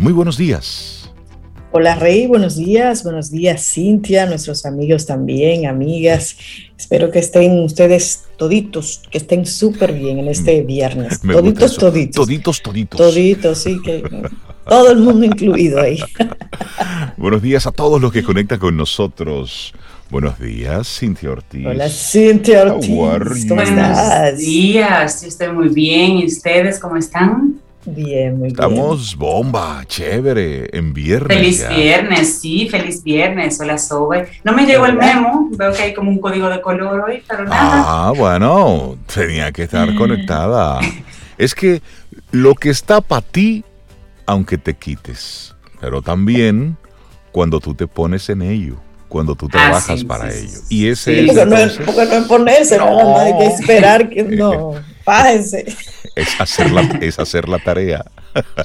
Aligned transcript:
Muy 0.00 0.14
buenos 0.14 0.38
días. 0.38 1.12
Hola 1.72 1.94
Rey, 1.94 2.26
buenos 2.26 2.56
días, 2.56 3.04
buenos 3.04 3.30
días 3.30 3.70
Cintia, 3.74 4.24
nuestros 4.24 4.64
amigos 4.64 5.04
también, 5.04 5.66
amigas. 5.66 6.38
Espero 6.78 7.10
que 7.10 7.18
estén 7.18 7.62
ustedes 7.62 8.24
toditos, 8.38 9.02
que 9.10 9.18
estén 9.18 9.44
súper 9.44 9.92
bien 9.92 10.18
en 10.18 10.28
este 10.28 10.62
viernes. 10.62 11.20
toditos, 11.20 11.76
toditos. 11.76 12.26
Toditos, 12.26 12.62
toditos. 12.62 12.98
Toditos, 12.98 13.58
sí, 13.58 13.78
que 13.84 14.02
todo 14.66 14.90
el 14.90 15.00
mundo 15.00 15.26
incluido 15.26 15.82
ahí. 15.82 15.98
buenos 17.18 17.42
días 17.42 17.66
a 17.66 17.70
todos 17.70 18.00
los 18.00 18.10
que 18.10 18.22
conectan 18.22 18.58
con 18.58 18.78
nosotros. 18.78 19.74
Buenos 20.08 20.40
días, 20.40 20.98
Cintia 20.98 21.30
Ortiz. 21.30 21.66
Hola, 21.66 21.90
Cintia 21.90 22.62
Ortiz. 22.62 23.46
¿Cómo 23.46 23.60
estás? 23.60 24.32
Buenos 24.32 24.38
días, 24.38 25.20
yo 25.20 25.28
estoy 25.28 25.52
muy 25.52 25.68
bien. 25.68 26.16
¿Y 26.16 26.26
ustedes 26.26 26.78
cómo 26.80 26.96
están? 26.96 27.60
Bien, 27.84 28.38
muy 28.38 28.48
bien. 28.48 28.60
Estamos 28.60 29.16
bomba, 29.16 29.82
chévere, 29.86 30.68
en 30.76 30.92
viernes. 30.92 31.36
Feliz 31.36 31.68
viernes, 31.68 32.38
sí, 32.40 32.68
feliz 32.68 33.02
viernes. 33.02 33.58
Hola, 33.58 33.78
Sobe. 33.78 34.28
No 34.44 34.52
me 34.52 34.66
llegó 34.66 34.84
el 34.86 34.96
memo, 34.96 35.48
veo 35.52 35.72
que 35.72 35.82
hay 35.82 35.94
como 35.94 36.10
un 36.10 36.20
código 36.20 36.48
de 36.48 36.60
color 36.60 37.00
hoy, 37.08 37.22
pero 37.26 37.44
nada. 37.44 37.84
Ah, 37.86 38.12
bueno, 38.14 38.98
tenía 39.12 39.50
que 39.50 39.62
estar 39.62 39.94
conectada. 39.94 40.80
es 41.38 41.54
que 41.54 41.80
lo 42.32 42.54
que 42.54 42.68
está 42.68 43.00
para 43.00 43.22
ti, 43.22 43.64
aunque 44.26 44.58
te 44.58 44.74
quites, 44.74 45.54
pero 45.80 46.02
también 46.02 46.76
cuando 47.32 47.60
tú 47.60 47.74
te 47.74 47.86
pones 47.86 48.28
en 48.28 48.42
ello 48.42 48.76
cuando 49.10 49.34
tú 49.34 49.46
ah, 49.46 49.52
trabajas 49.52 50.04
para 50.04 50.32
ello. 50.32 50.58
Y 50.70 50.86
ese 50.86 51.20
es. 51.20 51.26
Porque, 51.26 51.46
no 51.46 51.56
es, 51.56 51.78
porque 51.84 52.06
no 52.06 52.26
ponerse, 52.26 52.78
no. 52.78 53.18
hay 53.18 53.36
que 53.36 53.46
esperar 53.46 54.08
que 54.08 54.22
no. 54.38 54.74
Es 56.16 56.40
hacer 56.40 56.70
la, 56.70 56.82
es 57.00 57.18
hacer 57.18 57.48
la 57.48 57.58
tarea. 57.58 58.04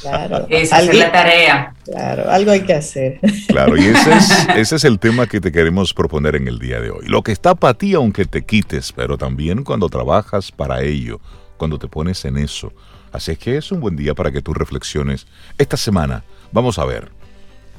Claro. 0.02 0.48
Es 0.50 0.72
hacer 0.72 0.96
la 0.96 1.12
tarea. 1.12 1.74
Claro, 1.86 2.30
algo 2.30 2.52
hay 2.52 2.62
que 2.62 2.74
hacer. 2.74 3.20
Claro, 3.48 3.78
y 3.78 3.86
ese 3.86 4.14
es, 4.14 4.48
ese 4.56 4.76
es 4.76 4.84
el 4.84 5.00
tema 5.00 5.28
que 5.28 5.42
te 5.42 5.52
queremos 5.52 5.94
proponer 5.94 6.36
en 6.36 6.48
el 6.48 6.60
día 6.60 6.80
de 6.80 6.90
hoy. 6.92 7.06
Lo 7.08 7.22
que 7.24 7.32
está 7.32 7.56
para 7.56 7.74
ti, 7.74 7.94
aunque 7.94 8.26
te 8.26 8.44
quites, 8.44 8.92
pero 8.92 9.18
también 9.18 9.64
cuando 9.64 9.90
trabajas 9.90 10.52
para 10.52 10.82
ello, 10.82 11.20
cuando 11.58 11.80
te 11.80 11.88
pones 11.88 12.26
en 12.26 12.38
eso. 12.38 12.74
Así 13.12 13.32
es 13.32 13.38
que 13.38 13.58
es 13.58 13.72
un 13.72 13.80
buen 13.80 13.96
día 13.96 14.14
para 14.14 14.32
que 14.32 14.42
tú 14.42 14.54
reflexiones. 14.54 15.28
Esta 15.58 15.78
semana, 15.78 16.24
vamos 16.52 16.78
a 16.80 16.86
ver, 16.86 17.12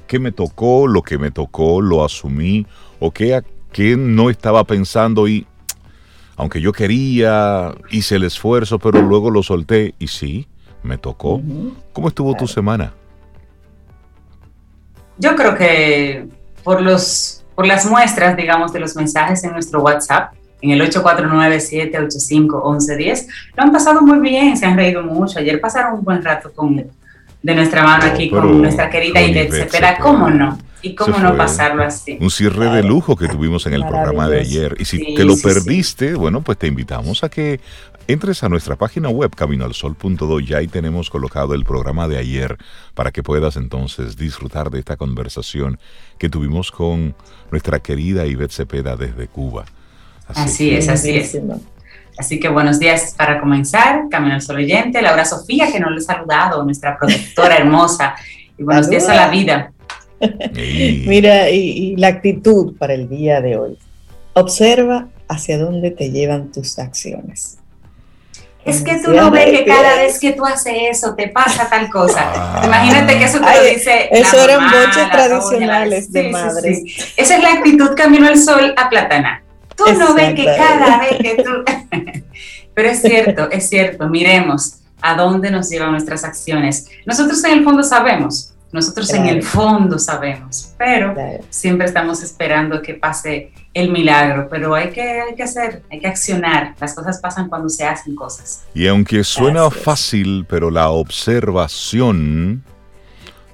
¿qué 0.07 0.19
me 0.19 0.33
tocó? 0.33 0.87
Lo 0.87 1.03
que 1.03 1.19
me 1.19 1.31
tocó, 1.31 1.83
lo 1.83 2.05
asumí, 2.05 2.67
o 3.01 3.11
qué, 3.11 3.43
qué 3.73 3.97
no 3.97 4.31
estaba 4.31 4.65
pensando 4.65 5.29
y 5.29 5.47
aunque 6.37 6.61
yo 6.61 6.73
quería, 6.73 7.73
hice 7.91 8.17
el 8.17 8.25
esfuerzo, 8.25 8.79
pero 8.79 9.01
luego 9.03 9.31
lo 9.31 9.43
solté 9.43 9.95
y 9.99 10.09
sí, 10.09 10.47
me 10.83 10.99
tocó. 10.99 11.41
¿Cómo 11.93 12.09
estuvo 12.09 12.35
tu 12.35 12.47
semana? 12.47 12.93
Yo 15.19 15.35
creo 15.35 15.57
que 15.57 16.29
por, 16.63 16.83
los, 16.83 17.43
por 17.55 17.67
las 17.67 17.87
muestras, 17.87 18.37
digamos, 18.37 18.71
de 18.73 18.81
los 18.81 18.95
mensajes 18.97 19.43
en 19.45 19.53
nuestro 19.53 19.81
WhatsApp, 19.83 20.35
en 20.61 20.73
el 20.73 20.83
849-785-1110, 20.91 23.27
lo 23.57 23.63
han 23.63 23.73
pasado 23.73 24.03
muy 24.03 24.19
bien, 24.19 24.55
se 24.57 24.67
han 24.67 24.77
reído 24.77 25.03
mucho. 25.03 25.39
Ayer 25.39 25.59
pasaron 25.61 25.95
un 25.95 26.05
buen 26.05 26.23
rato 26.23 26.53
con, 26.53 26.77
de 26.77 27.55
nuestra 27.55 27.83
mano 27.83 28.05
aquí 28.05 28.29
con 28.29 28.61
nuestra 28.61 28.91
querida 28.91 29.23
Ivette 29.23 29.53
Cepeda, 29.53 29.97
¿cómo 29.99 30.29
no? 30.29 30.59
¿Y 30.87 30.95
cómo 30.95 31.19
no 31.19 31.37
pasarlo 31.37 31.83
así? 31.83 32.17
Un 32.21 32.31
cierre 32.31 32.71
de 32.71 32.83
lujo 32.85 33.17
que 33.17 33.27
tuvimos 33.27 33.67
en 33.67 33.75
el 33.75 33.85
programa 33.87 34.29
de 34.29 34.41
ayer. 34.41 34.77
Y 34.79 34.85
si 34.85 35.15
te 35.15 35.25
lo 35.25 35.37
perdiste, 35.37 36.15
bueno, 36.15 36.43
pues 36.43 36.59
te 36.59 36.69
invitamos 36.69 37.25
a 37.25 37.29
que 37.29 37.61
entres 38.07 38.45
a 38.45 38.49
nuestra 38.49 38.77
página 38.77 39.09
web 39.09 39.35
caminoalsol.do 39.35 40.41
y 40.41 40.55
ahí 40.55 40.69
tenemos 40.69 41.11
colocado 41.11 41.55
el 41.55 41.65
programa 41.65 42.07
de 42.07 42.19
ayer 42.19 42.57
para 42.95 43.11
que 43.11 43.25
puedas 43.25 43.57
entonces 43.57 44.17
disfrutar 44.17 44.71
de 44.71 44.79
esta 44.79 44.97
conversación 44.97 45.81
que 46.19 46.29
tuvimos 46.29 46.71
con 46.71 47.17
nuestra 47.51 47.81
querida 47.81 48.25
Ivette 48.27 48.53
Cepeda 48.53 48.97
desde 48.97 49.27
Cuba. 49.27 49.65
Así, 50.29 50.71
es, 50.71 50.89
así 50.89 51.17
es. 51.17 51.37
Así 52.17 52.39
que 52.39 52.49
buenos 52.49 52.79
días 52.79 53.15
para 53.17 53.41
comenzar, 53.41 54.05
Camino 54.09 54.35
al 54.35 54.43
Sol 54.43 54.57
oyente, 54.57 55.03
Laura 55.03 55.25
Sofía, 55.25 55.71
que 55.73 55.81
nos 55.81 55.91
lo 55.91 55.99
ha 55.99 56.01
saludado, 56.01 56.63
nuestra 56.65 56.97
productora 56.97 57.57
hermosa, 57.57 58.15
y 58.57 58.63
buenos 58.63 58.89
días 58.89 59.09
a 59.09 59.15
la 59.15 59.29
vida. 59.29 59.73
Mira, 61.07 61.51
y, 61.51 61.97
la 61.97 62.09
actitud 62.09 62.77
para 62.77 62.95
el 62.95 63.09
día 63.09 63.41
de 63.41 63.57
hoy. 63.57 63.79
Observa 64.35 65.09
hacia 65.29 65.59
dónde 65.59 65.91
te 65.91 66.11
llevan 66.11 66.53
tus 66.53 66.79
acciones. 66.79 67.59
Es 68.65 68.83
que 68.83 68.99
tú 68.99 69.13
no 69.13 69.31
ves 69.31 69.47
que 69.47 69.65
cada 69.65 69.97
vez 69.97 70.19
que 70.19 70.33
tú 70.33 70.45
haces 70.45 70.75
eso 70.91 71.15
te 71.15 71.29
pasa 71.29 71.71
tal 71.71 71.89
cosa. 71.89 72.33
Ah. 72.35 72.63
Imagínate 72.65 73.17
que 73.17 73.25
eso 73.25 73.39
te 73.39 73.55
lo 73.55 73.63
dice. 73.63 74.09
Eso 74.11 74.43
eran 74.43 74.65
boches 74.65 75.11
tradicionales 75.11 76.13
de 76.13 76.31
madres. 76.31 76.83
Esa 77.17 77.37
es 77.37 77.43
la 77.43 77.53
actitud 77.53 77.95
Camino 77.95 78.27
al 78.27 78.37
Sol 78.37 78.75
a 78.77 78.89
Platana. 78.89 79.45
Tú 79.77 79.85
no 79.97 80.15
ves 80.15 80.35
que 80.35 80.45
cada 80.45 80.99
vez 80.99 81.19
que 81.19 81.43
tú... 81.45 81.51
Pero 82.75 82.89
es 82.89 83.01
cierto, 83.01 83.51
es 83.51 83.69
cierto, 83.69 84.09
miremos 84.09 84.81
a 85.01 85.15
dónde 85.15 85.51
nos 85.51 85.71
llevan 85.71 85.93
nuestras 85.93 86.25
acciones. 86.25 86.89
Nosotros 87.07 87.43
en 87.45 87.59
el 87.59 87.65
fondo 87.65 87.83
sabemos, 87.83 88.53
nosotros 88.73 89.13
en 89.13 89.27
el 89.27 89.43
fondo 89.43 89.99
sabemos, 89.99 90.75
pero 90.77 91.15
siempre 91.51 91.87
estamos 91.87 92.23
esperando 92.23 92.83
que 92.83 92.95
pase 92.95 93.53
el 93.73 93.91
milagro, 93.91 94.49
pero 94.51 94.75
hay 94.75 94.91
que, 94.91 95.21
hay 95.21 95.35
que 95.35 95.43
hacer, 95.43 95.83
hay 95.91 96.01
que 96.01 96.09
accionar. 96.09 96.75
Las 96.81 96.95
cosas 96.95 97.21
pasan 97.21 97.49
cuando 97.49 97.69
se 97.69 97.85
hacen 97.85 98.15
cosas. 98.15 98.65
Y 98.75 98.87
aunque 98.87 99.23
suena 99.23 99.71
fácil, 99.71 100.47
pero 100.49 100.71
la 100.71 100.91
observación 100.91 102.65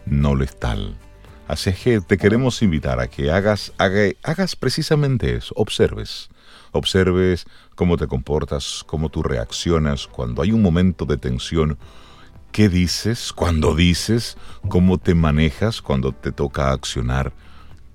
no 0.06 0.34
lo 0.34 0.44
es 0.44 0.58
tal. 0.58 0.96
Así 1.48 1.70
es 1.70 1.78
que 1.78 2.00
te 2.00 2.16
queremos 2.16 2.62
invitar 2.62 3.00
a 3.00 3.08
que 3.08 3.30
hagas, 3.30 3.72
hagas 4.22 4.56
precisamente 4.56 5.34
eso, 5.34 5.52
observes. 5.56 6.30
Observes 6.70 7.44
cómo 7.74 7.98
te 7.98 8.06
comportas, 8.06 8.82
cómo 8.86 9.10
tú 9.10 9.22
reaccionas 9.22 10.06
cuando 10.06 10.40
hay 10.40 10.52
un 10.52 10.62
momento 10.62 11.04
de 11.04 11.18
tensión. 11.18 11.78
¿Qué 12.52 12.68
dices 12.68 13.32
cuando 13.32 13.74
dices? 13.74 14.36
¿Cómo 14.68 14.98
te 14.98 15.14
manejas 15.14 15.80
cuando 15.80 16.12
te 16.12 16.32
toca 16.32 16.70
accionar? 16.70 17.32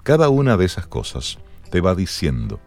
Cada 0.02 0.30
una 0.30 0.58
de 0.58 0.66
esas 0.66 0.88
cosas 0.88 1.38
te 1.70 1.80
va 1.80 1.94
diciendo 1.94 2.60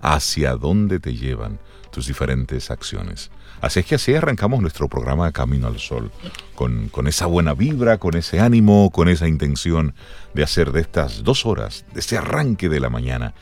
hacia 0.00 0.54
dónde 0.54 1.00
te 1.00 1.16
llevan 1.16 1.58
tus 1.90 2.06
diferentes 2.06 2.70
acciones. 2.70 3.32
Así 3.60 3.80
es 3.80 3.86
que 3.86 3.96
así 3.96 4.14
arrancamos 4.14 4.60
nuestro 4.60 4.88
programa 4.88 5.32
Camino 5.32 5.66
al 5.66 5.80
Sol, 5.80 6.12
con, 6.54 6.88
con, 6.90 7.08
esa 7.08 7.26
buena 7.26 7.54
vibra, 7.54 7.98
con 7.98 8.16
ese 8.16 8.38
ánimo, 8.38 8.92
con 8.92 9.08
esa 9.08 9.26
intención 9.26 9.96
de 10.34 10.44
hacer 10.44 10.70
de 10.70 10.82
estas 10.82 11.24
dos 11.24 11.44
horas, 11.44 11.84
de 11.92 11.98
este 11.98 12.18
arranque 12.18 12.68
de 12.68 12.78
la 12.78 12.88
mañana, 12.88 13.34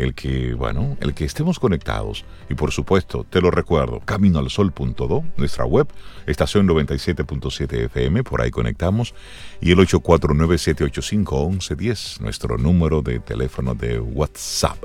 el 0.00 0.14
que, 0.14 0.54
bueno, 0.54 0.96
el 1.00 1.14
que 1.14 1.24
estemos 1.24 1.58
conectados. 1.58 2.24
Y 2.48 2.54
por 2.54 2.70
supuesto, 2.72 3.26
te 3.28 3.40
lo 3.40 3.50
recuerdo, 3.50 3.98
caminoalsol.do, 4.00 5.24
nuestra 5.36 5.64
web, 5.64 5.88
estación 6.26 6.66
97.7 6.66 7.84
FM, 7.84 8.24
por 8.24 8.40
ahí 8.40 8.50
conectamos, 8.50 9.14
y 9.60 9.72
el 9.72 9.78
849-785-1110, 9.78 12.20
nuestro 12.20 12.56
número 12.56 13.02
de 13.02 13.20
teléfono 13.20 13.74
de 13.74 14.00
WhatsApp. 14.00 14.82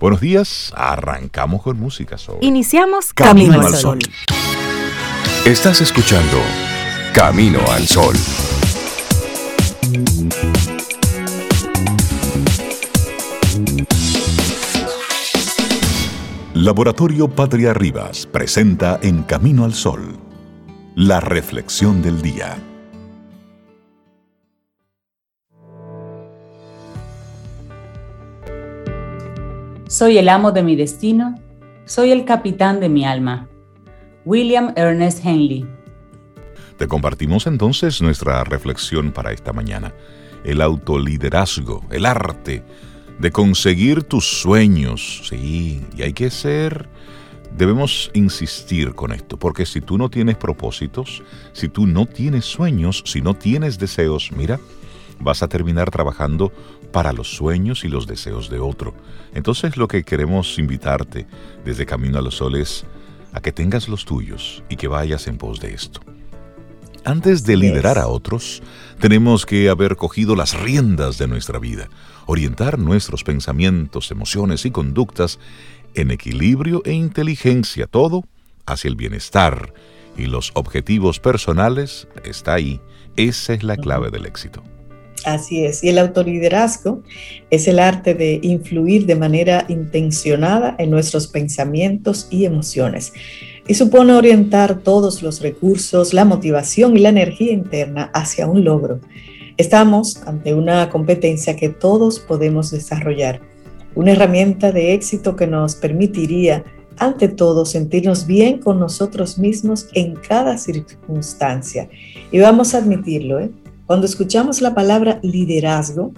Buenos 0.00 0.20
días, 0.20 0.72
arrancamos 0.76 1.62
con 1.62 1.78
música. 1.78 2.18
Sobre. 2.18 2.44
Iniciamos 2.44 3.14
Camino, 3.14 3.60
al 3.60 3.74
Sol. 3.74 4.00
Estás 5.46 5.80
escuchando 5.80 6.38
Camino 7.14 7.60
al 7.70 7.86
Sol. 7.86 8.16
Laboratorio 16.64 17.28
Patria 17.28 17.74
Rivas 17.74 18.24
presenta 18.24 18.98
En 19.02 19.24
Camino 19.24 19.66
al 19.66 19.74
Sol, 19.74 20.16
la 20.96 21.20
reflexión 21.20 22.00
del 22.00 22.22
día. 22.22 22.56
Soy 29.88 30.16
el 30.16 30.30
amo 30.30 30.52
de 30.52 30.62
mi 30.62 30.74
destino, 30.74 31.34
soy 31.84 32.12
el 32.12 32.24
capitán 32.24 32.80
de 32.80 32.88
mi 32.88 33.04
alma. 33.04 33.46
William 34.24 34.72
Ernest 34.74 35.22
Henley. 35.22 35.68
Te 36.78 36.88
compartimos 36.88 37.46
entonces 37.46 38.00
nuestra 38.00 38.42
reflexión 38.42 39.12
para 39.12 39.32
esta 39.32 39.52
mañana. 39.52 39.92
El 40.44 40.62
autoliderazgo, 40.62 41.84
el 41.90 42.06
arte 42.06 42.64
de 43.18 43.30
conseguir 43.30 44.02
tus 44.02 44.24
sueños. 44.24 45.22
Sí, 45.28 45.84
y 45.96 46.02
hay 46.02 46.12
que 46.12 46.30
ser... 46.30 46.88
Debemos 47.56 48.10
insistir 48.14 48.94
con 48.94 49.12
esto, 49.12 49.38
porque 49.38 49.64
si 49.64 49.80
tú 49.80 49.96
no 49.96 50.10
tienes 50.10 50.36
propósitos, 50.36 51.22
si 51.52 51.68
tú 51.68 51.86
no 51.86 52.04
tienes 52.04 52.44
sueños, 52.46 53.04
si 53.06 53.20
no 53.20 53.34
tienes 53.34 53.78
deseos, 53.78 54.32
mira, 54.36 54.58
vas 55.20 55.40
a 55.40 55.46
terminar 55.46 55.88
trabajando 55.90 56.52
para 56.90 57.12
los 57.12 57.28
sueños 57.28 57.84
y 57.84 57.88
los 57.88 58.08
deseos 58.08 58.50
de 58.50 58.58
otro. 58.58 58.94
Entonces 59.34 59.76
lo 59.76 59.86
que 59.86 60.02
queremos 60.02 60.58
invitarte 60.58 61.28
desde 61.64 61.86
Camino 61.86 62.18
a 62.18 62.22
los 62.22 62.36
Soles 62.38 62.86
a 63.32 63.40
que 63.40 63.52
tengas 63.52 63.88
los 63.88 64.04
tuyos 64.04 64.64
y 64.68 64.76
que 64.76 64.88
vayas 64.88 65.26
en 65.28 65.38
pos 65.38 65.60
de 65.60 65.74
esto. 65.74 66.00
Antes 67.06 67.44
de 67.44 67.58
liderar 67.58 67.98
a 67.98 68.06
otros, 68.06 68.62
tenemos 68.98 69.44
que 69.44 69.68
haber 69.68 69.96
cogido 69.96 70.34
las 70.36 70.58
riendas 70.58 71.18
de 71.18 71.28
nuestra 71.28 71.58
vida, 71.58 71.90
orientar 72.24 72.78
nuestros 72.78 73.24
pensamientos, 73.24 74.10
emociones 74.10 74.64
y 74.64 74.70
conductas 74.70 75.38
en 75.94 76.10
equilibrio 76.10 76.80
e 76.86 76.92
inteligencia, 76.92 77.86
todo 77.86 78.24
hacia 78.64 78.88
el 78.88 78.96
bienestar. 78.96 79.74
Y 80.16 80.26
los 80.26 80.50
objetivos 80.54 81.20
personales 81.20 82.08
está 82.24 82.54
ahí. 82.54 82.80
Esa 83.16 83.52
es 83.52 83.62
la 83.62 83.76
clave 83.76 84.10
del 84.10 84.24
éxito. 84.24 84.62
Así 85.26 85.62
es, 85.62 85.84
y 85.84 85.90
el 85.90 85.98
autoliderazgo 85.98 87.02
es 87.50 87.68
el 87.68 87.80
arte 87.80 88.14
de 88.14 88.40
influir 88.42 89.04
de 89.04 89.16
manera 89.16 89.66
intencionada 89.68 90.74
en 90.78 90.90
nuestros 90.90 91.26
pensamientos 91.26 92.28
y 92.30 92.46
emociones 92.46 93.12
y 93.66 93.74
supone 93.74 94.12
orientar 94.12 94.80
todos 94.80 95.22
los 95.22 95.40
recursos, 95.40 96.12
la 96.12 96.24
motivación 96.24 96.96
y 96.96 97.00
la 97.00 97.08
energía 97.08 97.52
interna 97.52 98.10
hacia 98.12 98.46
un 98.46 98.64
logro. 98.64 99.00
Estamos 99.56 100.22
ante 100.26 100.52
una 100.54 100.90
competencia 100.90 101.56
que 101.56 101.68
todos 101.68 102.18
podemos 102.18 102.70
desarrollar, 102.70 103.40
una 103.94 104.12
herramienta 104.12 104.72
de 104.72 104.92
éxito 104.92 105.36
que 105.36 105.46
nos 105.46 105.76
permitiría, 105.76 106.64
ante 106.98 107.28
todo, 107.28 107.64
sentirnos 107.64 108.26
bien 108.26 108.58
con 108.58 108.78
nosotros 108.78 109.38
mismos 109.38 109.88
en 109.94 110.14
cada 110.14 110.58
circunstancia. 110.58 111.88
Y 112.30 112.38
vamos 112.40 112.74
a 112.74 112.78
admitirlo, 112.78 113.40
¿eh? 113.40 113.50
cuando 113.86 114.06
escuchamos 114.06 114.60
la 114.60 114.74
palabra 114.74 115.20
liderazgo, 115.22 116.12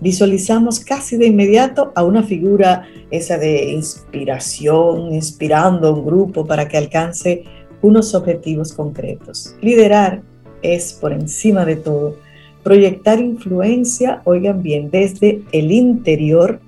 visualizamos 0.00 0.80
casi 0.80 1.16
de 1.16 1.26
inmediato 1.26 1.92
a 1.94 2.04
una 2.04 2.22
figura 2.22 2.86
esa 3.10 3.38
de 3.38 3.70
inspiración, 3.70 5.14
inspirando 5.14 5.88
a 5.88 5.92
un 5.92 6.04
grupo 6.04 6.46
para 6.46 6.68
que 6.68 6.76
alcance 6.76 7.44
unos 7.82 8.14
objetivos 8.14 8.72
concretos. 8.72 9.54
Liderar 9.60 10.22
es, 10.62 10.92
por 10.94 11.12
encima 11.12 11.64
de 11.64 11.76
todo, 11.76 12.16
proyectar 12.62 13.20
influencia, 13.20 14.22
oigan 14.24 14.62
bien, 14.62 14.90
desde 14.90 15.42
el 15.52 15.70
interior 15.70 16.60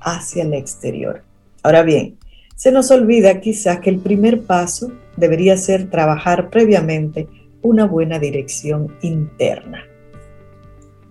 hacia 0.00 0.44
el 0.44 0.54
exterior. 0.54 1.22
Ahora 1.62 1.82
bien, 1.82 2.16
se 2.54 2.70
nos 2.72 2.90
olvida 2.90 3.40
quizás 3.40 3.80
que 3.80 3.90
el 3.90 3.98
primer 3.98 4.42
paso 4.42 4.92
debería 5.16 5.56
ser 5.56 5.90
trabajar 5.90 6.50
previamente 6.50 7.26
una 7.62 7.86
buena 7.86 8.18
dirección 8.18 8.94
interna. 9.02 9.84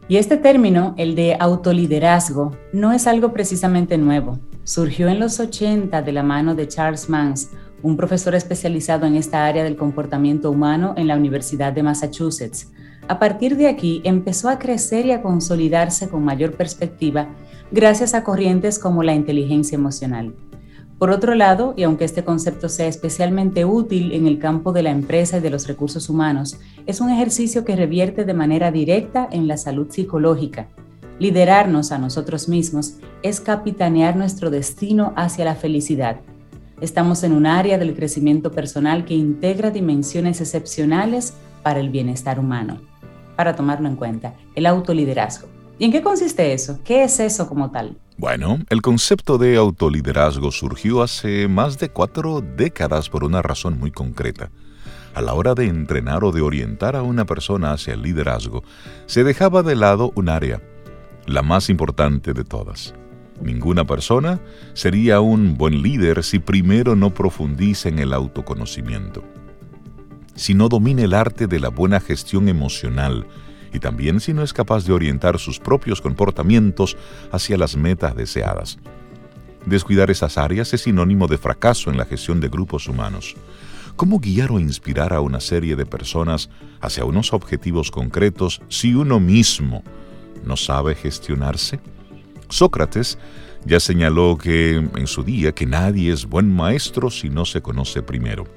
Y 0.09 0.17
este 0.17 0.37
término, 0.37 0.95
el 0.97 1.13
de 1.13 1.37
autoliderazgo, 1.39 2.57
no 2.73 2.91
es 2.91 3.05
algo 3.05 3.31
precisamente 3.31 3.95
nuevo. 3.99 4.39
Surgió 4.63 5.07
en 5.07 5.19
los 5.19 5.39
80 5.39 6.01
de 6.01 6.11
la 6.11 6.23
mano 6.23 6.55
de 6.55 6.67
Charles 6.67 7.09
Mans, 7.09 7.51
un 7.83 7.95
profesor 7.95 8.33
especializado 8.33 9.05
en 9.05 9.15
esta 9.15 9.45
área 9.45 9.63
del 9.63 9.75
comportamiento 9.75 10.49
humano 10.49 10.95
en 10.97 11.07
la 11.07 11.15
Universidad 11.15 11.73
de 11.73 11.83
Massachusetts. 11.83 12.71
A 13.07 13.19
partir 13.19 13.55
de 13.55 13.67
aquí 13.67 14.01
empezó 14.03 14.49
a 14.49 14.57
crecer 14.57 15.05
y 15.05 15.11
a 15.11 15.21
consolidarse 15.21 16.09
con 16.09 16.25
mayor 16.25 16.53
perspectiva 16.53 17.27
gracias 17.71 18.15
a 18.15 18.23
corrientes 18.23 18.79
como 18.79 19.03
la 19.03 19.13
inteligencia 19.13 19.75
emocional. 19.75 20.33
Por 20.99 21.11
otro 21.11 21.33
lado, 21.33 21.73
y 21.77 21.83
aunque 21.83 22.03
este 22.03 22.25
concepto 22.25 22.67
sea 22.67 22.87
especialmente 22.87 23.63
útil 23.63 24.11
en 24.11 24.27
el 24.27 24.37
campo 24.37 24.73
de 24.73 24.83
la 24.83 24.91
empresa 24.91 25.37
y 25.37 25.39
de 25.39 25.49
los 25.49 25.65
recursos 25.65 26.09
humanos, 26.09 26.59
es 26.85 26.99
un 26.99 27.09
ejercicio 27.09 27.63
que 27.63 27.77
revierte 27.77 28.25
de 28.25 28.33
manera 28.33 28.69
directa 28.69 29.25
en 29.31 29.47
la 29.47 29.55
salud 29.55 29.89
psicológica. 29.89 30.67
Liderarnos 31.17 31.93
a 31.93 31.99
nosotros 31.99 32.49
mismos 32.49 32.95
es 33.23 33.39
capitanear 33.39 34.17
nuestro 34.17 34.49
destino 34.49 35.13
hacia 35.15 35.45
la 35.45 35.55
felicidad. 35.55 36.17
Estamos 36.81 37.23
en 37.23 37.31
un 37.31 37.45
área 37.45 37.77
del 37.77 37.95
crecimiento 37.95 38.51
personal 38.51 39.05
que 39.05 39.13
integra 39.13 39.71
dimensiones 39.71 40.41
excepcionales 40.41 41.33
para 41.63 41.79
el 41.79 41.91
bienestar 41.91 42.41
humano. 42.41 42.81
Para 43.37 43.55
tomarlo 43.55 43.87
en 43.87 43.95
cuenta, 43.95 44.33
el 44.53 44.65
autoliderazgo. 44.65 45.58
¿Y 45.79 45.85
en 45.85 45.91
qué 45.93 46.01
consiste 46.01 46.51
eso? 46.51 46.81
¿Qué 46.83 47.05
es 47.05 47.21
eso 47.21 47.47
como 47.47 47.71
tal? 47.71 47.97
Bueno, 48.17 48.59
el 48.69 48.81
concepto 48.81 49.37
de 49.37 49.55
autoliderazgo 49.55 50.51
surgió 50.51 51.01
hace 51.01 51.47
más 51.47 51.79
de 51.79 51.87
cuatro 51.87 52.41
décadas 52.41 53.09
por 53.09 53.23
una 53.23 53.41
razón 53.41 53.79
muy 53.79 53.89
concreta. 53.89 54.51
A 55.15 55.21
la 55.21 55.33
hora 55.33 55.55
de 55.55 55.67
entrenar 55.67 56.25
o 56.25 56.33
de 56.33 56.41
orientar 56.41 56.97
a 56.97 57.01
una 57.01 57.25
persona 57.25 57.71
hacia 57.71 57.93
el 57.93 58.01
liderazgo, 58.01 58.61
se 59.05 59.23
dejaba 59.23 59.63
de 59.63 59.77
lado 59.77 60.11
un 60.15 60.27
área, 60.27 60.61
la 61.25 61.43
más 61.43 61.69
importante 61.69 62.33
de 62.33 62.43
todas. 62.43 62.93
Ninguna 63.41 63.85
persona 63.85 64.41
sería 64.73 65.21
un 65.21 65.55
buen 65.55 65.81
líder 65.81 66.25
si 66.25 66.39
primero 66.39 66.97
no 66.97 67.13
profundiza 67.13 67.87
en 67.87 67.99
el 67.99 68.11
autoconocimiento. 68.11 69.23
Si 70.35 70.53
no 70.53 70.67
domina 70.67 71.03
el 71.03 71.13
arte 71.13 71.47
de 71.47 71.61
la 71.61 71.69
buena 71.69 72.01
gestión 72.01 72.49
emocional, 72.49 73.27
y 73.73 73.79
también 73.79 74.19
si 74.19 74.33
no 74.33 74.43
es 74.43 74.53
capaz 74.53 74.85
de 74.85 74.93
orientar 74.93 75.39
sus 75.39 75.59
propios 75.59 76.01
comportamientos 76.01 76.97
hacia 77.31 77.57
las 77.57 77.75
metas 77.75 78.15
deseadas. 78.15 78.79
Descuidar 79.65 80.09
esas 80.09 80.37
áreas 80.37 80.73
es 80.73 80.81
sinónimo 80.81 81.27
de 81.27 81.37
fracaso 81.37 81.91
en 81.91 81.97
la 81.97 82.05
gestión 82.05 82.39
de 82.39 82.49
grupos 82.49 82.87
humanos. 82.87 83.35
¿Cómo 83.95 84.19
guiar 84.19 84.51
o 84.51 84.59
inspirar 84.59 85.13
a 85.13 85.19
una 85.19 85.41
serie 85.41 85.75
de 85.75 85.85
personas 85.85 86.49
hacia 86.79 87.03
unos 87.03 87.33
objetivos 87.33 87.91
concretos 87.91 88.61
si 88.69 88.95
uno 88.95 89.19
mismo 89.19 89.83
no 90.45 90.55
sabe 90.55 90.95
gestionarse? 90.95 91.79
Sócrates 92.47 93.17
ya 93.65 93.79
señaló 93.79 94.37
que 94.37 94.75
en 94.75 95.07
su 95.07 95.23
día 95.23 95.51
que 95.51 95.65
nadie 95.65 96.13
es 96.13 96.25
buen 96.25 96.53
maestro 96.53 97.09
si 97.09 97.29
no 97.29 97.45
se 97.45 97.61
conoce 97.61 98.01
primero. 98.01 98.47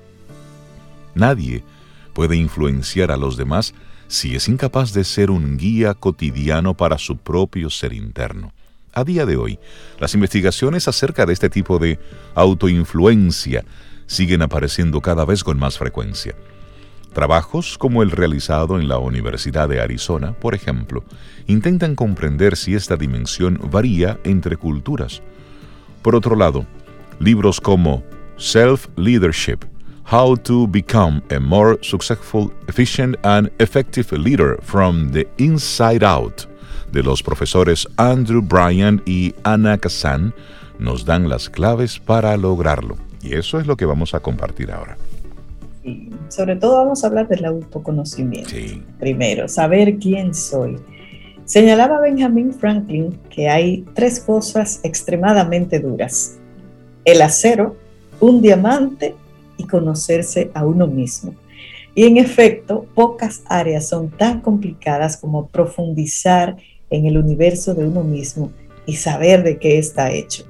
Nadie 1.14 1.64
puede 2.12 2.36
influenciar 2.36 3.10
a 3.10 3.16
los 3.16 3.36
demás 3.36 3.74
si 4.12 4.36
es 4.36 4.46
incapaz 4.46 4.92
de 4.92 5.04
ser 5.04 5.30
un 5.30 5.56
guía 5.56 5.94
cotidiano 5.94 6.74
para 6.74 6.98
su 6.98 7.16
propio 7.16 7.70
ser 7.70 7.94
interno. 7.94 8.52
A 8.92 9.04
día 9.04 9.24
de 9.24 9.38
hoy, 9.38 9.58
las 9.98 10.12
investigaciones 10.12 10.86
acerca 10.86 11.24
de 11.24 11.32
este 11.32 11.48
tipo 11.48 11.78
de 11.78 11.98
autoinfluencia 12.34 13.64
siguen 14.06 14.42
apareciendo 14.42 15.00
cada 15.00 15.24
vez 15.24 15.42
con 15.42 15.58
más 15.58 15.78
frecuencia. 15.78 16.34
Trabajos 17.14 17.78
como 17.78 18.02
el 18.02 18.10
realizado 18.10 18.78
en 18.78 18.86
la 18.86 18.98
Universidad 18.98 19.66
de 19.66 19.80
Arizona, 19.80 20.34
por 20.34 20.54
ejemplo, 20.54 21.04
intentan 21.46 21.94
comprender 21.94 22.58
si 22.58 22.74
esta 22.74 22.96
dimensión 22.96 23.58
varía 23.70 24.20
entre 24.24 24.58
culturas. 24.58 25.22
Por 26.02 26.14
otro 26.14 26.36
lado, 26.36 26.66
libros 27.18 27.62
como 27.62 28.04
Self-Leadership 28.36 29.71
How 30.10 30.36
to 30.36 30.66
Become 30.66 31.22
a 31.30 31.38
More 31.38 31.78
Successful, 31.82 32.52
Efficient 32.68 33.16
and 33.24 33.50
Effective 33.58 34.12
Leader 34.12 34.58
from 34.62 35.10
the 35.12 35.26
Inside 35.38 36.04
Out 36.04 36.46
de 36.92 37.02
los 37.02 37.22
profesores 37.22 37.88
Andrew 37.96 38.42
Bryan 38.42 39.02
y 39.06 39.34
Anna 39.44 39.78
Kazan 39.78 40.34
nos 40.78 41.04
dan 41.04 41.28
las 41.28 41.48
claves 41.48 41.98
para 41.98 42.36
lograrlo. 42.36 42.96
Y 43.22 43.34
eso 43.34 43.58
es 43.58 43.66
lo 43.66 43.76
que 43.76 43.86
vamos 43.86 44.14
a 44.14 44.20
compartir 44.20 44.70
ahora. 44.70 44.96
Sobre 46.28 46.56
todo 46.56 46.76
vamos 46.76 47.02
a 47.02 47.08
hablar 47.08 47.28
del 47.28 47.44
autoconocimiento. 47.44 48.50
Primero, 49.00 49.48
saber 49.48 49.98
quién 49.98 50.34
soy. 50.34 50.78
Señalaba 51.44 52.00
Benjamin 52.00 52.52
Franklin 52.52 53.18
que 53.30 53.48
hay 53.48 53.84
tres 53.94 54.20
cosas 54.20 54.80
extremadamente 54.84 55.80
duras. 55.80 56.38
El 57.04 57.20
acero, 57.20 57.76
un 58.20 58.40
diamante 58.40 59.14
y 59.56 59.64
conocerse 59.64 60.50
a 60.54 60.64
uno 60.66 60.86
mismo. 60.86 61.34
Y 61.94 62.04
en 62.04 62.16
efecto, 62.16 62.86
pocas 62.94 63.42
áreas 63.46 63.88
son 63.88 64.10
tan 64.10 64.40
complicadas 64.40 65.16
como 65.16 65.48
profundizar 65.48 66.56
en 66.90 67.06
el 67.06 67.18
universo 67.18 67.74
de 67.74 67.86
uno 67.86 68.02
mismo 68.02 68.50
y 68.86 68.96
saber 68.96 69.42
de 69.42 69.58
qué 69.58 69.78
está 69.78 70.10
hecho. 70.10 70.44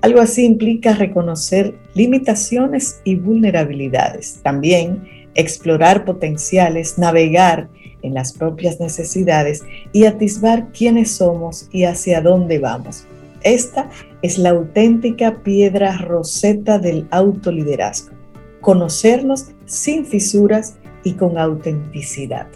Algo 0.00 0.20
así 0.20 0.44
implica 0.44 0.94
reconocer 0.94 1.76
limitaciones 1.94 3.00
y 3.04 3.14
vulnerabilidades. 3.14 4.40
También 4.42 5.04
explorar 5.34 6.04
potenciales, 6.04 6.98
navegar 6.98 7.68
en 8.02 8.14
las 8.14 8.32
propias 8.32 8.80
necesidades 8.80 9.62
y 9.92 10.06
atisbar 10.06 10.72
quiénes 10.72 11.12
somos 11.12 11.68
y 11.70 11.84
hacia 11.84 12.20
dónde 12.20 12.58
vamos. 12.58 13.06
Esta 13.44 13.88
es 14.22 14.38
la 14.38 14.50
auténtica 14.50 15.42
piedra 15.44 15.96
roseta 15.98 16.80
del 16.80 17.06
autoliderazgo 17.10 18.21
conocernos 18.62 19.48
sin 19.66 20.06
fisuras 20.06 20.76
y 21.04 21.14
con 21.14 21.36
autenticidad. 21.36 22.46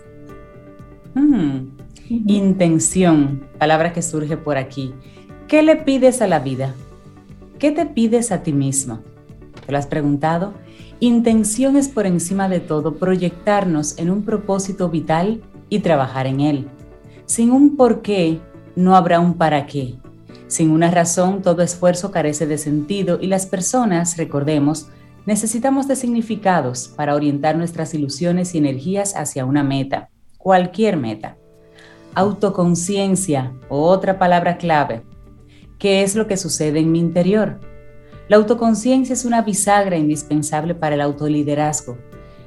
Mm, 1.15 1.77
intención, 2.09 3.47
palabra 3.59 3.93
que 3.93 4.01
surge 4.01 4.39
por 4.39 4.57
aquí. 4.57 4.95
¿Qué 5.49 5.63
le 5.63 5.77
pides 5.77 6.23
a 6.23 6.29
la 6.29 6.39
vida? 6.39 6.75
¿Qué 7.59 7.73
te 7.73 7.85
pides 7.87 8.33
a 8.33 8.43
ti 8.43 8.53
mismo? 8.53 9.01
¿Te 9.67 9.73
lo 9.73 9.79
has 9.79 9.87
preguntado? 9.87 10.55
Intención 11.01 11.77
es 11.77 11.89
por 11.89 12.07
encima 12.07 12.49
de 12.49 12.61
todo 12.61 12.95
proyectarnos 12.95 13.99
en 13.99 14.11
un 14.11 14.23
propósito 14.23 14.89
vital 14.89 15.43
y 15.69 15.81
trabajar 15.81 16.27
en 16.27 16.41
él. 16.41 16.69
Sin 17.27 17.51
un 17.51 17.77
por 17.77 18.01
qué, 18.01 18.41
no 18.77 18.95
habrá 18.95 19.19
un 19.19 19.35
para 19.35 19.67
qué. 19.67 19.97
Sin 20.47 20.71
una 20.71 20.91
razón, 20.91 21.43
todo 21.43 21.63
esfuerzo 21.63 22.13
carece 22.13 22.47
de 22.47 22.59
sentido 22.59 23.19
y 23.21 23.27
las 23.27 23.47
personas, 23.47 24.17
recordemos, 24.17 24.89
Necesitamos 25.27 25.89
de 25.89 25.97
significados 25.97 26.87
para 26.87 27.17
orientar 27.17 27.57
nuestras 27.57 27.93
ilusiones 27.95 28.55
y 28.55 28.59
energías 28.59 29.17
hacia 29.17 29.45
una 29.45 29.65
meta, 29.65 30.09
cualquier 30.39 30.97
meta. 30.97 31.37
Autoconciencia 32.15 33.53
otra 33.69 34.21
palabra 34.21 34.57
clave. 34.57 35.03
¿Qué 35.81 36.03
es 36.03 36.15
lo 36.15 36.29
que 36.29 36.37
sucede 36.37 36.79
en 36.79 36.93
mi 36.93 37.01
interior? 37.01 37.59
La 38.29 38.37
autoconciencia 38.37 39.15
es 39.15 39.25
una 39.25 39.43
bisagra 39.43 39.97
indispensable 39.97 40.77
para 40.77 40.95
el 40.95 41.01
autoliderazgo. 41.01 41.99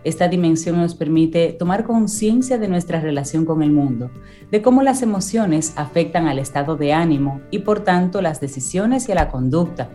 Esta 0.05 0.29
dimensión 0.29 0.77
nos 0.77 0.95
permite 0.95 1.51
tomar 1.51 1.83
conciencia 1.83 2.57
de 2.57 2.69
nuestra 2.69 3.01
relación 3.01 3.43
con 3.43 3.61
el 3.61 3.71
mundo, 3.71 4.09
de 4.51 4.61
cómo 4.61 4.83
las 4.83 5.01
emociones 5.01 5.73
afectan 5.75 6.27
al 6.27 6.39
estado 6.39 6.77
de 6.77 6.93
ánimo 6.93 7.41
y 7.51 7.59
por 7.59 7.81
tanto 7.81 8.21
las 8.21 8.39
decisiones 8.39 9.09
y 9.09 9.13
la 9.13 9.27
conducta. 9.27 9.89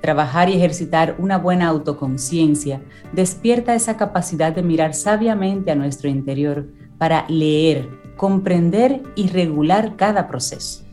Trabajar 0.00 0.48
y 0.48 0.54
ejercitar 0.54 1.16
una 1.18 1.38
buena 1.38 1.68
autoconciencia 1.68 2.80
despierta 3.12 3.74
esa 3.74 3.96
capacidad 3.96 4.52
de 4.52 4.62
mirar 4.62 4.94
sabiamente 4.94 5.70
a 5.70 5.74
nuestro 5.74 6.08
interior 6.08 6.66
para 6.98 7.26
leer, 7.28 7.88
comprender 8.16 9.02
y 9.16 9.28
regular 9.28 9.96
cada 9.96 10.28
proceso. 10.28 10.84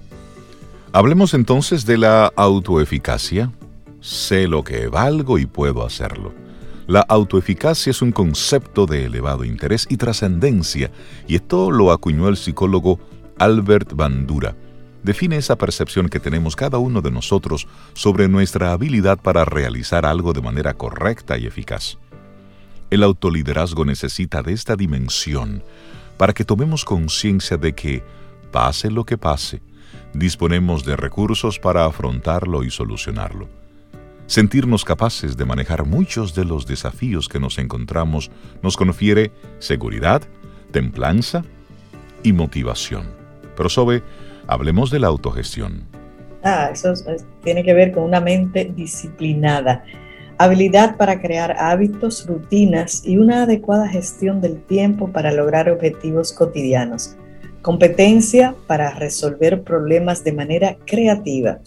Hablemos 0.92 1.34
entonces 1.34 1.86
de 1.86 1.98
la 1.98 2.32
autoeficacia. 2.36 3.52
Sé 4.00 4.48
lo 4.48 4.64
que 4.64 4.88
valgo 4.88 5.38
y 5.38 5.46
puedo 5.46 5.86
hacerlo. 5.86 6.34
La 6.88 7.02
autoeficacia 7.02 7.90
es 7.90 8.02
un 8.02 8.12
concepto 8.12 8.86
de 8.86 9.06
elevado 9.06 9.44
interés 9.44 9.88
y 9.90 9.98
trascendencia, 9.98 10.92
y 11.28 11.36
esto 11.36 11.72
lo 11.72 11.92
acuñó 11.92 12.30
el 12.30 12.38
psicólogo 12.38 13.00
Albert 13.40 13.94
Bandura. 13.94 14.56
Define 15.06 15.38
esa 15.38 15.56
percepción 15.56 16.10
que 16.10 16.20
tenemos 16.20 16.56
cada 16.56 16.80
uno 16.80 17.00
de 17.00 17.12
nosotros 17.12 17.68
sobre 17.94 18.28
nuestra 18.28 18.72
habilidad 18.72 19.20
para 19.20 19.46
realizar 19.46 20.04
algo 20.04 20.34
de 20.34 20.42
manera 20.42 20.74
correcta 20.74 21.38
y 21.38 21.46
eficaz. 21.46 22.00
El 22.90 23.04
autoliderazgo 23.04 23.86
necesita 23.86 24.42
de 24.42 24.54
esta 24.54 24.76
dimensión 24.76 25.62
para 26.18 26.34
que 26.34 26.44
tomemos 26.44 26.84
conciencia 26.84 27.56
de 27.56 27.76
que, 27.76 28.04
pase 28.52 28.90
lo 28.90 29.06
que 29.06 29.16
pase, 29.16 29.62
disponemos 30.16 30.84
de 30.86 30.96
recursos 30.96 31.60
para 31.60 31.86
afrontarlo 31.86 32.64
y 32.64 32.72
solucionarlo. 32.72 33.48
Sentirnos 34.26 34.84
capaces 34.84 35.38
de 35.38 35.46
manejar 35.46 35.86
muchos 35.86 36.34
de 36.34 36.46
los 36.46 36.66
desafíos 36.66 37.30
que 37.30 37.40
nos 37.40 37.60
encontramos 37.60 38.32
nos 38.64 38.76
confiere 38.76 39.32
seguridad, 39.60 40.24
templanza 40.72 41.44
y 42.24 42.34
motivación. 42.34 43.06
Pero 43.56 43.70
sobre, 43.70 44.02
hablemos 44.48 44.92
de 44.92 45.00
la 45.00 45.08
autogestión. 45.08 45.84
Ah, 46.44 46.70
eso 46.72 46.94
tiene 47.44 47.64
que 47.64 47.74
ver 47.74 47.92
con 47.92 48.04
una 48.04 48.20
mente 48.20 48.72
disciplinada, 48.76 49.84
habilidad 50.38 50.98
para 50.98 51.22
crear 51.22 51.56
hábitos, 51.58 52.28
rutinas 52.28 53.04
y 53.06 53.18
una 53.18 53.44
adecuada 53.44 53.88
gestión 53.88 54.42
del 54.42 54.62
tiempo 54.62 55.12
para 55.12 55.32
lograr 55.32 55.70
objetivos 55.70 56.34
cotidianos, 56.34 57.16
competencia 57.62 58.56
para 58.68 58.92
resolver 58.92 59.64
problemas 59.64 60.24
de 60.24 60.34
manera 60.34 60.78
creativa 60.86 61.60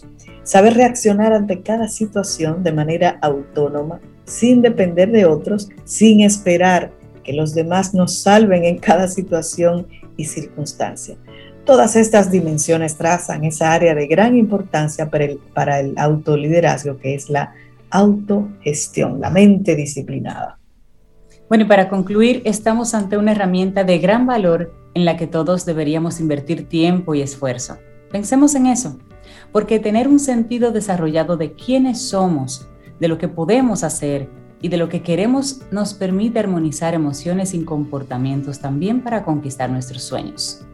Saber 0.49 0.73
reaccionar 0.73 1.31
ante 1.31 1.61
cada 1.61 1.87
situación 1.87 2.63
de 2.63 2.71
manera 2.71 3.19
autónoma, 3.21 3.99
sin 4.25 4.63
depender 4.63 5.11
de 5.11 5.25
otros, 5.25 5.69
sin 5.83 6.21
esperar 6.21 6.91
que 7.23 7.33
los 7.33 7.53
demás 7.53 7.93
nos 7.93 8.17
salven 8.17 8.65
en 8.65 8.79
cada 8.79 9.07
situación 9.07 9.85
y 10.17 10.25
circunstancia. 10.25 11.17
Todas 11.69 11.95
estas 11.95 12.31
dimensiones 12.31 12.97
trazan 12.97 13.43
esa 13.43 13.71
área 13.71 13.93
de 13.93 14.07
gran 14.07 14.35
importancia 14.35 15.07
para 15.11 15.25
el, 15.25 15.37
para 15.53 15.79
el 15.79 15.95
autoliderazgo, 15.99 16.97
que 16.97 17.13
es 17.13 17.29
la 17.29 17.53
autogestión, 17.91 19.21
la 19.21 19.29
mente 19.29 19.75
disciplinada. 19.75 20.57
Bueno, 21.47 21.65
y 21.65 21.67
para 21.67 21.87
concluir, 21.87 22.41
estamos 22.43 22.95
ante 22.95 23.17
una 23.17 23.33
herramienta 23.33 23.83
de 23.83 23.99
gran 23.99 24.25
valor 24.25 24.73
en 24.95 25.05
la 25.05 25.15
que 25.15 25.27
todos 25.27 25.63
deberíamos 25.63 26.19
invertir 26.19 26.67
tiempo 26.67 27.13
y 27.13 27.21
esfuerzo. 27.21 27.77
Pensemos 28.11 28.55
en 28.55 28.65
eso 28.65 28.97
porque 29.51 29.77
tener 29.77 30.07
un 30.07 30.17
sentido 30.17 30.71
desarrollado 30.71 31.37
de 31.37 31.53
quiénes 31.53 32.01
somos, 32.01 32.67
de 32.99 33.09
lo 33.09 33.19
que 33.19 33.27
podemos 33.27 33.83
hacer 33.83 34.27
y 34.59 34.69
de 34.69 34.77
lo 34.77 34.89
que 34.89 35.03
queremos 35.03 35.61
nos 35.69 35.93
permite 35.93 36.39
armonizar 36.39 36.95
emociones 36.95 37.53
y 37.53 37.63
comportamientos 37.63 38.57
también 38.57 39.03
para 39.03 39.23
conquistar 39.23 39.69
nuestros 39.69 40.01
sueños. 40.01 40.65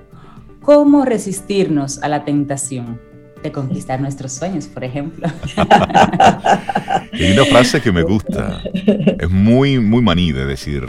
¿Cómo 0.65 1.05
resistirnos 1.05 2.01
a 2.01 2.07
la 2.07 2.25
tentación 2.25 2.99
de 3.43 3.51
conquistar 3.51 4.01
nuestros 4.01 4.31
sueños, 4.31 4.65
por 4.65 4.83
ejemplo? 4.83 5.27
Hay 7.13 7.33
una 7.33 7.45
frase 7.45 7.79
que 7.83 7.91
me 7.91 8.01
gusta, 8.01 8.63
es 8.73 9.29
muy, 9.29 9.79
muy 9.79 10.01
maní 10.01 10.31
de 10.31 10.43
decir, 10.47 10.83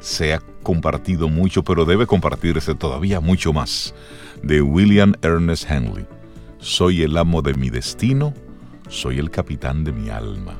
se 0.00 0.34
ha 0.34 0.40
compartido 0.64 1.28
mucho, 1.28 1.62
pero 1.62 1.84
debe 1.84 2.08
compartirse 2.08 2.74
todavía 2.74 3.20
mucho 3.20 3.52
más, 3.52 3.94
de 4.42 4.62
William 4.62 5.14
Ernest 5.22 5.70
Henley. 5.70 6.06
Soy 6.58 7.02
el 7.02 7.16
amo 7.16 7.40
de 7.40 7.54
mi 7.54 7.70
destino, 7.70 8.34
soy 8.88 9.20
el 9.20 9.30
capitán 9.30 9.84
de 9.84 9.92
mi 9.92 10.10
alma. 10.10 10.58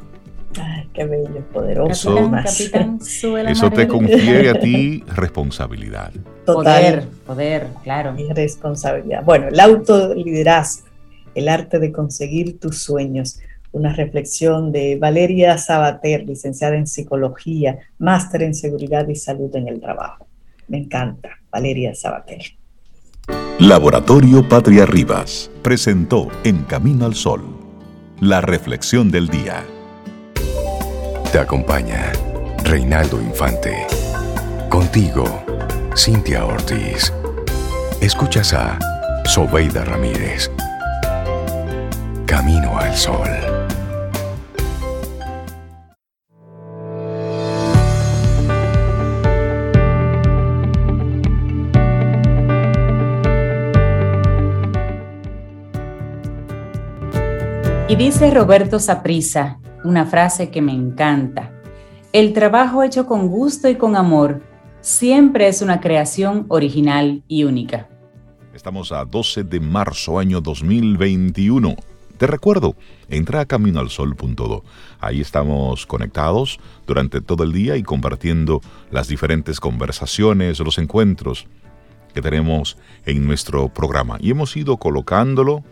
Ay, 0.61 0.89
qué 0.93 1.05
bello, 1.05 1.43
poderoso. 1.53 2.15
Capitán, 2.31 2.99
Eso 3.49 3.71
te 3.71 3.89
confiere 3.89 4.51
a 4.51 4.59
ti 4.59 5.03
responsabilidad. 5.17 6.13
Poder, 6.47 7.07
poder, 7.27 7.69
claro. 7.83 8.15
Y 8.17 8.33
responsabilidad. 8.33 9.25
Bueno, 9.25 9.49
el 9.49 9.59
autoliderazgo, 9.59 10.87
el 11.35 11.49
arte 11.49 11.79
de 11.79 11.93
conseguir 11.93 12.59
tus 12.59 12.79
sueños. 12.79 13.41
Una 13.73 13.93
reflexión 13.93 14.71
de 14.71 14.97
Valeria 14.97 15.59
Sabater, 15.59 16.25
licenciada 16.25 16.77
en 16.77 16.87
psicología, 16.87 17.79
máster 17.99 18.43
en 18.43 18.55
seguridad 18.55 19.09
y 19.09 19.17
salud 19.17 19.55
en 19.57 19.67
el 19.67 19.81
trabajo. 19.81 20.29
Me 20.69 20.79
encanta, 20.79 21.31
Valeria 21.51 21.93
Sabater. 21.95 22.43
Laboratorio 23.59 24.47
Patria 24.49 24.87
Rivas 24.87 25.51
presentó 25.63 26.29
En 26.45 26.65
Camino 26.65 27.07
al 27.07 27.15
Sol, 27.15 27.43
la 28.21 28.41
reflexión 28.41 29.11
del 29.11 29.29
día. 29.29 29.65
Te 31.35 31.41
acompaña 31.41 32.12
Reinaldo 32.62 33.21
Infante. 33.21 33.88
Contigo, 34.69 35.25
Cintia 35.97 36.45
Ortiz. 36.45 37.12
Escuchas 38.00 38.55
a 38.55 38.79
Sobeida 39.25 39.83
Ramírez. 39.85 40.49
Camino 42.25 42.79
al 42.79 42.95
Sol. 42.95 43.29
Y 57.88 57.97
dice 57.97 58.31
Roberto 58.31 58.79
Saprisa 58.79 59.59
una 59.85 60.07
frase 60.07 60.50
que 60.50 60.62
me 60.62 60.73
encanta. 60.73 61.53
El 62.12 62.33
trabajo 62.33 62.83
hecho 62.83 63.07
con 63.07 63.29
gusto 63.29 63.69
y 63.69 63.76
con 63.76 63.97
amor 63.97 64.43
siempre 64.81 65.47
es 65.47 65.62
una 65.62 65.81
creación 65.81 66.47
original 66.49 67.23
y 67.29 67.45
única. 67.45 67.88
Estamos 68.55 68.93
a 68.93 69.05
12 69.05 69.45
de 69.45 69.61
marzo 69.61 70.19
año 70.19 70.41
2021. 70.41 71.76
Te 72.17 72.26
recuerdo, 72.26 72.76
entra 73.09 73.41
a 73.41 73.47
caminoalsol.do. 73.47 74.62
Ahí 75.00 75.21
estamos 75.21 75.87
conectados 75.87 76.61
durante 76.87 77.21
todo 77.21 77.43
el 77.43 77.53
día 77.53 77.76
y 77.76 77.83
compartiendo 77.83 78.61
las 78.91 79.09
diferentes 79.09 79.59
conversaciones, 79.59 80.61
los 80.61 80.79
encuentros 80.79 81.47
que 82.14 82.23
tenemos 82.23 82.79
en 83.05 83.26
nuestro 83.26 83.69
programa. 83.69 84.19
Y 84.21 84.31
hemos 84.31 84.57
ido 84.57 84.76
colocándolo 84.76 85.64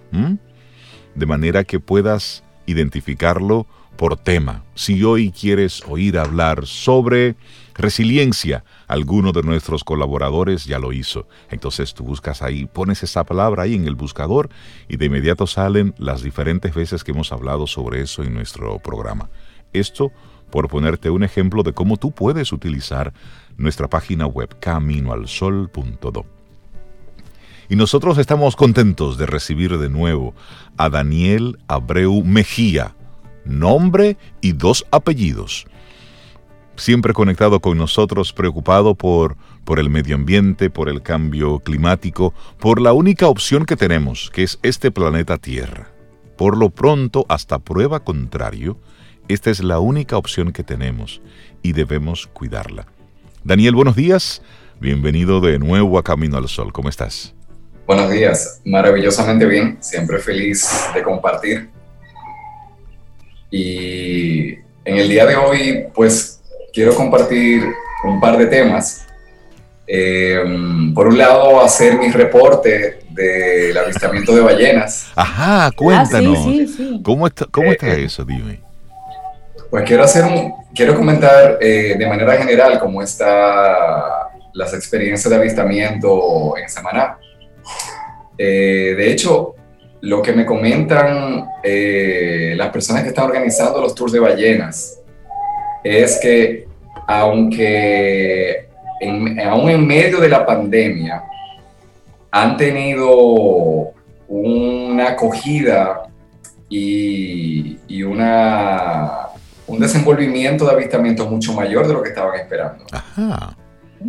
de 1.14 1.26
manera 1.26 1.62
que 1.62 1.78
puedas 1.78 2.42
identificarlo 2.66 3.66
por 3.96 4.16
tema. 4.16 4.64
Si 4.74 5.02
hoy 5.04 5.30
quieres 5.30 5.82
oír 5.86 6.18
hablar 6.18 6.66
sobre 6.66 7.36
resiliencia, 7.74 8.64
alguno 8.88 9.32
de 9.32 9.42
nuestros 9.42 9.84
colaboradores 9.84 10.64
ya 10.64 10.78
lo 10.78 10.92
hizo. 10.92 11.26
Entonces 11.50 11.94
tú 11.94 12.04
buscas 12.04 12.42
ahí, 12.42 12.66
pones 12.66 13.02
esa 13.02 13.24
palabra 13.24 13.64
ahí 13.64 13.74
en 13.74 13.86
el 13.86 13.94
buscador 13.94 14.48
y 14.88 14.96
de 14.96 15.06
inmediato 15.06 15.46
salen 15.46 15.94
las 15.98 16.22
diferentes 16.22 16.74
veces 16.74 17.04
que 17.04 17.12
hemos 17.12 17.32
hablado 17.32 17.66
sobre 17.66 18.02
eso 18.02 18.22
en 18.22 18.34
nuestro 18.34 18.78
programa. 18.78 19.30
Esto 19.72 20.12
por 20.52 20.68
ponerte 20.68 21.08
un 21.10 21.24
ejemplo 21.24 21.62
de 21.62 21.72
cómo 21.72 21.96
tú 21.96 22.12
puedes 22.12 22.52
utilizar 22.52 23.12
nuestra 23.56 23.88
página 23.88 24.26
web 24.26 24.54
caminoalsol.do. 24.60 26.26
Y 27.68 27.76
nosotros 27.76 28.18
estamos 28.18 28.54
contentos 28.54 29.16
de 29.16 29.24
recibir 29.24 29.78
de 29.78 29.88
nuevo 29.88 30.34
a 30.76 30.90
Daniel 30.90 31.58
Abreu 31.68 32.22
Mejía, 32.22 32.94
nombre 33.44 34.16
y 34.40 34.52
dos 34.52 34.86
apellidos. 34.90 35.66
Siempre 36.76 37.12
conectado 37.12 37.60
con 37.60 37.76
nosotros, 37.76 38.32
preocupado 38.32 38.94
por, 38.94 39.36
por 39.64 39.78
el 39.78 39.90
medio 39.90 40.14
ambiente, 40.14 40.70
por 40.70 40.88
el 40.88 41.02
cambio 41.02 41.58
climático, 41.58 42.32
por 42.58 42.80
la 42.80 42.92
única 42.92 43.28
opción 43.28 43.66
que 43.66 43.76
tenemos, 43.76 44.30
que 44.30 44.42
es 44.42 44.58
este 44.62 44.90
planeta 44.90 45.36
Tierra. 45.38 45.90
Por 46.36 46.56
lo 46.56 46.70
pronto, 46.70 47.26
hasta 47.28 47.58
prueba 47.58 48.00
contrario, 48.00 48.78
Esta 49.28 49.50
es 49.50 49.62
la 49.62 49.78
única 49.78 50.16
opción 50.16 50.52
que 50.52 50.64
tenemos 50.64 51.22
y 51.62 51.72
debemos 51.72 52.26
cuidarla. 52.26 52.86
Daniel, 53.44 53.74
buenos 53.74 53.94
días. 53.94 54.42
Bienvenido 54.80 55.40
de 55.40 55.60
nuevo 55.60 55.96
a 55.96 56.02
Camino 56.02 56.36
al 56.36 56.48
Sol. 56.48 56.72
¿Cómo 56.72 56.88
estás? 56.88 57.34
Buenos 57.86 58.10
días. 58.10 58.60
Maravillosamente 58.64 59.46
bien. 59.46 59.78
Siempre 59.80 60.18
feliz 60.18 60.68
de 60.92 61.02
compartir. 61.02 61.70
Y 63.52 64.54
en 64.82 64.96
el 64.96 65.10
día 65.10 65.26
de 65.26 65.36
hoy, 65.36 65.84
pues 65.94 66.40
quiero 66.72 66.94
compartir 66.94 67.62
un 68.02 68.18
par 68.18 68.38
de 68.38 68.46
temas. 68.46 69.06
Eh, 69.86 70.42
por 70.94 71.08
un 71.08 71.18
lado, 71.18 71.60
hacer 71.62 71.98
mi 71.98 72.10
reporte 72.10 73.00
del 73.10 73.76
avistamiento 73.76 74.34
de 74.34 74.40
ballenas. 74.40 75.12
Ajá, 75.14 75.70
cuéntanos. 75.76 76.38
Ah, 76.38 76.98
¿Cómo 77.04 77.26
está, 77.26 77.44
cómo 77.50 77.70
está 77.70 77.88
eh, 77.88 78.04
eso? 78.04 78.24
Dime. 78.24 78.60
Pues 79.70 79.84
quiero 79.84 80.04
hacer 80.04 80.24
un, 80.24 80.54
quiero 80.74 80.96
comentar 80.96 81.58
eh, 81.60 81.94
de 81.98 82.06
manera 82.06 82.38
general 82.38 82.78
cómo 82.80 83.02
está 83.02 84.30
las 84.54 84.72
experiencias 84.72 85.28
de 85.28 85.36
avistamiento 85.36 86.56
en 86.56 86.70
Samaná. 86.70 87.18
de 88.38 89.10
hecho, 89.10 89.56
lo 90.02 90.20
que 90.20 90.32
me 90.32 90.44
comentan 90.44 91.46
las 91.62 92.68
personas 92.70 93.02
que 93.02 93.08
están 93.08 93.26
organizando 93.26 93.80
los 93.80 93.94
tours 93.94 94.12
de 94.12 94.20
ballenas 94.20 95.00
es 95.82 96.18
que 96.20 96.66
aunque 97.06 98.68
aún 99.44 99.70
en 99.70 99.86
medio 99.86 100.20
de 100.20 100.28
la 100.28 100.44
pandemia 100.44 101.22
han 102.30 102.56
tenido 102.56 103.92
una 104.28 105.08
acogida 105.10 106.08
y, 106.68 108.02
una, 108.02 109.28
un 109.66 109.78
desenvolvimiento 109.78 110.64
de 110.64 110.72
avistamientos 110.72 111.30
mucho 111.30 111.52
mayor 111.52 111.86
de 111.86 111.92
lo 111.92 112.02
que 112.02 112.08
estaban 112.08 112.40
esperando. 112.40 112.84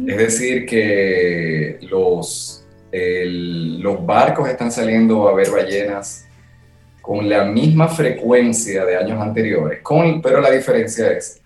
Es 0.08 0.18
decir, 0.18 0.66
que 0.66 1.78
los, 1.82 2.63
los 2.96 4.06
barcos 4.06 4.48
están 4.50 4.72
saliendo 4.72 5.28
a 5.28 5.34
ver 5.34 5.50
ballenas 5.50 6.28
con 7.02 7.28
la 7.28 7.44
misma 7.44 7.88
frecuencia 7.88 8.86
de 8.86 8.96
años 8.96 9.20
anteriores, 9.22 9.82
con, 9.82 10.22
pero 10.22 10.40
la 10.40 10.52
diferencia 10.52 11.12
es 11.12 11.42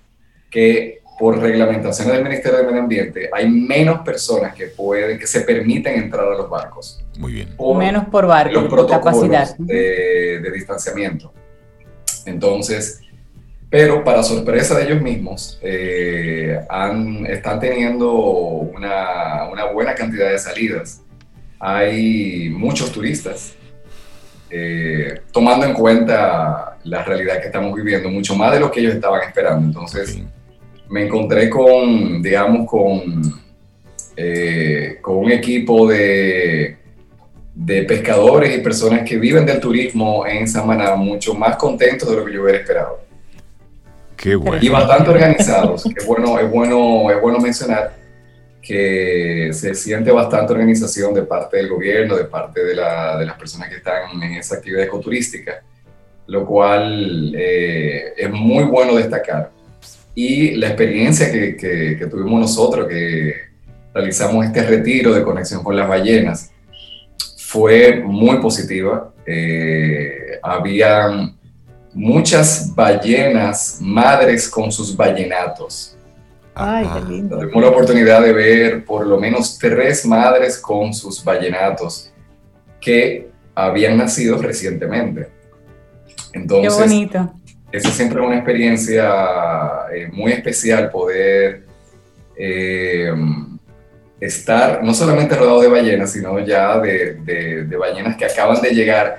que 0.50 1.02
por 1.18 1.40
reglamentaciones 1.40 2.14
del 2.14 2.24
Ministerio 2.24 2.58
del 2.58 2.68
Medio 2.68 2.82
Ambiente 2.82 3.30
hay 3.34 3.50
menos 3.50 4.02
personas 4.02 4.54
que 4.54 4.68
pueden, 4.68 5.18
que 5.18 5.26
se 5.26 5.42
permiten 5.42 5.96
entrar 5.96 6.26
a 6.28 6.36
los 6.36 6.50
barcos. 6.50 7.04
Muy 7.18 7.34
bien. 7.34 7.56
menos 7.76 8.06
por 8.06 8.28
barco, 8.28 8.54
los 8.54 8.66
protocolos 8.66 9.24
capacidad. 9.24 9.58
De, 9.58 10.40
de, 10.40 10.52
distanciamiento. 10.52 11.34
Entonces, 12.26 13.02
pero 13.70 14.04
para 14.04 14.22
sorpresa 14.22 14.78
de 14.78 14.86
ellos 14.86 15.02
mismos, 15.02 15.60
eh, 15.64 16.60
han, 16.70 17.26
están 17.26 17.60
teniendo 17.60 18.14
una, 18.14 19.50
una, 19.52 19.66
buena 19.72 19.96
cantidad 19.96 20.30
de 20.30 20.38
salidas. 20.38 21.02
Hay 21.60 22.50
muchos 22.50 22.92
turistas, 22.92 23.56
eh, 24.50 25.22
tomando 25.32 25.66
en 25.66 25.74
cuenta 25.74 26.78
la 26.84 27.04
realidad 27.04 27.40
que 27.40 27.48
estamos 27.48 27.74
viviendo, 27.76 28.10
mucho 28.10 28.36
más 28.36 28.52
de 28.54 28.60
lo 28.60 28.72
que 28.72 28.80
ellos 28.80 28.96
estaban 28.96 29.22
esperando. 29.28 29.66
Entonces, 29.66 30.20
me 30.90 31.06
encontré 31.06 31.50
con, 31.50 32.22
digamos, 32.22 32.70
con, 32.70 33.22
eh, 34.16 35.00
con 35.02 35.18
un 35.18 35.32
equipo 35.32 35.88
de, 35.88 36.78
de 37.54 37.84
pescadores 37.84 38.56
y 38.56 38.62
personas 38.62 39.02
que 39.02 39.18
viven 39.18 39.46
del 39.46 39.60
turismo 39.60 40.26
en 40.28 40.48
Samaná 40.48 40.96
mucho 40.96 41.34
más 41.34 41.56
contentos 41.56 42.08
de 42.10 42.16
lo 42.16 42.24
que 42.24 42.34
yo 42.34 42.44
hubiera 42.44 42.60
esperado. 42.60 43.00
Qué 44.16 44.36
bueno. 44.36 44.60
Y 44.62 44.70
bastante 44.70 45.10
organizados. 45.10 45.86
es, 45.98 46.06
bueno, 46.06 46.40
es, 46.40 46.50
bueno, 46.50 47.10
es 47.12 47.22
bueno 47.22 47.40
mencionar 47.40 47.94
que 48.62 49.50
se 49.54 49.74
siente 49.76 50.12
bastante 50.12 50.54
organización 50.54 51.14
de 51.14 51.24
parte 51.24 51.58
del 51.58 51.70
gobierno, 51.70 52.16
de 52.16 52.26
parte 52.26 52.64
de, 52.64 52.76
la, 52.76 53.18
de 53.18 53.26
las 53.26 53.38
personas 53.38 53.70
que 53.70 53.78
están 53.78 54.22
en 54.22 54.34
esa 54.34 54.56
actividad 54.56 54.84
ecoturística, 54.84 55.64
lo 56.28 56.46
cual 56.46 57.34
eh, 57.38 58.14
es 58.18 58.30
muy 58.30 58.66
bueno 58.66 58.96
destacar 58.96 59.52
y 60.20 60.56
la 60.56 60.70
experiencia 60.70 61.32
que, 61.32 61.56
que, 61.56 62.08
tuvimos 62.08 62.40
nosotros, 62.42 62.88
que 62.88 63.36
realizamos 63.94 64.48
este 64.48 64.64
retiro 64.64 65.14
de 65.14 65.22
conexión 65.22 65.64
con 65.64 65.76
las 65.76 65.88
ballenas, 65.88 66.50
fue 67.38 68.02
muy 68.04 68.40
positiva. 68.40 69.14
Eh, 69.28 70.40
habían 70.42 71.38
muchas 71.94 72.74
ballenas 72.74 73.78
madres 73.80 74.50
con 74.50 74.72
sus 74.72 74.98
ballenatos. 74.98 75.96
Ay, 76.58 76.88
qué 76.94 77.10
lindo. 77.10 77.40
Tuvimos 77.40 77.64
la 77.64 77.70
oportunidad 77.70 78.22
de 78.22 78.34
ver 78.34 78.86
por 78.86 79.06
lo 79.06 79.20
menos 79.20 79.58
tres 79.58 80.06
madres 80.06 80.58
con 80.58 80.94
sus 80.94 81.24
ballenatos 81.24 82.12
que 82.80 83.30
habían 83.56 83.98
nacido 83.98 84.38
recientemente. 84.42 85.28
Entonces, 86.34 86.74
qué 86.74 86.84
bonito 86.84 87.34
eso 87.72 87.90
siempre 87.90 88.22
es 88.22 88.26
una 88.26 88.38
experiencia 88.38 89.12
eh, 89.94 90.10
muy 90.12 90.32
especial 90.32 90.90
poder 90.90 91.64
eh, 92.36 93.12
estar 94.20 94.84
no 94.84 94.94
solamente 94.94 95.36
rodeado 95.36 95.62
de 95.62 95.68
ballenas, 95.68 96.12
sino 96.12 96.40
ya 96.40 96.80
de, 96.80 97.68
ballenas 97.78 98.16
que 98.16 98.26
acaban 98.26 98.62
de 98.62 98.70
llegar, 98.72 99.18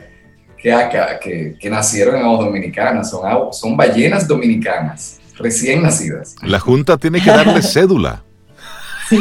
que, 0.56 0.72
acá, 0.72 1.20
que, 1.20 1.70
nacieron 1.70 2.16
en 2.16 2.22
aguas 2.22 2.46
dominicanas, 2.46 3.10
son, 3.10 3.52
son 3.52 3.76
ballenas 3.76 4.26
dominicanas, 4.26 5.17
recién 5.38 5.82
nacidas. 5.82 6.36
La 6.42 6.60
Junta 6.60 6.96
tiene 6.96 7.20
que 7.20 7.30
darle 7.30 7.62
cédula. 7.74 8.22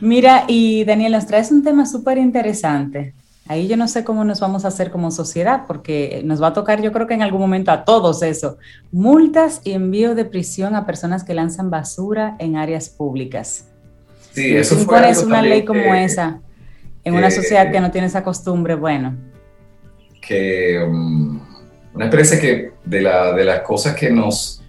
Mira, 0.00 0.44
y 0.48 0.84
Daniel, 0.84 1.12
nos 1.12 1.26
traes 1.26 1.52
un 1.52 1.62
tema 1.62 1.86
súper 1.86 2.18
interesante 2.18 3.14
Ahí 3.50 3.66
yo 3.66 3.76
no 3.76 3.88
sé 3.88 4.04
cómo 4.04 4.22
nos 4.22 4.38
vamos 4.38 4.64
a 4.64 4.68
hacer 4.68 4.92
como 4.92 5.10
sociedad, 5.10 5.64
porque 5.66 6.22
nos 6.24 6.40
va 6.40 6.46
a 6.46 6.52
tocar 6.52 6.80
yo 6.80 6.92
creo 6.92 7.08
que 7.08 7.14
en 7.14 7.22
algún 7.22 7.40
momento 7.40 7.72
a 7.72 7.84
todos 7.84 8.22
eso. 8.22 8.58
Multas 8.92 9.60
y 9.64 9.72
envío 9.72 10.14
de 10.14 10.24
prisión 10.24 10.76
a 10.76 10.86
personas 10.86 11.24
que 11.24 11.34
lanzan 11.34 11.68
basura 11.68 12.36
en 12.38 12.54
áreas 12.54 12.88
públicas. 12.88 13.66
Sí, 14.30 14.54
eso 14.54 14.76
fue 14.76 15.00
pones 15.00 15.24
una 15.24 15.42
ley 15.42 15.64
como 15.64 15.80
esa 15.96 16.40
en 17.02 17.14
una 17.14 17.28
sociedad 17.32 17.72
que 17.72 17.80
no 17.80 17.90
tiene 17.90 18.06
esa 18.06 18.22
costumbre, 18.22 18.76
bueno. 18.76 19.16
Que 20.22 20.78
um, 20.88 21.40
una 21.94 22.06
experiencia 22.06 22.40
que 22.40 22.72
de, 22.84 23.02
la, 23.02 23.32
de 23.32 23.44
las 23.44 23.60
cosas 23.60 23.94
que 23.94 24.10
nos, 24.10 24.62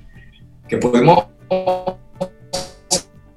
que 0.68 0.78
pudimos 0.78 1.26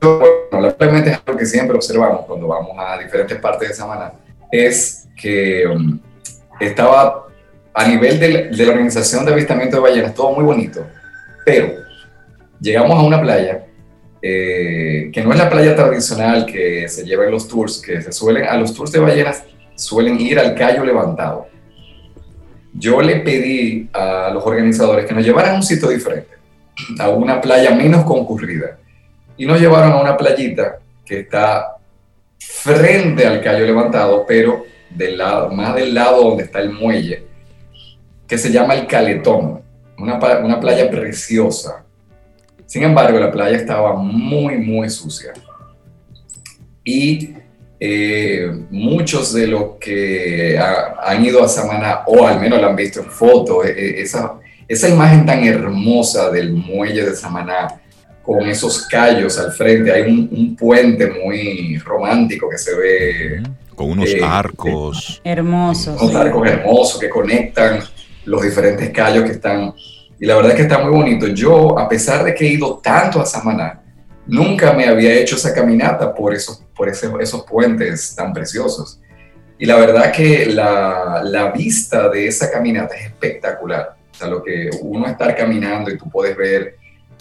bueno, 0.00 0.74
realmente 0.78 1.10
es 1.10 1.20
algo 1.24 1.38
que 1.38 1.46
siempre 1.46 1.76
observamos 1.76 2.24
cuando 2.26 2.46
vamos 2.46 2.76
a 2.78 2.98
diferentes 2.98 3.38
partes 3.38 3.68
de 3.68 3.74
Samaná, 3.74 4.12
es 4.50 5.08
que 5.20 5.66
um, 5.66 5.98
estaba 6.60 7.26
a 7.72 7.88
nivel 7.88 8.20
de, 8.20 8.50
la 8.52 8.72
organización 8.72 9.24
de 9.24 9.32
avistamiento 9.32 9.76
de 9.76 9.82
ballenas, 9.82 10.14
todo 10.14 10.32
muy 10.32 10.44
bonito, 10.44 10.86
pero 11.44 11.72
llegamos 12.60 12.98
a 12.98 13.02
una 13.02 13.20
playa 13.20 13.66
eh, 14.22 15.10
que 15.12 15.22
no 15.22 15.32
es 15.32 15.38
la 15.38 15.50
playa 15.50 15.74
tradicional 15.74 16.46
que 16.46 16.88
se 16.88 17.04
lleva 17.04 17.24
en 17.24 17.32
los 17.32 17.48
tours, 17.48 17.82
que 17.84 18.00
se 18.00 18.12
suelen, 18.12 18.44
a 18.44 18.56
los 18.56 18.72
tours 18.72 18.92
de 18.92 19.00
ballenas 19.00 19.42
suelen 19.74 20.20
ir 20.20 20.38
al 20.38 20.54
callo 20.54 20.84
levantado. 20.84 21.48
Yo 22.76 23.00
le 23.00 23.16
pedí 23.20 23.88
a 23.92 24.30
los 24.32 24.44
organizadores 24.44 25.06
que 25.06 25.14
nos 25.14 25.24
llevaran 25.24 25.54
a 25.54 25.56
un 25.56 25.62
sitio 25.62 25.88
diferente, 25.88 26.34
a 26.98 27.08
una 27.08 27.40
playa 27.40 27.70
menos 27.70 28.04
concurrida, 28.04 28.78
y 29.36 29.46
nos 29.46 29.60
llevaron 29.60 29.92
a 29.92 30.00
una 30.00 30.16
playita 30.16 30.78
que 31.04 31.20
está 31.20 31.76
frente 32.38 33.26
al 33.26 33.40
callo 33.40 33.64
levantado, 33.64 34.24
pero 34.26 34.64
del 34.90 35.18
lado, 35.18 35.50
más 35.50 35.74
del 35.74 35.94
lado 35.94 36.22
donde 36.22 36.44
está 36.44 36.60
el 36.60 36.70
muelle, 36.70 37.24
que 38.26 38.38
se 38.38 38.50
llama 38.50 38.74
el 38.74 38.86
Caletón, 38.86 39.62
una, 39.98 40.18
una 40.38 40.60
playa 40.60 40.90
preciosa. 40.90 41.84
Sin 42.66 42.82
embargo, 42.82 43.18
la 43.18 43.30
playa 43.30 43.56
estaba 43.56 43.94
muy, 43.94 44.56
muy 44.56 44.90
sucia. 44.90 45.32
Y 46.82 47.34
eh, 47.80 48.50
muchos 48.70 49.32
de 49.32 49.46
los 49.46 49.76
que 49.80 50.58
han 50.58 51.24
ido 51.24 51.42
a 51.42 51.48
Samana, 51.48 52.00
o 52.06 52.26
al 52.26 52.40
menos 52.40 52.60
la 52.60 52.68
han 52.68 52.76
visto 52.76 53.00
en 53.00 53.06
fotos, 53.06 53.66
eh, 53.66 54.00
esa, 54.00 54.34
esa 54.66 54.88
imagen 54.88 55.26
tan 55.26 55.44
hermosa 55.44 56.30
del 56.30 56.52
muelle 56.52 57.04
de 57.04 57.16
Samaná, 57.16 57.68
con 58.22 58.48
esos 58.48 58.86
callos 58.88 59.38
al 59.38 59.52
frente, 59.52 59.92
hay 59.92 60.02
un, 60.02 60.28
un 60.32 60.56
puente 60.56 61.10
muy 61.10 61.76
romántico 61.78 62.48
que 62.48 62.56
se 62.56 62.74
ve 62.74 63.42
con 63.74 63.90
unos 63.90 64.08
eh, 64.08 64.20
arcos. 64.22 65.20
hermosos. 65.24 66.00
Unos 66.00 66.14
arcos 66.14 66.48
hermosos 66.48 67.00
que 67.00 67.08
conectan 67.08 67.80
los 68.24 68.42
diferentes 68.42 68.90
callos 68.90 69.24
que 69.24 69.32
están. 69.32 69.74
Y 70.18 70.26
la 70.26 70.36
verdad 70.36 70.52
es 70.52 70.56
que 70.56 70.62
está 70.62 70.78
muy 70.78 70.92
bonito. 70.92 71.26
Yo, 71.28 71.78
a 71.78 71.88
pesar 71.88 72.24
de 72.24 72.34
que 72.34 72.46
he 72.46 72.52
ido 72.52 72.78
tanto 72.78 73.20
a 73.20 73.26
Samaná, 73.26 73.82
nunca 74.26 74.72
me 74.72 74.86
había 74.86 75.14
hecho 75.14 75.36
esa 75.36 75.52
caminata 75.52 76.14
por 76.14 76.34
esos, 76.34 76.63
por 76.76 76.88
esos 76.88 77.44
puentes 77.44 78.14
tan 78.14 78.32
preciosos. 78.32 79.00
Y 79.58 79.66
la 79.66 79.76
verdad 79.76 80.12
que 80.12 80.46
la, 80.46 81.22
la, 81.24 81.52
vista 81.52 82.08
de 82.08 82.26
esa 82.26 82.50
caminata 82.50 82.94
es 82.96 83.06
espectacular. 83.06 83.96
O 84.10 84.14
sea, 84.14 84.28
lo 84.28 84.42
que 84.42 84.68
uno 84.82 85.06
estar 85.06 85.34
caminando 85.36 85.90
y 85.90 85.96
tú 85.96 86.10
puedes 86.10 86.36
ver, 86.36 86.76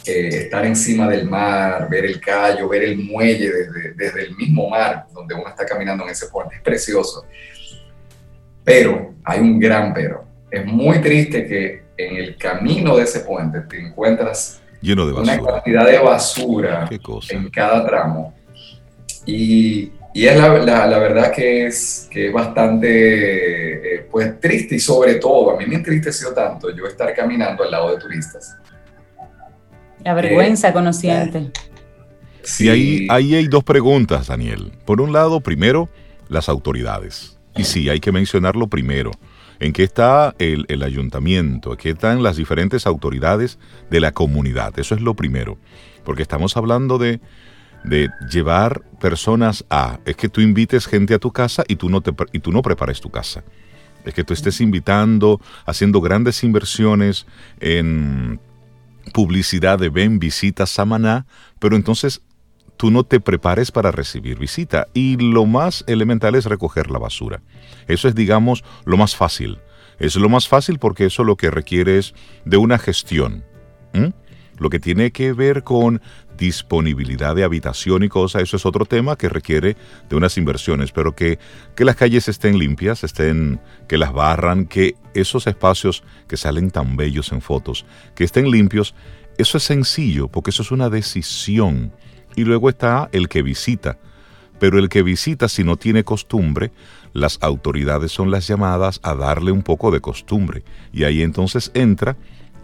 eh, 0.06 0.30
estar 0.44 0.66
encima 0.66 1.08
del 1.08 1.30
mar, 1.30 1.88
ver 1.90 2.06
el 2.06 2.20
callo, 2.20 2.68
ver 2.68 2.84
el 2.84 2.98
muelle 2.98 3.52
desde, 3.52 3.94
desde, 3.94 4.24
el 4.24 4.36
mismo 4.36 4.70
mar 4.70 5.06
donde 5.14 5.36
uno 5.36 5.48
está 5.48 5.66
caminando 5.66 6.04
en 6.04 6.10
ese 6.10 6.28
puente, 6.28 6.56
es 6.56 6.62
precioso. 6.62 7.26
Pero 8.64 9.14
hay 9.24 9.40
un 9.40 9.60
gran 9.60 9.94
pero. 9.94 10.26
Es 10.50 10.66
muy 10.66 11.00
triste 11.02 11.48
que 11.48 11.84
en 11.98 12.18
el 12.18 12.38
camino 12.38 12.98
de 12.98 13.04
ese 13.04 13.22
puente 13.22 13.62
te 13.62 13.80
encuentras 13.80 14.62
lleno 14.82 15.06
de 15.06 15.14
basura. 15.14 15.42
una 15.42 15.52
cantidad 15.54 15.86
de 15.86 16.00
basura 16.00 16.90
en 17.30 17.50
cada 17.50 17.86
tramo. 17.86 18.34
Y, 19.26 19.92
y 20.14 20.26
es 20.26 20.38
la, 20.38 20.86
la, 20.88 21.00
verdad 21.00 21.32
que 21.32 21.66
es, 21.68 22.08
que 22.12 22.28
es 22.28 22.34
bastante 22.34 23.96
eh, 23.96 24.08
pues, 24.12 24.40
triste 24.40 24.76
y 24.76 24.80
sobre 24.80 25.16
todo, 25.16 25.52
a 25.52 25.58
mí 25.58 25.66
me 25.66 25.76
entristeció 25.76 26.34
tanto 26.34 26.70
yo 26.76 26.86
estar 26.86 27.14
caminando 27.14 27.64
al 27.64 27.72
lado 27.72 27.96
de 27.96 28.02
turistas. 28.02 28.58
La 30.04 30.14
vergüenza 30.14 30.70
eh, 30.70 30.74
conociente. 30.74 31.52
Sí, 32.44 32.70
ahí, 32.70 33.08
ahí 33.10 33.36
hay 33.36 33.48
dos 33.48 33.64
preguntas, 33.64 34.28
Daniel. 34.28 34.74
Por 34.86 35.00
un 35.00 35.14
lado, 35.14 35.40
primero, 35.40 35.90
las 36.28 36.50
autoridades. 36.50 37.40
Y 37.56 37.64
sí, 37.64 37.90
hay 37.90 38.00
que 38.00 38.12
mencionarlo 38.12 38.68
primero. 38.68 39.12
¿En 39.60 39.72
qué 39.72 39.84
está 39.84 40.36
el, 40.40 40.66
el 40.68 40.84
ayuntamiento? 40.84 41.72
¿En 41.72 41.78
qué 41.78 41.92
están 41.92 42.22
las 42.22 42.36
diferentes 42.36 42.86
autoridades 42.86 43.60
de 43.90 44.02
la 44.02 44.12
comunidad? 44.12 44.78
Eso 44.78 44.94
es 44.94 45.02
lo 45.02 45.14
primero. 45.14 45.58
Porque 46.04 46.22
estamos 46.22 46.58
hablando 46.58 46.98
de 46.98 47.22
de 47.84 48.10
llevar 48.30 48.82
personas 49.00 49.66
a, 49.70 50.00
es 50.06 50.16
que 50.16 50.30
tú 50.30 50.42
invites 50.42 50.88
gente 50.88 51.14
a 51.14 51.20
tu 51.20 51.32
casa 51.32 51.64
y 51.68 51.76
tú 51.76 51.90
no, 51.90 52.02
te, 52.02 52.14
y 52.32 52.40
tú 52.40 52.52
no 52.52 52.62
prepares 52.62 53.02
tu 53.02 53.10
casa. 53.10 53.44
Es 54.06 54.14
que 54.14 54.24
tú 54.24 54.34
estés 54.34 54.60
invitando, 54.62 55.40
haciendo 55.66 56.02
grandes 56.02 56.44
inversiones 56.44 57.26
en 57.60 58.40
publicidad 59.14 59.80
de 59.80 59.90
ven, 59.90 60.20
visita 60.20 60.66
Samaná, 60.66 61.26
pero 61.60 61.76
entonces 61.76 62.22
tú 62.78 62.92
no 62.92 63.04
te 63.04 63.20
prepares 63.20 63.72
para 63.72 63.92
recibir 63.92 64.38
visita. 64.40 64.88
Y 64.94 65.18
lo 65.18 65.46
más 65.46 65.84
elemental 65.88 66.36
es 66.36 66.46
recoger 66.46 66.90
la 66.90 67.00
basura. 67.00 67.42
Eso 67.88 68.08
es, 68.08 68.16
digamos, 68.16 68.64
lo 68.86 68.98
más 68.98 69.16
fácil. 69.16 69.60
Es 70.00 70.16
lo 70.16 70.30
más 70.30 70.48
fácil 70.48 70.80
porque 70.80 71.06
eso 71.06 71.24
lo 71.24 71.38
que 71.38 71.52
requiere 71.52 71.98
es 71.98 72.14
de 72.46 72.58
una 72.58 72.78
gestión. 72.78 73.44
Lo 74.64 74.70
que 74.70 74.80
tiene 74.80 75.12
que 75.12 75.34
ver 75.34 75.64
con 75.64 76.02
disponibilidad 76.38 77.36
de 77.36 77.44
habitación 77.44 78.02
y 78.04 78.08
cosas, 78.08 78.44
eso 78.44 78.56
es 78.56 78.66
otro 78.66 78.86
tema 78.86 79.18
que 79.18 79.28
requiere 79.28 79.76
de 80.08 80.16
unas 80.16 80.38
inversiones, 80.38 80.94
pero 80.94 81.14
que, 81.14 81.38
que 81.76 81.84
las 81.84 81.98
calles 81.98 82.30
estén 82.30 82.58
limpias, 82.58 83.04
estén, 83.04 83.60
que 83.90 83.98
las 83.98 84.14
barran, 84.14 84.66
que 84.66 84.96
esos 85.14 85.48
espacios 85.48 86.02
que 86.30 86.38
salen 86.38 86.72
tan 86.72 86.96
bellos 86.96 87.34
en 87.34 87.42
fotos, 87.42 87.86
que 88.16 88.24
estén 88.24 88.50
limpios, 88.50 88.96
eso 89.38 89.58
es 89.58 89.64
sencillo, 89.64 90.30
porque 90.30 90.52
eso 90.52 90.62
es 90.62 90.72
una 90.72 90.90
decisión. 90.90 91.92
Y 92.38 92.46
luego 92.46 92.70
está 92.70 93.10
el 93.12 93.28
que 93.28 93.42
visita. 93.42 93.98
Pero 94.60 94.80
el 94.80 94.88
que 94.88 95.04
visita, 95.04 95.50
si 95.50 95.66
no 95.66 95.76
tiene 95.76 96.06
costumbre, 96.06 96.72
las 97.12 97.38
autoridades 97.42 98.14
son 98.14 98.32
las 98.32 98.48
llamadas 98.48 99.02
a 99.04 99.14
darle 99.14 99.52
un 99.52 99.62
poco 99.62 99.92
de 99.92 100.00
costumbre. 100.00 100.64
Y 100.94 101.04
ahí 101.04 101.22
entonces 101.22 101.70
entra 101.74 102.16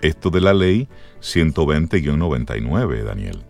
esto 0.01 0.29
de 0.29 0.41
la 0.41 0.53
ley 0.53 0.87
120-99, 1.21 3.03
Daniel. 3.03 3.43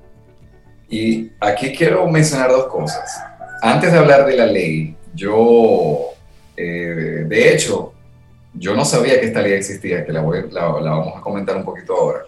Y 0.89 1.31
aquí 1.39 1.73
quiero 1.75 2.07
mencionar 2.07 2.49
dos 2.49 2.67
cosas. 2.67 3.23
Antes 3.61 3.91
de 3.91 3.97
hablar 3.97 4.25
de 4.25 4.35
la 4.35 4.45
ley, 4.45 4.95
yo, 5.13 6.13
eh, 6.57 7.25
de 7.27 7.53
hecho, 7.53 7.93
yo 8.53 8.75
no 8.75 8.83
sabía 8.83 9.19
que 9.19 9.27
esta 9.27 9.41
ley 9.41 9.53
existía, 9.53 10.05
que 10.05 10.11
la, 10.11 10.21
vamos 10.21 11.17
a 11.17 11.21
comentar 11.21 11.55
un 11.55 11.63
poquito 11.63 11.93
ahora. 11.93 12.19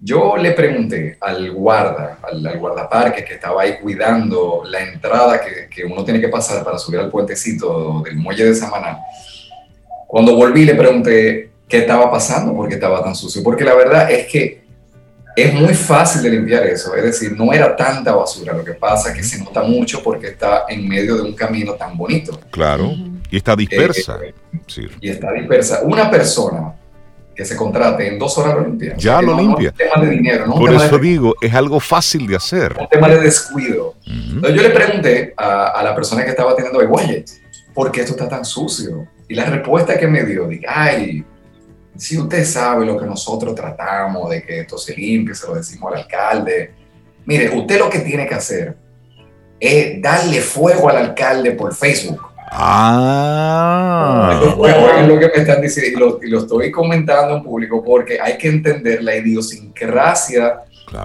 Yo 0.00 0.36
le 0.36 0.52
pregunté 0.52 1.16
al 1.20 1.50
guarda, 1.52 2.18
al, 2.22 2.58
guardaparque 2.58 3.24
que 3.24 3.34
estaba 3.34 3.62
ahí 3.62 3.78
cuidando 3.80 4.62
la 4.66 4.80
entrada 4.80 5.40
que, 5.40 5.68
que, 5.68 5.84
uno 5.84 6.04
tiene 6.04 6.20
que 6.20 6.28
pasar 6.28 6.62
para 6.64 6.78
subir 6.78 7.00
al 7.00 7.10
puentecito 7.10 8.02
del 8.02 8.16
muelle 8.16 8.44
de 8.44 8.54
Samaná. 8.54 8.98
Cuando 10.06 10.36
volví 10.36 10.64
le 10.64 10.74
pregunté 10.74 11.53
qué 11.68 11.78
estaba 11.78 12.10
pasando, 12.10 12.54
por 12.54 12.68
qué 12.68 12.74
estaba 12.74 13.02
tan 13.02 13.14
sucio, 13.14 13.42
porque 13.42 13.64
la 13.64 13.74
verdad 13.74 14.10
es 14.10 14.26
que 14.26 14.64
es 15.36 15.52
muy 15.52 15.74
fácil 15.74 16.22
de 16.22 16.30
limpiar 16.30 16.64
eso, 16.66 16.94
es 16.94 17.02
decir, 17.02 17.36
no 17.36 17.52
era 17.52 17.74
tanta 17.74 18.14
basura, 18.14 18.52
lo 18.52 18.64
que 18.64 18.74
pasa 18.74 19.10
es 19.10 19.16
que 19.16 19.22
se 19.24 19.42
nota 19.42 19.62
mucho 19.62 20.02
porque 20.02 20.28
está 20.28 20.64
en 20.68 20.88
medio 20.88 21.16
de 21.16 21.22
un 21.22 21.32
camino 21.32 21.74
tan 21.74 21.96
bonito. 21.96 22.38
Claro, 22.50 22.92
y 23.30 23.36
está 23.36 23.56
dispersa. 23.56 24.18
Eh, 24.22 24.32
y 25.00 25.08
está 25.08 25.32
dispersa. 25.32 25.80
Una 25.82 26.08
persona 26.08 26.74
que 27.34 27.44
se 27.44 27.56
contrate 27.56 28.06
en 28.06 28.16
dos 28.16 28.38
horas 28.38 28.54
lo 28.54 28.60
limpia. 28.60 28.94
Ya 28.96 29.20
lo 29.20 29.36
limpia. 29.36 29.70
es 29.70 29.72
un 29.72 29.78
tema 29.78 30.06
de 30.06 30.10
dinero, 30.10 30.46
¿no? 30.46 30.54
Por 30.54 30.72
eso 30.72 30.98
digo, 30.98 31.34
es 31.40 31.52
algo 31.52 31.80
fácil 31.80 32.28
de 32.28 32.36
hacer. 32.36 32.76
Un 32.78 32.88
tema 32.88 33.08
de 33.08 33.20
descuido. 33.20 33.94
Entonces 34.06 34.54
yo 34.54 34.62
le 34.62 34.70
pregunté 34.70 35.34
a, 35.36 35.70
a, 35.70 35.82
la 35.82 35.96
persona 35.96 36.22
que 36.22 36.30
estaba 36.30 36.54
teniendo 36.54 36.80
el 36.80 36.88
oye, 36.92 37.24
¿por 37.74 37.90
qué 37.90 38.02
esto 38.02 38.12
está 38.12 38.28
tan 38.28 38.44
sucio? 38.44 39.08
Y 39.28 39.34
la 39.34 39.46
respuesta 39.46 39.98
que 39.98 40.06
me 40.06 40.22
dio, 40.22 40.46
dije, 40.46 40.64
ay, 40.68 41.24
si 41.96 42.18
usted 42.18 42.44
sabe 42.44 42.84
lo 42.84 42.98
que 42.98 43.06
nosotros 43.06 43.54
tratamos 43.54 44.30
de 44.30 44.42
que 44.42 44.60
esto 44.60 44.76
se 44.76 44.94
limpie, 44.94 45.34
se 45.34 45.46
lo 45.46 45.54
decimos 45.54 45.92
al 45.92 46.00
alcalde. 46.00 46.72
Mire, 47.24 47.56
usted 47.56 47.78
lo 47.78 47.88
que 47.88 48.00
tiene 48.00 48.26
que 48.26 48.34
hacer 48.34 48.76
es 49.60 50.02
darle 50.02 50.40
fuego 50.40 50.88
al 50.88 50.96
alcalde 50.96 51.52
por 51.52 51.74
Facebook. 51.74 52.20
Ah. 52.50 54.40
Es 55.02 55.08
lo 55.08 55.18
que 55.18 55.30
me 55.34 55.42
están 55.42 55.60
diciendo 55.60 56.20
y 56.22 56.28
lo, 56.28 56.38
estoy 56.40 56.70
comentando 56.70 57.36
en 57.36 57.42
público 57.42 57.82
porque 57.82 58.20
hay 58.20 58.38
que 58.38 58.48
entender 58.48 59.02
la 59.02 59.16
idiosincrasia 59.16 60.60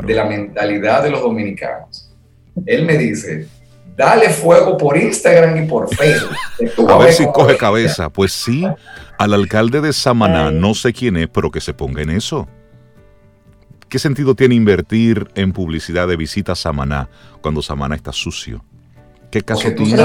de 0.05 0.13
la 0.13 0.25
mentalidad 0.25 1.03
de 1.03 1.09
los 1.11 1.21
dominicanos. 1.21 2.11
Él 2.65 2.85
me 2.85 2.97
dice, 2.97 3.47
dale 3.99 4.29
fuego 4.29 4.77
por 4.77 4.97
Instagram 4.97 5.61
y 5.61 5.67
por 5.67 5.93
Facebook. 5.93 6.89
A 6.89 6.97
ver 6.97 7.11
si 7.11 7.25
coge 7.33 7.57
cabeza. 7.57 8.09
Pues 8.09 8.31
sí, 8.31 8.65
al 9.17 9.33
alcalde 9.33 9.81
de 9.81 9.91
Samaná, 9.91 10.51
no 10.51 10.73
sé 10.73 10.93
quién 10.93 11.17
es, 11.17 11.27
pero 11.27 11.51
que 11.51 11.59
se 11.59 11.73
ponga 11.73 12.01
en 12.01 12.11
eso. 12.11 12.47
¿Qué 13.89 13.99
sentido 13.99 14.35
tiene 14.35 14.55
invertir 14.55 15.27
en 15.35 15.51
publicidad 15.51 16.07
de 16.07 16.15
visita 16.15 16.53
a 16.53 16.55
Samaná 16.55 17.09
cuando 17.41 17.61
Samaná 17.61 17.95
está 17.95 18.13
sucio? 18.13 18.63
¿Qué 19.31 19.41
caso 19.41 19.69
tiene? 19.75 20.01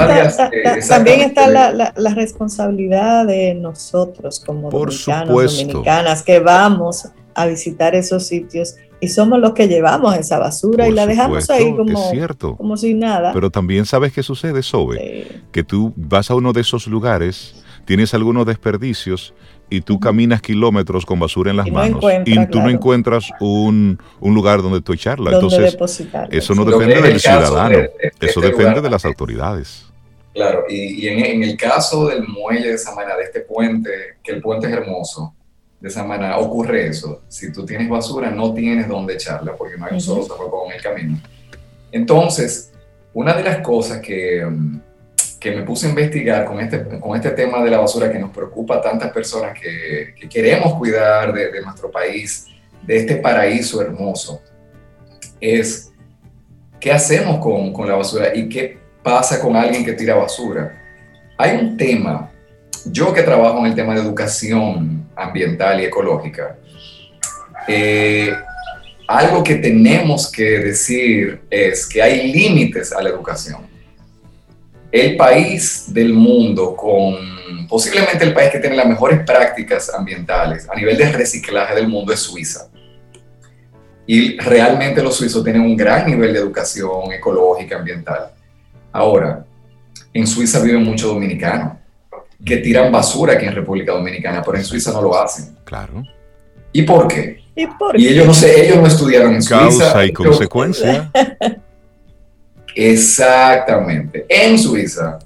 también 0.88 1.20
está 1.20 1.46
la, 1.48 2.14
responsabilidad 2.14 3.26
de 3.26 3.54
nosotros 3.54 4.42
como 4.44 4.70
dominicanos, 4.70 5.28
dominicanas 5.28 6.22
que 6.24 6.40
vamos 6.40 7.08
a 7.34 7.46
visitar 7.46 7.94
esos 7.94 8.26
sitios 8.26 8.76
y 9.00 9.08
somos 9.08 9.38
los 9.38 9.52
que 9.52 9.68
llevamos 9.68 10.16
esa 10.16 10.38
basura 10.38 10.88
y 10.88 10.92
la 10.92 11.06
dejamos 11.06 11.50
ahí 11.50 11.74
como, 11.74 12.10
cierto. 12.10 12.56
como 12.56 12.76
si 12.76 12.94
nada. 12.94 13.32
Pero 13.32 13.50
también 13.50 13.86
sabes 13.86 14.12
qué 14.12 14.22
sucede, 14.22 14.62
Sobe, 14.62 15.42
que 15.52 15.62
tú 15.62 15.92
vas 15.96 16.30
a 16.30 16.34
uno 16.34 16.52
de 16.52 16.62
esos 16.62 16.86
lugares, 16.86 17.62
tienes 17.84 18.14
algunos 18.14 18.46
desperdicios 18.46 19.34
y 19.70 19.80
tú 19.80 19.98
caminas 19.98 20.40
kilómetros 20.40 21.04
con 21.04 21.18
basura 21.18 21.50
en 21.50 21.56
las 21.56 21.70
manos 21.70 22.04
y 22.24 22.46
tú 22.46 22.60
no 22.60 22.70
encuentras 22.70 23.30
un, 23.40 23.98
lugar 24.20 24.62
donde 24.62 24.80
tú 24.80 24.92
echarla. 24.92 25.32
Entonces, 25.32 25.76
eso 26.30 26.54
no 26.54 26.64
depende 26.64 27.02
del 27.02 27.20
ciudadano, 27.20 27.78
este 28.00 28.26
eso 28.26 28.40
depende 28.40 28.80
de 28.80 28.90
las 28.90 29.04
autoridades. 29.04 29.86
Claro, 30.34 30.64
y, 30.68 31.06
en, 31.06 31.44
el 31.44 31.56
caso 31.56 32.08
del 32.08 32.26
muelle 32.26 32.72
de 32.72 32.78
Samana, 32.78 33.16
de 33.16 33.22
este 33.22 33.40
puente, 33.40 33.90
que 34.22 34.32
el 34.32 34.42
puente 34.42 34.66
es 34.66 34.72
hermoso, 34.72 35.32
de 35.84 35.90
esa 35.90 36.02
manera 36.02 36.38
ocurre 36.38 36.86
eso. 36.86 37.24
Si 37.28 37.52
tú 37.52 37.66
tienes 37.66 37.90
basura, 37.90 38.30
no 38.30 38.54
tienes 38.54 38.88
dónde 38.88 39.12
echarla 39.12 39.54
porque 39.54 39.76
no 39.76 39.84
hay 39.84 39.92
un 39.92 40.00
solo 40.00 40.22
zapato 40.22 40.64
en 40.66 40.76
el 40.76 40.82
camino. 40.82 41.20
Entonces, 41.92 42.72
una 43.12 43.34
de 43.34 43.42
las 43.42 43.58
cosas 43.58 44.00
que, 44.00 44.46
mm, 44.46 44.80
que, 45.38 45.50
me 45.50 45.60
puse 45.60 45.86
a 45.86 45.90
investigar 45.90 46.46
con 46.46 46.58
este, 46.58 46.98
con 46.98 47.14
este 47.14 47.32
tema 47.32 47.62
de 47.62 47.70
la 47.70 47.80
basura 47.80 48.10
que 48.10 48.18
nos 48.18 48.30
preocupa 48.30 48.76
a 48.76 48.80
tantas 48.80 49.12
personas 49.12 49.52
que, 49.60 50.14
que 50.18 50.26
queremos 50.26 50.72
cuidar 50.72 51.34
de, 51.34 51.52
de, 51.52 51.60
nuestro 51.60 51.90
país, 51.90 52.46
de 52.80 52.96
este 52.96 53.16
paraíso 53.16 53.82
hermoso, 53.82 54.40
es 55.38 55.92
qué 56.80 56.92
hacemos 56.92 57.40
con, 57.40 57.74
con 57.74 57.86
la 57.86 57.96
basura 57.96 58.34
y 58.34 58.48
qué 58.48 58.78
pasa 59.02 59.38
con 59.38 59.54
alguien 59.54 59.84
que 59.84 59.92
tira 59.92 60.14
basura. 60.14 60.82
Hay 61.36 61.58
un 61.58 61.76
tema, 61.76 62.32
yo 62.86 63.12
que 63.12 63.22
trabajo 63.22 63.58
en 63.60 63.66
el 63.66 63.74
tema 63.74 63.94
de 63.94 64.00
educación 64.00 65.08
ambiental 65.16 65.80
y 65.80 65.84
ecológica, 65.84 66.56
eh, 67.66 68.32
algo 69.06 69.42
que 69.42 69.56
tenemos 69.56 70.30
que 70.30 70.58
decir 70.60 71.42
es 71.50 71.86
que 71.86 72.02
hay 72.02 72.32
límites 72.32 72.92
a 72.92 73.02
la 73.02 73.10
educación. 73.10 73.66
El 74.90 75.16
país 75.16 75.92
del 75.92 76.12
mundo 76.12 76.76
con 76.76 77.16
posiblemente 77.68 78.24
el 78.24 78.32
país 78.32 78.50
que 78.50 78.60
tiene 78.60 78.76
las 78.76 78.86
mejores 78.86 79.20
prácticas 79.24 79.92
ambientales 79.92 80.68
a 80.70 80.74
nivel 80.74 80.96
de 80.96 81.10
reciclaje 81.12 81.74
del 81.74 81.88
mundo 81.88 82.12
es 82.12 82.20
Suiza. 82.20 82.68
Y 84.06 84.38
realmente 84.38 85.02
los 85.02 85.16
suizos 85.16 85.42
tienen 85.42 85.62
un 85.62 85.76
gran 85.76 86.06
nivel 86.06 86.32
de 86.32 86.38
educación 86.38 87.10
ecológica, 87.12 87.76
ambiental. 87.76 88.30
Ahora, 88.92 89.46
en 90.12 90.26
Suiza 90.26 90.60
viven 90.60 90.84
muchos 90.84 91.08
dominicanos 91.08 91.72
que 92.44 92.58
tiran 92.58 92.92
basura 92.92 93.34
aquí 93.34 93.46
en 93.46 93.54
República 93.54 93.92
Dominicana, 93.92 94.42
pero 94.44 94.58
en 94.58 94.64
Suiza 94.64 94.92
no 94.92 95.02
lo 95.02 95.18
hacen. 95.18 95.56
Claro. 95.64 96.02
¿Y 96.72 96.82
por 96.82 97.08
qué? 97.08 97.42
¿Y, 97.54 97.66
por 97.66 97.98
y 97.98 98.08
ellos 98.08 98.26
no 98.26 98.34
sé, 98.34 98.66
ellos 98.66 98.78
no 98.78 98.86
estudiaron 98.86 99.34
en 99.34 99.44
Causa 99.44 99.70
Suiza. 99.70 99.84
Causa 99.84 100.06
y 100.06 100.12
consecuencia. 100.12 101.10
Exactamente. 102.74 104.26
En 104.28 104.58
Suiza, 104.58 105.18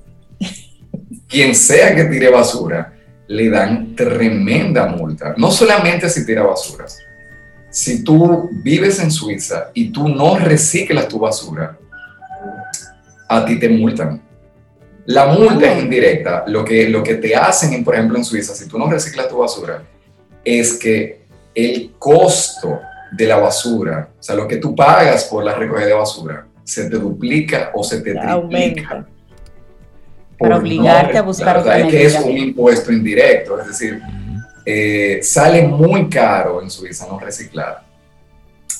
quien 1.26 1.54
sea 1.54 1.94
que 1.94 2.04
tire 2.04 2.30
basura, 2.30 2.92
le 3.26 3.50
dan 3.50 3.94
tremenda 3.94 4.86
multa. 4.86 5.34
No 5.36 5.50
solamente 5.50 6.08
si 6.08 6.24
tira 6.24 6.42
basura. 6.42 6.86
Si 7.70 8.02
tú 8.02 8.48
vives 8.62 8.98
en 9.00 9.10
Suiza 9.10 9.70
y 9.74 9.90
tú 9.90 10.08
no 10.08 10.38
reciclas 10.38 11.08
tu 11.08 11.18
basura, 11.18 11.78
a 13.28 13.44
ti 13.44 13.58
te 13.58 13.68
multan. 13.68 14.22
La 15.08 15.24
multa 15.24 15.72
es 15.72 15.82
indirecta. 15.82 16.44
Lo 16.48 16.62
que, 16.62 16.86
lo 16.90 17.02
que 17.02 17.14
te 17.14 17.34
hacen, 17.34 17.82
por 17.82 17.94
ejemplo, 17.94 18.18
en 18.18 18.24
Suiza, 18.24 18.54
si 18.54 18.68
tú 18.68 18.78
no 18.78 18.90
reciclas 18.90 19.26
tu 19.26 19.38
basura, 19.38 19.82
es 20.44 20.74
que 20.74 21.22
el 21.54 21.92
costo 21.98 22.78
de 23.12 23.26
la 23.26 23.38
basura, 23.38 24.10
o 24.18 24.22
sea, 24.22 24.36
lo 24.36 24.46
que 24.46 24.58
tú 24.58 24.76
pagas 24.76 25.24
por 25.24 25.42
la 25.42 25.54
recogida 25.54 25.86
de 25.86 25.94
basura, 25.94 26.46
se 26.62 26.90
te 26.90 26.98
duplica 26.98 27.70
o 27.74 27.82
se 27.82 27.96
te 27.96 28.10
triplica. 28.10 28.32
Aumenta. 28.32 29.06
Para 30.38 30.58
obligarte 30.58 31.16
a 31.16 31.22
buscar 31.22 31.56
otra 31.56 31.78
Es 31.78 31.88
que 31.88 32.04
es 32.04 32.20
un 32.20 32.36
impuesto 32.36 32.92
indirecto, 32.92 33.58
es 33.58 33.68
decir, 33.68 34.02
eh, 34.66 35.20
sale 35.22 35.66
muy 35.66 36.10
caro 36.10 36.60
en 36.60 36.70
Suiza 36.70 37.06
no 37.06 37.18
reciclar. 37.18 37.82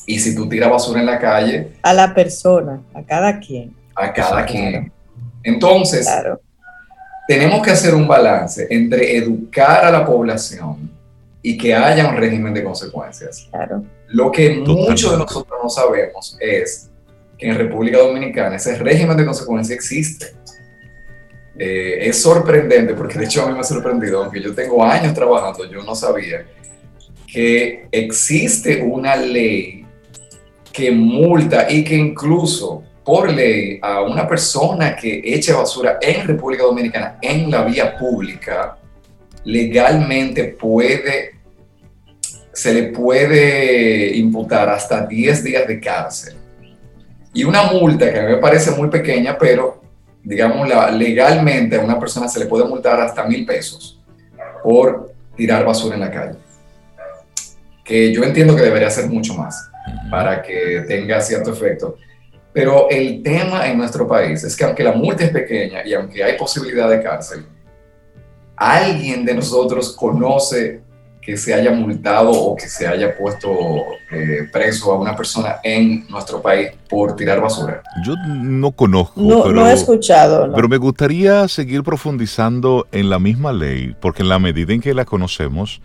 Y 0.05 0.19
si 0.19 0.35
tú 0.35 0.47
tiras 0.47 0.69
basura 0.69 1.01
en 1.01 1.07
la 1.07 1.19
calle... 1.19 1.71
A 1.81 1.95
la 1.95 2.15
persona, 2.15 2.83
a 2.93 3.03
cada 3.03 3.41
quien. 3.41 3.75
A 3.95 4.13
cada 4.13 4.45
quien. 4.45 4.93
Entonces, 5.49 6.09
tenemos 7.27 7.63
que 7.63 7.71
hacer 7.71 7.95
un 7.95 8.07
balance 8.07 8.67
entre 8.71 9.17
educar 9.17 9.85
a 9.85 9.91
la 9.91 10.05
población 10.05 10.91
y 11.43 11.57
que 11.57 11.75
haya 11.75 12.09
un 12.09 12.17
régimen 12.17 12.53
de 12.53 12.63
consecuencias. 12.63 13.49
Claro. 13.51 13.85
Lo 14.09 14.31
que 14.31 14.57
muchos 14.57 15.13
de 15.13 15.19
nosotros 15.19 15.59
no 15.63 15.69
sabemos 15.69 16.37
es 16.41 16.91
que 17.37 17.49
en 17.49 17.57
República 17.57 17.99
Dominicana 17.99 18.57
ese 18.57 18.77
régimen 18.77 19.17
de 19.17 19.25
consecuencias 19.25 19.77
existe. 19.77 20.35
Eh, 21.59 22.09
es 22.09 22.23
sorprendente, 22.23 22.95
porque 22.95 23.19
de 23.19 23.25
hecho 23.25 23.43
a 23.43 23.49
mí 23.49 23.55
me 23.55 23.61
ha 23.61 23.65
sorprendido, 23.65 24.23
aunque 24.23 24.41
yo 24.41 24.55
tengo 24.55 24.85
años 24.85 25.13
trabajando, 25.13 25.69
yo 25.69 25.83
no 25.83 25.95
sabía 25.95 26.47
que 27.33 27.89
existe 27.91 28.83
una 28.83 29.17
ley 29.17 29.85
que 30.73 30.91
multa 30.93 31.71
y 31.71 31.83
que 31.85 31.97
incluso 31.97 32.85
por 33.09 33.33
ley 33.33 33.79
a 33.81 34.03
una 34.03 34.29
persona 34.29 34.95
que 34.95 35.23
eche 35.25 35.55
basura 35.55 35.97
en 35.99 36.27
República 36.27 36.65
Dominicana 36.65 37.17
en 37.23 37.51
la 37.51 37.65
vía 37.65 37.97
pública, 37.97 38.77
legalmente 39.45 40.45
puede, 40.45 41.37
se 42.53 42.75
le 42.75 42.83
puede 42.89 44.15
imputar 44.15 44.69
hasta 44.69 45.07
10 45.07 45.43
días 45.43 45.67
de 45.67 45.81
cárcel. 45.81 46.35
Y 47.33 47.45
una 47.45 47.63
multa 47.63 48.13
que 48.13 48.19
a 48.19 48.23
mí 48.25 48.33
me 48.33 48.37
parece 48.37 48.73
muy 48.73 48.91
pequeña, 48.91 49.39
pero 49.39 49.81
digamos 50.23 50.69
legalmente 50.93 51.77
a 51.77 51.81
una 51.81 51.99
persona 51.99 52.29
se 52.29 52.41
le 52.41 52.45
puede 52.45 52.67
multar 52.67 53.01
hasta 53.01 53.25
mil 53.25 53.47
pesos 53.47 53.99
por 54.63 55.15
tirar 55.35 55.65
basura 55.65 55.95
en 55.95 56.03
la 56.03 56.11
calle. 56.11 56.37
Que 57.83 58.13
yo 58.13 58.23
entiendo 58.23 58.55
que 58.55 58.61
debería 58.61 58.91
ser 58.91 59.07
mucho 59.07 59.33
más 59.33 59.71
para 60.11 60.43
que 60.43 60.85
tenga 60.87 61.23
cierto 61.23 61.55
efecto. 61.55 61.97
Pero 62.53 62.89
el 62.91 63.23
tema 63.23 63.67
en 63.69 63.79
nuestro 63.79 64.09
país 64.09 64.43
es 64.43 64.57
que 64.57 64.65
aunque 64.65 64.83
la 64.83 64.93
multa 64.93 65.25
es 65.25 65.31
pequeña 65.31 65.87
y 65.87 65.95
aunque 65.95 66.25
hay 66.25 66.37
posibilidad 66.37 66.89
de 66.89 67.03
cárcel, 67.03 67.45
alguien 68.57 69.25
de 69.25 69.35
nosotros 69.35 69.95
conoce 69.95 70.83
que 71.29 71.37
se 71.37 71.53
haya 71.53 71.71
multado 71.73 72.31
o 72.31 72.57
que 72.57 72.67
se 72.67 72.89
haya 72.89 73.15
puesto 73.15 73.51
eh, 74.11 74.49
preso 74.51 74.93
a 74.93 74.99
una 74.99 75.15
persona 75.15 75.57
en 75.63 76.07
nuestro 76.09 76.41
país 76.41 76.71
por 76.89 77.17
tirar 77.17 77.39
basura? 77.39 77.83
Yo 78.03 78.15
no 78.17 78.73
conozco. 78.73 79.21
No, 79.21 79.43
pero, 79.45 79.67
he 79.67 79.75
escuchado. 79.75 80.51
Pero 80.55 80.69
me 80.71 80.79
gustaría 80.79 81.47
seguir 81.49 81.83
profundizando 81.83 82.87
en 82.93 83.11
la 83.11 83.19
misma 83.19 83.53
ley, 83.53 83.95
porque 84.01 84.23
en 84.23 84.31
la 84.31 84.39
medida 84.39 84.73
en 84.73 84.81
que 84.81 84.95
la 84.95 85.05
conocemos, 85.05 85.83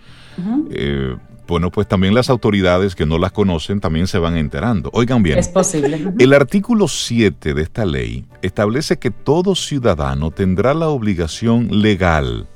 eh, 0.72 1.18
bueno, 1.48 1.72
pues 1.72 1.88
también 1.88 2.14
las 2.14 2.30
autoridades 2.30 2.96
que 2.96 3.06
no 3.06 3.18
las 3.18 3.32
conocen 3.32 3.82
también 3.82 4.08
se 4.08 4.18
van 4.18 4.38
enterando. 4.38 4.90
Oigan 4.94 5.24
bien. 5.24 5.38
Es 5.38 5.50
posible. 5.50 6.14
El 6.18 6.34
artículo 6.34 6.88
7 6.88 7.54
de 7.54 7.62
esta 7.62 7.86
ley 7.86 8.26
establece 8.42 8.98
que 8.98 9.12
todo 9.12 9.56
ciudadano 9.56 10.32
tendrá 10.32 10.74
la 10.74 10.88
obligación 10.88 11.82
legal 11.82 12.48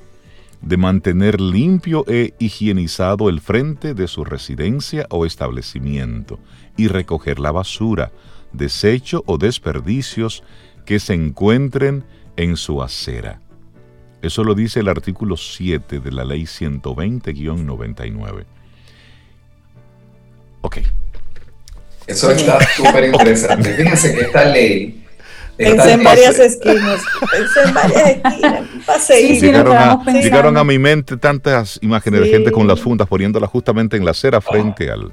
de 0.61 0.77
mantener 0.77 1.39
limpio 1.39 2.03
e 2.07 2.33
higienizado 2.39 3.29
el 3.29 3.41
frente 3.41 3.93
de 3.93 4.07
su 4.07 4.23
residencia 4.23 5.05
o 5.09 5.25
establecimiento 5.25 6.39
y 6.75 6.87
recoger 6.87 7.39
la 7.39 7.51
basura, 7.51 8.11
desecho 8.53 9.23
o 9.27 9.37
desperdicios 9.37 10.43
que 10.85 10.99
se 10.99 11.13
encuentren 11.13 12.05
en 12.37 12.55
su 12.55 12.81
acera. 12.81 13.41
Eso 14.21 14.43
lo 14.43 14.55
dice 14.55 14.79
el 14.79 14.87
artículo 14.87 15.37
7 15.37 15.99
de 15.99 16.11
la 16.11 16.25
ley 16.25 16.43
120-99. 16.43 18.45
Eso 22.07 22.31
está 22.31 22.59
súper 22.75 23.05
interesante. 23.05 23.73
Fíjense 23.73 24.15
que 24.15 24.21
esta 24.21 24.45
ley 24.45 25.07
Pensé 25.57 25.91
en 25.93 26.03
varias 26.03 26.37
esquinas, 26.37 27.01
pensé 27.31 27.67
en 27.67 27.73
varias 27.73 28.07
esquinas, 29.09 30.23
llegaron, 30.23 30.55
a, 30.55 30.63
mi 30.63 30.77
mente 30.77 31.17
tantas 31.17 31.79
imágenes 31.81 32.21
de 32.21 32.27
gente 32.29 32.51
con 32.51 32.67
las 32.67 32.79
fundas 32.79 33.07
poniéndolas 33.07 33.49
justamente 33.49 33.97
en 33.97 34.05
la 34.05 34.11
acera 34.11 34.39
frente 34.39 34.91
al... 34.91 35.11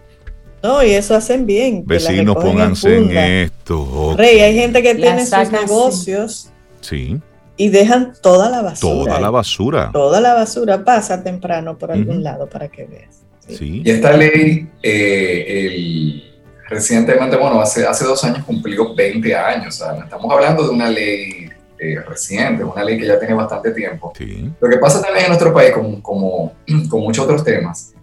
No, 0.63 0.83
y 0.83 0.93
eso 0.93 1.15
hacen 1.15 1.47
bien. 1.47 1.85
Vecinos, 1.87 2.37
pónganse 2.37 2.97
en, 2.97 3.17
esto. 3.17 4.15
Rey, 4.17 4.41
hay 4.41 4.55
gente 4.55 4.83
que 4.83 4.95
tiene 4.95 5.25
sus 5.25 5.51
negocios. 5.51 6.51
Sí. 6.81 7.21
Y 7.57 7.69
dejan 7.69 8.15
toda 8.21 8.51
la 8.51 8.63
basura. 8.63 9.05
Toda 9.05 9.21
la 9.21 9.31
basura. 9.31 9.91
Toda 9.93 10.21
la 10.21 10.35
basura 10.35 10.85
pasa 10.85 11.23
temprano 11.23 11.77
por 11.79 11.93
algún 11.93 12.23
lado 12.23 12.49
para 12.49 12.69
que 12.69 12.85
veas. 12.85 13.23
Sí. 13.47 13.83
Y 13.85 13.91
esta 13.91 14.17
ley, 14.17 14.67
eh, 14.83 15.45
el 15.49 16.34
recientemente, 16.75 17.37
bueno, 17.37 17.61
hace, 17.61 17.87
hace 17.87 18.05
dos 18.05 18.23
años 18.25 18.45
cumplió 18.45 18.95
20 18.95 19.35
años. 19.35 19.81
O 19.81 19.85
sea, 19.85 20.05
estamos 20.05 20.31
hablando 20.33 20.65
de 20.65 20.71
una 20.71 20.89
ley 20.89 21.49
eh, 21.79 22.01
reciente, 22.07 22.65
una 22.65 22.85
ley 22.85 22.99
que 22.99 23.07
ya 23.07 23.19
tiene 23.19 23.35
bastante 23.35 23.71
tiempo. 23.71 24.13
Lo 24.61 24.69
que 24.69 24.79
pasa 24.79 25.01
también 25.01 25.25
en 25.25 25.31
nuestro 25.31 25.53
país, 25.55 25.73
como, 25.73 26.03
como 26.03 26.53
con 26.91 27.01
muchos 27.01 27.25
otros 27.25 27.45
temas, 27.45 27.95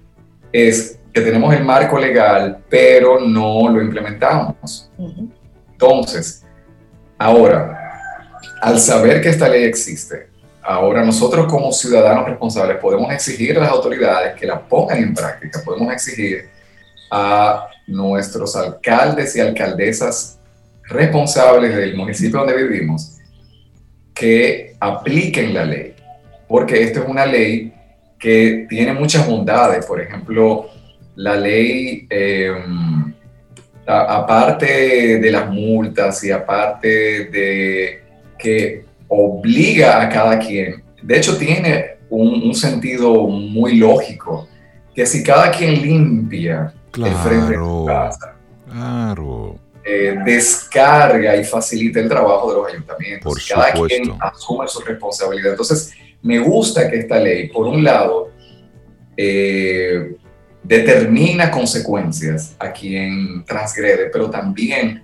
es 0.51 0.97
que 1.13 1.21
tenemos 1.21 1.53
el 1.53 1.63
marco 1.63 1.99
legal, 1.99 2.59
pero 2.69 3.19
no 3.19 3.69
lo 3.69 3.81
implementamos. 3.81 4.89
Entonces, 5.71 6.45
ahora, 7.17 7.77
al 8.61 8.79
saber 8.79 9.21
que 9.21 9.29
esta 9.29 9.49
ley 9.49 9.63
existe, 9.63 10.27
ahora 10.61 11.03
nosotros 11.03 11.47
como 11.47 11.71
ciudadanos 11.73 12.25
responsables 12.25 12.77
podemos 12.77 13.11
exigir 13.11 13.57
a 13.57 13.61
las 13.61 13.71
autoridades 13.71 14.39
que 14.39 14.45
la 14.45 14.59
pongan 14.59 14.99
en 14.99 15.13
práctica, 15.13 15.61
podemos 15.65 15.91
exigir 15.91 16.49
a 17.11 17.67
nuestros 17.87 18.55
alcaldes 18.55 19.35
y 19.35 19.41
alcaldesas 19.41 20.39
responsables 20.87 21.75
del 21.75 21.95
municipio 21.95 22.39
donde 22.39 22.55
vivimos 22.55 23.17
que 24.13 24.75
apliquen 24.79 25.53
la 25.53 25.65
ley, 25.65 25.93
porque 26.47 26.83
esta 26.83 27.01
es 27.01 27.05
una 27.07 27.25
ley 27.25 27.73
que 28.17 28.65
tiene 28.69 28.93
muchas 28.93 29.27
bondades, 29.27 29.85
por 29.85 29.99
ejemplo, 29.99 30.69
la 31.15 31.35
ley, 31.35 32.07
em, 32.09 33.13
aparte 33.85 35.19
de 35.19 35.31
las 35.31 35.49
multas 35.49 36.23
y 36.23 36.31
aparte 36.31 37.25
de 37.25 38.03
que 38.37 38.85
obliga 39.07 40.01
a 40.01 40.09
cada 40.09 40.39
quien, 40.39 40.83
de 41.01 41.17
hecho 41.17 41.37
tiene 41.37 41.97
un 42.09 42.53
sentido 42.53 43.27
muy 43.27 43.75
lógico, 43.75 44.47
que 44.93 45.05
si 45.05 45.23
cada 45.23 45.49
quien 45.51 45.81
limpia 45.81 46.73
claro, 46.91 47.17
frente 47.17 47.51
de 47.51 47.57
su 47.57 47.85
casa. 47.85 48.35
Claro. 48.69 49.55
Eh, 49.83 50.15
descarga 50.23 51.35
y 51.35 51.43
facilita 51.43 51.99
el 51.99 52.07
trabajo 52.07 52.51
de 52.51 52.57
los 52.57 52.67
ayuntamientos. 52.71 53.47
Cada 53.49 53.71
quien 53.71 54.13
asume 54.19 54.67
su 54.67 54.79
responsabilidad. 54.81 55.51
Entonces, 55.51 55.93
me 56.21 56.37
gusta 56.39 56.89
que 56.89 56.99
esta 56.99 57.17
ley, 57.17 57.49
por 57.49 57.65
un 57.67 57.83
lado, 57.83 58.29
eh, 59.17 60.15
determina 60.63 61.49
consecuencias 61.49 62.55
a 62.59 62.71
quien 62.71 63.43
transgrede, 63.45 64.09
pero 64.11 64.29
también 64.29 65.03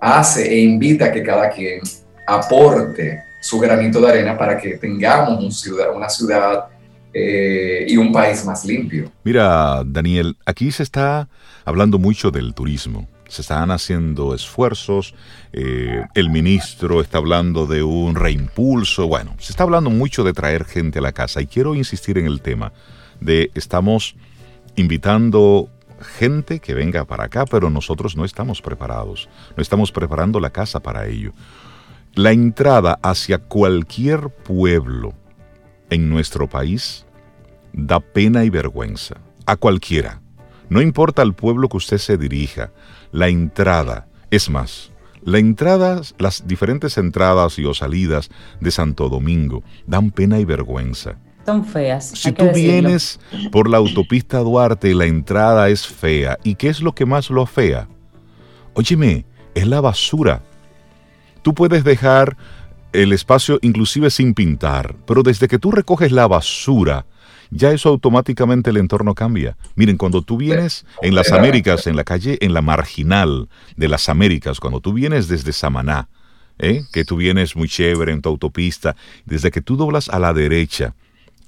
hace 0.00 0.52
e 0.52 0.60
invita 0.60 1.06
a 1.06 1.12
que 1.12 1.22
cada 1.22 1.48
quien 1.48 1.80
aporte 2.26 3.22
su 3.40 3.58
granito 3.58 4.00
de 4.00 4.08
arena 4.08 4.36
para 4.36 4.56
que 4.58 4.76
tengamos 4.76 5.42
un 5.42 5.50
ciudad, 5.50 5.94
una 5.94 6.08
ciudad 6.08 6.68
eh, 7.14 7.84
y 7.88 7.96
un 7.96 8.12
país 8.12 8.44
más 8.44 8.64
limpio. 8.64 9.10
Mira, 9.24 9.82
Daniel, 9.84 10.36
aquí 10.46 10.70
se 10.72 10.82
está 10.82 11.28
hablando 11.64 11.98
mucho 11.98 12.30
del 12.30 12.54
turismo. 12.54 13.08
se 13.28 13.40
están 13.40 13.70
haciendo 13.70 14.34
esfuerzos, 14.34 15.14
eh, 15.54 16.04
el 16.14 16.28
ministro 16.28 17.00
está 17.00 17.16
hablando 17.16 17.66
de 17.66 17.82
un 17.82 18.14
reimpulso, 18.14 19.08
bueno, 19.08 19.34
se 19.38 19.52
está 19.52 19.62
hablando 19.62 19.88
mucho 19.88 20.22
de 20.22 20.34
traer 20.34 20.66
gente 20.66 20.98
a 20.98 21.02
la 21.02 21.12
casa 21.12 21.40
y 21.40 21.46
quiero 21.46 21.74
insistir 21.74 22.18
en 22.18 22.26
el 22.26 22.42
tema 22.42 22.74
de 23.20 23.50
estamos 23.54 24.16
invitando 24.76 25.70
gente 26.02 26.60
que 26.60 26.74
venga 26.74 27.06
para 27.06 27.24
acá, 27.24 27.46
pero 27.46 27.70
nosotros 27.70 28.16
no 28.16 28.26
estamos 28.26 28.60
preparados, 28.60 29.30
no 29.56 29.62
estamos 29.62 29.92
preparando 29.92 30.38
la 30.38 30.50
casa 30.50 30.80
para 30.80 31.06
ello. 31.06 31.32
La 32.14 32.32
entrada 32.32 32.98
hacia 33.02 33.38
cualquier 33.38 34.28
pueblo 34.28 35.14
en 35.92 36.08
nuestro 36.08 36.48
país 36.48 37.06
da 37.72 38.00
pena 38.00 38.44
y 38.44 38.50
vergüenza, 38.50 39.16
a 39.46 39.56
cualquiera. 39.56 40.20
No 40.68 40.80
importa 40.80 41.22
al 41.22 41.34
pueblo 41.34 41.68
que 41.68 41.76
usted 41.76 41.98
se 41.98 42.16
dirija, 42.16 42.72
la 43.12 43.28
entrada, 43.28 44.08
es 44.30 44.48
más, 44.48 44.90
la 45.22 45.38
entrada, 45.38 46.00
las 46.18 46.46
diferentes 46.46 46.98
entradas 46.98 47.58
y 47.58 47.64
o 47.64 47.74
salidas 47.74 48.30
de 48.60 48.70
Santo 48.70 49.08
Domingo 49.08 49.62
dan 49.86 50.10
pena 50.10 50.38
y 50.38 50.44
vergüenza. 50.44 51.16
Son 51.46 51.64
feas. 51.64 52.08
Si 52.08 52.32
tú 52.32 52.50
vienes 52.54 53.18
por 53.50 53.68
la 53.68 53.78
autopista 53.78 54.38
Duarte, 54.38 54.94
la 54.94 55.06
entrada 55.06 55.68
es 55.68 55.86
fea. 55.86 56.38
¿Y 56.44 56.54
qué 56.54 56.68
es 56.68 56.80
lo 56.80 56.94
que 56.94 57.04
más 57.04 57.30
lo 57.30 57.46
fea? 57.46 57.88
Óyeme, 58.74 59.26
es 59.54 59.66
la 59.66 59.80
basura. 59.80 60.42
Tú 61.42 61.52
puedes 61.54 61.82
dejar 61.82 62.36
el 62.92 63.12
espacio 63.12 63.58
inclusive 63.62 64.10
sin 64.10 64.34
pintar, 64.34 64.96
pero 65.06 65.22
desde 65.22 65.48
que 65.48 65.58
tú 65.58 65.70
recoges 65.70 66.12
la 66.12 66.26
basura, 66.26 67.06
ya 67.50 67.70
eso 67.70 67.90
automáticamente 67.90 68.70
el 68.70 68.78
entorno 68.78 69.14
cambia. 69.14 69.56
Miren, 69.74 69.96
cuando 69.96 70.22
tú 70.22 70.36
vienes 70.36 70.86
en 71.02 71.14
las 71.14 71.32
Américas, 71.32 71.86
en 71.86 71.96
la 71.96 72.04
calle, 72.04 72.38
en 72.40 72.54
la 72.54 72.62
marginal 72.62 73.48
de 73.76 73.88
las 73.88 74.08
Américas, 74.08 74.58
cuando 74.58 74.80
tú 74.80 74.92
vienes 74.92 75.28
desde 75.28 75.52
Samaná, 75.52 76.08
¿eh? 76.58 76.84
que 76.92 77.04
tú 77.04 77.16
vienes 77.16 77.54
muy 77.54 77.68
chévere 77.68 78.12
en 78.12 78.22
tu 78.22 78.30
autopista, 78.30 78.96
desde 79.26 79.50
que 79.50 79.60
tú 79.60 79.76
doblas 79.76 80.08
a 80.08 80.18
la 80.18 80.32
derecha, 80.32 80.94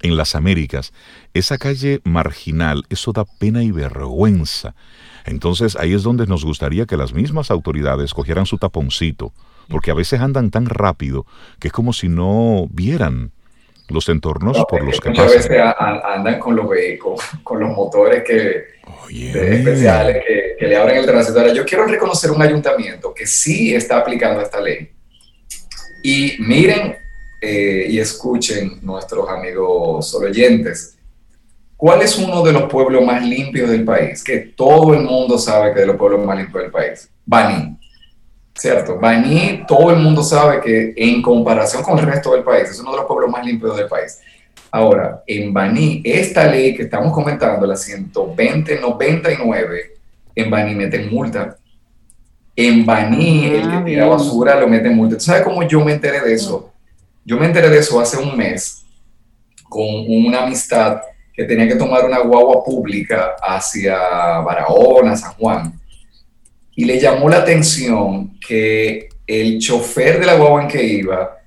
en 0.05 0.19
las 0.19 0.35
Américas, 0.35 0.93
esa 1.33 1.57
calle 1.57 2.03
marginal, 2.05 2.85
eso 2.91 3.13
da 3.13 3.25
pena 3.25 3.63
y 3.63 3.71
vergüenza. 3.71 4.75
Entonces 5.25 5.77
ahí 5.77 5.95
es 5.95 6.03
donde 6.03 6.27
nos 6.27 6.45
gustaría 6.45 6.85
que 6.85 6.99
las 6.99 7.15
mismas 7.15 7.51
autoridades 7.51 8.13
cogieran 8.13 8.45
su 8.45 8.59
taponcito, 8.59 9.33
porque 9.69 9.91
a 9.91 9.95
veces 9.95 10.21
andan 10.21 10.51
tan 10.51 10.67
rápido 10.67 11.27
que 11.59 11.69
es 11.69 11.73
como 11.73 11.93
si 11.93 12.09
no 12.09 12.67
vieran 12.71 13.33
los 13.89 14.09
entornos 14.09 14.65
por 14.69 14.83
los 14.83 15.01
que 15.01 15.11
pasan. 15.11 15.25
A 15.25 15.31
veces 15.31 15.51
andan 16.05 16.39
con 16.39 16.57
los 16.57 16.69
vehículos, 16.69 17.21
con 17.43 17.61
los 17.61 17.71
motores 17.71 18.25
que, 18.25 18.65
especiales 19.11 20.25
que, 20.59 20.67
le 20.67 20.77
abren 20.77 20.99
el 20.99 21.07
tránsito. 21.07 21.39
Ahora, 21.39 21.53
yo 21.53 21.65
quiero 21.65 21.87
reconocer 21.87 22.31
un 22.31 22.41
ayuntamiento 22.41 23.13
que 23.13 23.27
sí 23.27 23.75
está 23.75 23.99
aplicando 23.99 24.41
esta 24.41 24.61
ley. 24.61 24.91
Y 26.03 26.37
miren 26.39 26.97
eh, 27.47 27.89
y 27.91 27.99
escuchen 27.99 28.79
nuestros 28.81 29.29
amigos 29.29 30.15
oyentes. 30.15 30.97
¿Cuál 31.77 32.01
es 32.01 32.17
uno 32.17 32.43
de 32.43 32.53
los 32.53 32.71
pueblos 32.71 33.05
más 33.05 33.23
limpios 33.23 33.69
del 33.69 33.85
país? 33.85 34.25
Que 34.25 34.39
todo 34.39 34.95
el 34.95 35.01
mundo 35.03 35.37
sabe 35.37 35.75
que 35.75 35.81
es 35.81 35.81
de 35.81 35.87
los 35.89 35.97
pueblos 35.97 36.25
más 36.25 36.39
limpios 36.39 36.63
del 36.63 36.73
país. 36.73 37.11
Baní. 37.27 37.77
¿Cierto? 38.55 38.99
Baní, 38.99 39.65
todo 39.67 39.91
el 39.91 39.97
mundo 39.97 40.23
sabe 40.23 40.61
que 40.61 40.95
en 40.97 41.21
comparación 41.21 41.83
con 41.83 41.99
el 41.99 42.07
resto 42.07 42.33
del 42.33 42.45
país, 42.45 42.71
es 42.71 42.79
uno 42.79 42.93
de 42.93 42.99
los 42.99 43.07
pueblos 43.07 43.31
más 43.31 43.45
limpios 43.45 43.77
del 43.77 43.89
país. 43.89 44.21
Ahora, 44.71 45.23
en 45.27 45.53
Baní, 45.53 46.01
esta 46.05 46.47
ley 46.47 46.75
que 46.75 46.85
estamos 46.85 47.13
comentando, 47.13 47.67
la 47.67 47.77
12099, 47.77 49.95
en 50.35 50.51
Baní 50.51 50.75
meten 50.75 51.13
multa. 51.13 51.59
En 52.57 52.87
Baní, 52.87 53.47
el 53.47 53.63
que 53.63 53.77
ah, 53.77 53.85
tira 53.85 54.07
basura 54.07 54.59
lo 54.59 54.69
meten 54.69 54.95
multa. 54.95 55.19
¿Sabes 55.19 55.43
cómo 55.43 55.63
yo 55.65 55.85
me 55.85 55.93
enteré 55.93 56.21
de 56.21 56.35
eso? 56.35 56.73
Yo 57.25 57.37
me 57.37 57.47
enteré 57.47 57.69
de 57.69 57.79
eso 57.79 58.01
hace 58.01 58.17
un 58.17 58.37
mes 58.37 58.85
con 59.69 59.87
una 60.09 60.45
amistad 60.45 61.01
que 61.33 61.45
tenía 61.45 61.67
que 61.67 61.75
tomar 61.75 62.05
una 62.05 62.21
guagua 62.21 62.63
pública 62.63 63.35
hacia 63.43 63.97
Barahona, 64.41 65.17
San 65.17 65.33
Juan. 65.33 65.73
Y 66.77 66.85
le 66.85 66.99
llamó 66.99 67.29
la 67.29 67.39
atención 67.39 68.39
que 68.47 69.09
el 69.27 69.59
chofer 69.59 70.21
de 70.21 70.27
la 70.27 70.35
guagua 70.35 70.63
en 70.63 70.69
que 70.69 70.83
iba 70.83 71.39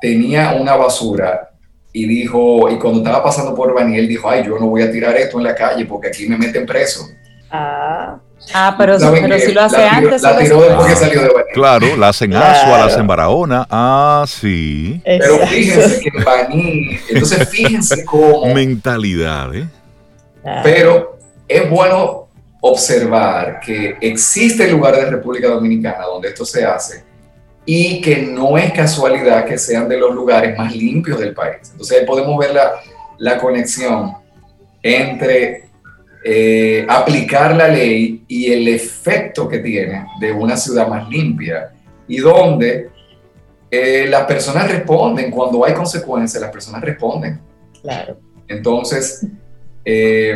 tenía 0.00 0.52
una 0.52 0.76
basura 0.76 1.50
y 1.92 2.06
dijo, 2.06 2.70
y 2.70 2.78
cuando 2.78 3.00
estaba 3.00 3.22
pasando 3.22 3.54
por 3.54 3.74
Baniel, 3.74 4.06
dijo, 4.06 4.28
ay, 4.30 4.44
yo 4.46 4.58
no 4.58 4.66
voy 4.66 4.82
a 4.82 4.92
tirar 4.92 5.16
esto 5.16 5.38
en 5.38 5.44
la 5.44 5.54
calle 5.54 5.84
porque 5.86 6.08
aquí 6.08 6.28
me 6.28 6.36
meten 6.36 6.64
preso. 6.64 7.08
Ah. 7.50 8.18
Ah, 8.54 8.74
pero, 8.78 8.96
pero 8.98 9.38
si 9.38 9.52
lo 9.52 9.60
hace 9.60 9.84
antes. 9.84 10.22
La 10.22 10.38
tiró 10.38 10.62
después 10.62 10.88
que 10.88 10.96
salió 10.96 11.20
de 11.22 11.28
Baní. 11.28 11.50
Claro, 11.52 11.96
la 11.96 12.08
hacen 12.08 12.34
Asua, 12.34 12.78
la 12.78 12.84
hacen 12.86 13.06
Barahona. 13.06 13.66
Ah, 13.70 14.24
sí. 14.26 15.00
Pero 15.04 15.46
fíjense 15.46 16.00
que 16.00 16.08
en 16.08 17.00
entonces 17.10 17.48
fíjense 17.48 18.04
cómo. 18.04 18.46
Mentalidad, 18.54 19.54
¿eh? 19.54 19.68
Pero 20.62 21.18
es 21.46 21.68
bueno 21.68 22.19
observar 22.60 23.60
que 23.60 23.96
existe 24.00 24.70
lugares 24.70 25.04
de 25.04 25.10
República 25.10 25.48
Dominicana 25.48 26.04
donde 26.04 26.28
esto 26.28 26.44
se 26.44 26.64
hace 26.64 27.04
y 27.64 28.00
que 28.00 28.22
no 28.22 28.58
es 28.58 28.72
casualidad 28.72 29.44
que 29.44 29.58
sean 29.58 29.88
de 29.88 29.98
los 29.98 30.14
lugares 30.14 30.56
más 30.56 30.74
limpios 30.74 31.20
del 31.20 31.34
país. 31.34 31.70
Entonces 31.72 32.04
podemos 32.04 32.38
ver 32.38 32.54
la, 32.54 32.72
la 33.18 33.38
conexión 33.38 34.12
entre 34.82 35.70
eh, 36.24 36.84
aplicar 36.88 37.56
la 37.56 37.68
ley 37.68 38.24
y 38.28 38.52
el 38.52 38.68
efecto 38.68 39.48
que 39.48 39.58
tiene 39.58 40.04
de 40.20 40.32
una 40.32 40.56
ciudad 40.56 40.86
más 40.88 41.08
limpia 41.08 41.72
y 42.06 42.18
donde 42.18 42.90
eh, 43.70 44.06
las 44.08 44.26
personas 44.26 44.70
responden, 44.70 45.30
cuando 45.30 45.64
hay 45.64 45.72
consecuencias, 45.72 46.42
las 46.42 46.50
personas 46.50 46.82
responden. 46.82 47.40
Claro. 47.80 48.18
Entonces, 48.48 49.26
eh, 49.84 50.34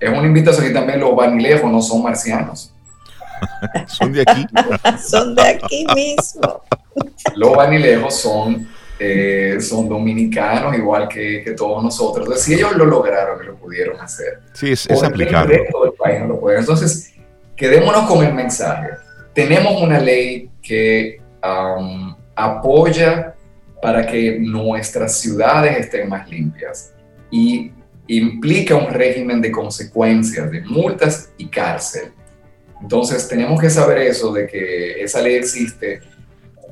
es 0.00 0.10
una 0.10 0.26
invitación 0.26 0.70
y 0.70 0.72
también 0.72 1.00
los 1.00 1.14
vanilejos 1.14 1.70
no 1.70 1.82
son 1.82 2.02
marcianos. 2.02 2.74
son 3.86 4.12
de 4.12 4.22
aquí. 4.22 4.46
son 5.08 5.34
de 5.34 5.42
aquí 5.42 5.86
mismo. 5.94 6.62
los 7.36 7.56
vanilejos 7.56 8.14
son 8.16 8.68
eh, 9.02 9.56
son 9.60 9.88
dominicanos 9.88 10.76
igual 10.76 11.08
que, 11.08 11.54
todos 11.56 11.82
nosotros. 11.82 12.26
Entonces, 12.26 12.44
si 12.44 12.52
ellos 12.52 12.76
lo 12.76 12.84
lograron 12.84 13.42
y 13.42 13.46
lo 13.46 13.56
pudieron 13.56 13.98
hacer, 13.98 14.40
sí, 14.52 14.72
es, 14.72 14.84
es 14.90 15.02
aplicable. 15.02 15.66
Entonces, 16.58 17.14
quedémonos 17.56 18.06
con 18.06 18.22
el 18.24 18.34
mensaje. 18.34 18.90
Tenemos 19.32 19.80
una 19.80 19.98
ley 19.98 20.50
que 20.62 21.18
apoya 22.34 23.34
para 23.80 24.06
que 24.06 24.38
nuestras 24.38 25.18
ciudades 25.18 25.78
estén 25.78 26.06
más 26.08 26.28
limpias 26.28 26.92
y 27.30 27.72
implica 28.16 28.74
un 28.74 28.88
régimen 28.88 29.40
de 29.40 29.50
consecuencias, 29.50 30.50
de 30.50 30.62
multas 30.62 31.30
y 31.38 31.46
cárcel. 31.46 32.12
Entonces 32.82 33.28
tenemos 33.28 33.60
que 33.60 33.70
saber 33.70 33.98
eso, 33.98 34.32
de 34.32 34.46
que 34.46 35.02
esa 35.02 35.20
ley 35.20 35.34
existe 35.34 36.00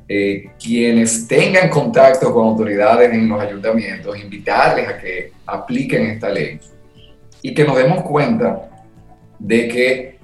eh, 0.09 0.51
quienes 0.59 1.29
tengan 1.29 1.69
contacto 1.69 2.33
con 2.33 2.47
autoridades 2.47 3.13
en 3.13 3.29
los 3.29 3.41
ayuntamientos, 3.41 4.19
invitarles 4.19 4.89
a 4.89 4.99
que 4.99 5.33
apliquen 5.47 6.07
esta 6.07 6.31
ley 6.31 6.59
y 7.43 7.55
que 7.55 7.65
nos 7.65 7.77
demos 7.77 8.03
cuenta 8.03 8.71
de 9.39 9.69
que 9.69 10.19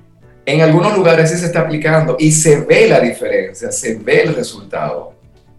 en 0.47 0.63
algunos 0.63 0.97
lugares 0.97 1.31
sí 1.31 1.37
se 1.37 1.47
está 1.47 1.61
aplicando 1.61 2.17
y 2.19 2.33
se 2.33 2.61
ve 2.61 2.89
la 2.89 3.01
diferencia, 3.01 3.71
se 3.71 3.97
ve 3.97 4.23
el 4.23 4.35
resultado. 4.35 5.14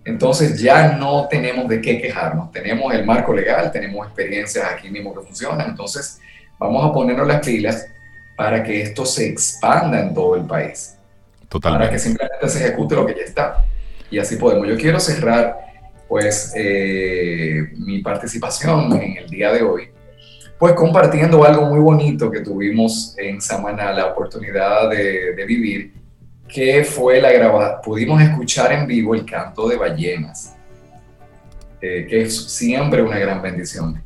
Entonces 0.05 0.61
ya 0.61 0.93
no 0.93 1.27
tenemos 1.27 1.67
de 1.67 1.81
qué 1.81 1.99
quejarnos, 1.99 2.51
tenemos 2.51 2.93
el 2.93 3.05
marco 3.05 3.33
legal, 3.33 3.71
tenemos 3.71 4.05
experiencias 4.05 4.65
aquí 4.71 4.89
mismo 4.89 5.13
que 5.13 5.25
funcionan, 5.25 5.69
entonces 5.69 6.19
vamos 6.59 6.87
a 6.87 6.93
ponernos 6.93 7.27
las 7.27 7.43
pilas 7.45 7.87
para 8.37 8.63
que 8.63 8.81
esto 8.81 9.05
se 9.05 9.27
expanda 9.27 9.99
en 9.99 10.13
todo 10.13 10.35
el 10.35 10.45
país. 10.45 10.95
Totalmente. 11.49 11.85
Para 11.85 11.91
que 11.91 11.99
simplemente 11.99 12.49
se 12.49 12.59
ejecute 12.59 12.95
lo 12.95 13.05
que 13.05 13.15
ya 13.15 13.23
está 13.23 13.65
y 14.11 14.19
así 14.19 14.35
podemos. 14.35 14.67
Yo 14.67 14.77
quiero 14.77 14.99
cerrar 14.99 15.57
pues 16.07 16.53
eh, 16.55 17.71
mi 17.77 17.99
participación 17.99 18.93
en 19.01 19.17
el 19.17 19.29
día 19.29 19.51
de 19.51 19.63
hoy, 19.63 19.89
pues 20.57 20.73
compartiendo 20.73 21.43
algo 21.43 21.65
muy 21.65 21.79
bonito 21.79 22.29
que 22.31 22.41
tuvimos 22.41 23.15
en 23.17 23.41
Samaná, 23.41 23.91
la 23.91 24.07
oportunidad 24.07 24.89
de, 24.89 25.43
vivir, 25.45 25.93
que 26.47 26.83
fue 26.83 27.21
la 27.21 27.31
grabación, 27.31 27.81
pudimos 27.83 28.21
escuchar 28.21 28.71
en 28.71 28.87
vivo 28.87 29.15
el 29.15 29.25
canto 29.25 29.67
de 29.67 29.77
ballenas, 29.77 30.55
eh, 31.81 32.05
que 32.09 32.21
es 32.21 32.51
siempre 32.51 33.01
una 33.01 33.17
gran 33.17 33.41
bendición. 33.41 34.01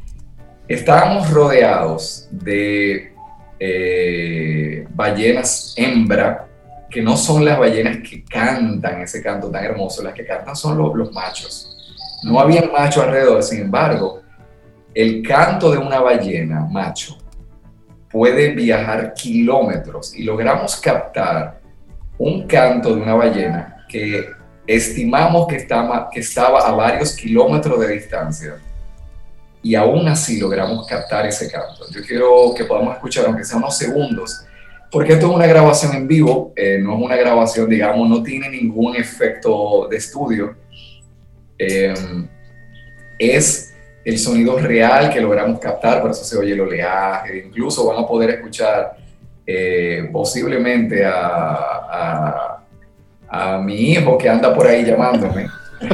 Estábamos 0.68 1.30
rodeados 1.30 2.28
de 2.32 3.14
eh, 3.60 4.88
ballenas 4.90 5.74
hembra, 5.78 6.48
que 6.90 7.02
no 7.02 7.18
son 7.18 7.46
las 7.46 7.60
ballenas 7.60 7.98
que 7.98 8.24
cantan 8.24 9.02
ese 9.02 9.22
canto 9.22 9.52
tan 9.52 9.64
hermoso, 9.64 10.02
las 10.02 10.14
que 10.14 10.26
cantan 10.26 10.56
son 10.56 10.78
los 10.78 11.12
machos. 11.12 11.76
No 12.24 12.40
había 12.40 12.64
macho 12.64 13.02
alrededor, 13.02 13.44
sin 13.44 13.62
embargo, 13.62 14.22
el 14.94 15.22
canto 15.22 15.72
de 15.72 15.78
una 15.78 16.00
ballena 16.00 16.62
macho 16.62 17.18
puede 18.12 18.54
viajar 18.56 19.14
kilómetros 19.14 20.16
y 20.16 20.24
logramos 20.24 20.78
captar 20.78 21.59
un 22.20 22.46
canto 22.46 22.94
de 22.94 23.02
una 23.02 23.16
ballena 23.16 23.86
que 23.88 24.30
estimamos 24.68 25.48
que 25.48 25.56
estaba, 25.56 26.60
a 26.60 26.72
varios 26.74 27.16
kilómetros 27.16 27.80
de 27.80 27.88
distancia 27.94 28.58
y 29.64 29.74
aún 29.74 30.08
así 30.08 30.40
logramos 30.40 30.86
captar 30.86 31.26
ese 31.26 31.50
canto. 31.50 31.86
Yo 31.92 32.02
quiero 32.06 32.54
que 32.56 32.66
podamos 32.66 32.94
escuchar, 32.96 33.26
aunque 33.26 33.44
sea 33.44 33.58
unos 33.58 33.78
segundos, 33.78 34.46
porque 34.92 35.14
esto 35.14 35.28
es 35.28 35.36
una 35.36 35.48
grabación 35.48 35.96
en 35.96 36.08
vivo, 36.08 36.54
eh, 36.56 36.78
no 36.82 36.98
es 36.98 37.02
una 37.02 37.16
grabación, 37.16 37.70
digamos, 37.70 38.08
no 38.08 38.22
tiene 38.22 38.50
ningún 38.50 38.96
efecto 38.96 39.88
de 39.90 39.98
estudio. 39.98 40.56
Eh, 41.58 41.94
es 43.18 43.74
el 44.04 44.18
sonido 44.18 44.58
real 44.58 45.10
que 45.10 45.22
logramos 45.22 45.60
captar, 45.60 46.02
por 46.02 46.12
eso 46.12 46.24
se 46.24 46.38
oye 46.38 46.54
el 46.54 46.62
oleaje, 46.62 47.46
incluso 47.48 47.86
van 47.86 48.04
a 48.04 48.08
poder 48.08 48.30
escuchar 48.32 48.99
eh, 49.52 50.08
posiblemente 50.12 51.04
a, 51.04 52.62
a, 53.28 53.58
mi 53.58 53.94
hijo 53.94 54.16
que 54.16 54.30
anda 54.30 54.54
por 54.54 54.68
ahí 54.68 54.86
llamándome. 54.86 55.48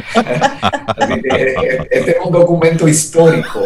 este 1.90 2.10
es 2.10 2.16
un 2.22 2.32
documento 2.32 2.86
histórico 2.86 3.60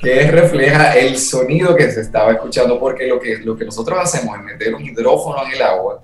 que 0.00 0.28
refleja 0.32 0.98
el 0.98 1.16
sonido 1.16 1.76
que 1.76 1.92
se 1.92 2.00
estaba 2.00 2.32
escuchando, 2.32 2.80
porque 2.80 3.06
lo 3.06 3.20
que, 3.20 3.38
lo 3.38 3.56
que 3.56 3.66
nosotros 3.66 4.00
hacemos 4.02 4.36
es 4.36 4.44
meter 4.44 4.74
un 4.74 4.84
hidrófono 4.84 5.46
en 5.46 5.52
el 5.52 5.62
agua 5.62 6.02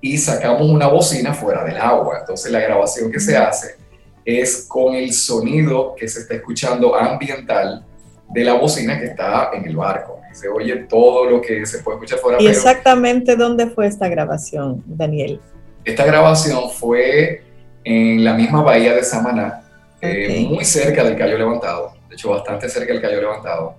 y 0.00 0.16
sacamos 0.16 0.62
una 0.62 0.86
bocina 0.86 1.34
fuera 1.34 1.62
del 1.62 1.76
agua. 1.76 2.20
Entonces 2.20 2.50
la 2.50 2.60
grabación 2.60 3.12
que 3.12 3.20
se 3.20 3.36
hace 3.36 3.76
es 4.24 4.64
con 4.66 4.94
el 4.94 5.12
sonido 5.12 5.94
que 5.94 6.08
se 6.08 6.20
está 6.20 6.36
escuchando 6.36 6.94
ambiental 6.94 7.84
de 8.28 8.44
la 8.44 8.54
bocina 8.54 8.98
que 8.98 9.06
está 9.06 9.50
en 9.52 9.64
el 9.66 9.76
barco. 9.76 10.20
Se 10.32 10.48
oye 10.48 10.76
todo 10.88 11.24
lo 11.30 11.40
que 11.40 11.64
se 11.64 11.78
puede 11.78 11.96
escuchar 11.96 12.18
fuera. 12.18 12.42
¿Y 12.42 12.46
exactamente 12.46 13.36
dónde 13.36 13.68
fue 13.68 13.86
esta 13.86 14.08
grabación, 14.08 14.82
Daniel? 14.86 15.40
Esta 15.84 16.04
grabación 16.04 16.70
fue 16.70 17.42
en 17.84 18.24
la 18.24 18.34
misma 18.34 18.62
bahía 18.62 18.94
de 18.94 19.04
Samaná, 19.04 19.62
eh, 20.00 20.46
muy 20.50 20.64
cerca 20.64 21.04
del 21.04 21.16
Cayo 21.16 21.38
Levantado, 21.38 21.94
de 22.08 22.14
hecho 22.14 22.30
bastante 22.30 22.68
cerca 22.68 22.92
del 22.92 23.00
Cayo 23.00 23.20
Levantado. 23.20 23.76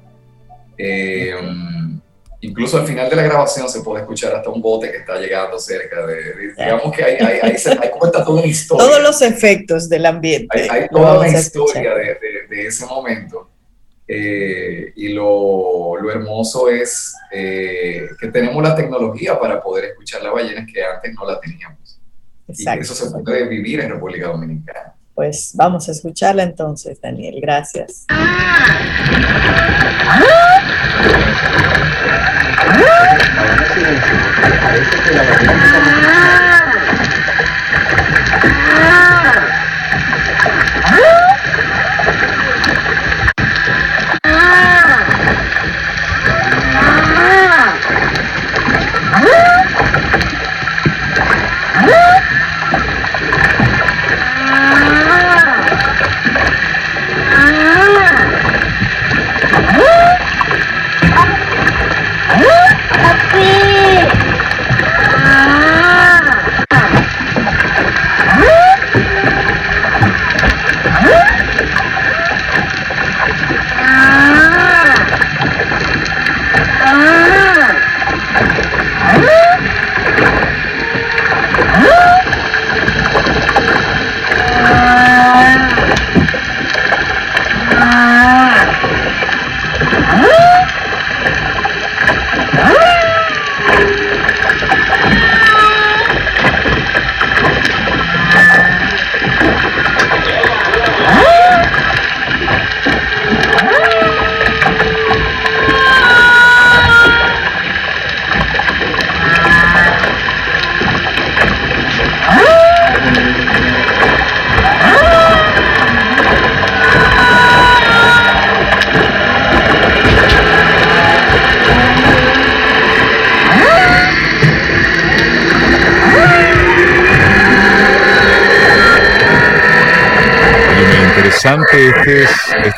Eh, 0.78 1.36
incluso 2.41 2.78
al 2.78 2.86
final 2.86 3.10
de 3.10 3.16
la 3.16 3.24
grabación 3.24 3.68
se 3.68 3.82
puede 3.82 4.02
escuchar 4.02 4.36
hasta 4.36 4.50
un 4.50 4.62
bote 4.62 4.91
que 4.91 4.98
está 4.98 5.20
llegando 5.20 5.60
cerca 5.60 6.06
de, 6.06 6.54
digamos 6.58 6.95
que 6.95 7.04
hay, 7.04 7.16
hay, 7.16 7.39
hay, 7.41 7.89
cuenta 7.89 8.24
toda 8.24 8.39
una 8.39 8.48
historia. 8.48 8.86
Todos 8.86 9.02
los 9.02 9.22
efectos 9.22 9.89
del 9.89 10.06
ambiente. 10.06 10.68
Hay, 10.70 10.88
toda 10.88 11.20
una 11.20 11.28
historia 11.28 11.93
de, 11.93 12.18
de, 12.50 12.68
ese 12.68 12.86
momento. 12.86 13.50
Eh, 14.10 14.93
y 14.95 15.10
lo, 15.10 15.97
lo, 15.97 16.12
hermoso 16.12 16.70
es 16.70 17.14
eh, 17.32 18.08
que 18.18 18.28
tenemos 18.28 18.64
la 18.64 18.74
tecnología 18.74 19.38
para 19.38 19.62
poder 19.62 19.86
escuchar 19.86 20.24
las 20.24 20.32
ballenas 20.32 20.66
que 20.72 20.82
antes 20.82 21.14
no 21.14 21.26
la 21.26 21.39
teníamos. 21.41 21.99
Exacto. 22.47 22.80
Y 22.80 22.82
eso 22.84 22.95
se 22.95 23.20
puede 23.20 23.47
vivir 23.47 23.82
en 23.82 23.91
República 23.91 24.28
Dominicana. 24.28 24.93
Pues 25.14 25.51
vamos 25.55 25.89
a 25.89 25.91
escucharla 25.91 26.43
entonces, 26.43 27.01
Daniel. 27.01 27.39
Gracias. 27.41 28.05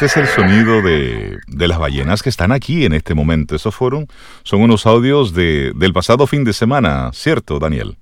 Este 0.02 0.22
es 0.22 0.30
el 0.30 0.34
sonido 0.34 0.82
de, 0.82 1.68
las 1.68 1.78
ballenas 1.78 2.24
que 2.24 2.30
están 2.30 2.54
aquí 2.54 2.86
en 2.86 2.94
este 2.94 3.14
momento. 3.14 3.54
Esos 3.54 3.76
fueron, 3.76 4.08
son 4.44 4.62
unos 4.62 4.86
audios 4.86 5.34
de, 5.34 5.74
del 5.76 5.92
pasado 5.92 6.26
fin 6.26 6.46
de 6.46 6.54
semana, 6.54 7.12
¿cierto, 7.14 7.60
Daniel? 7.60 7.98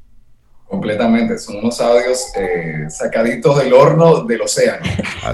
Completamente, 0.68 1.40
son 1.40 1.56
unos 1.56 1.82
audios 1.82 2.34
eh, 2.38 2.86
sacaditos 2.88 3.58
del 3.58 3.74
horno 3.74 4.26
del 4.26 4.42
océano. 4.42 4.86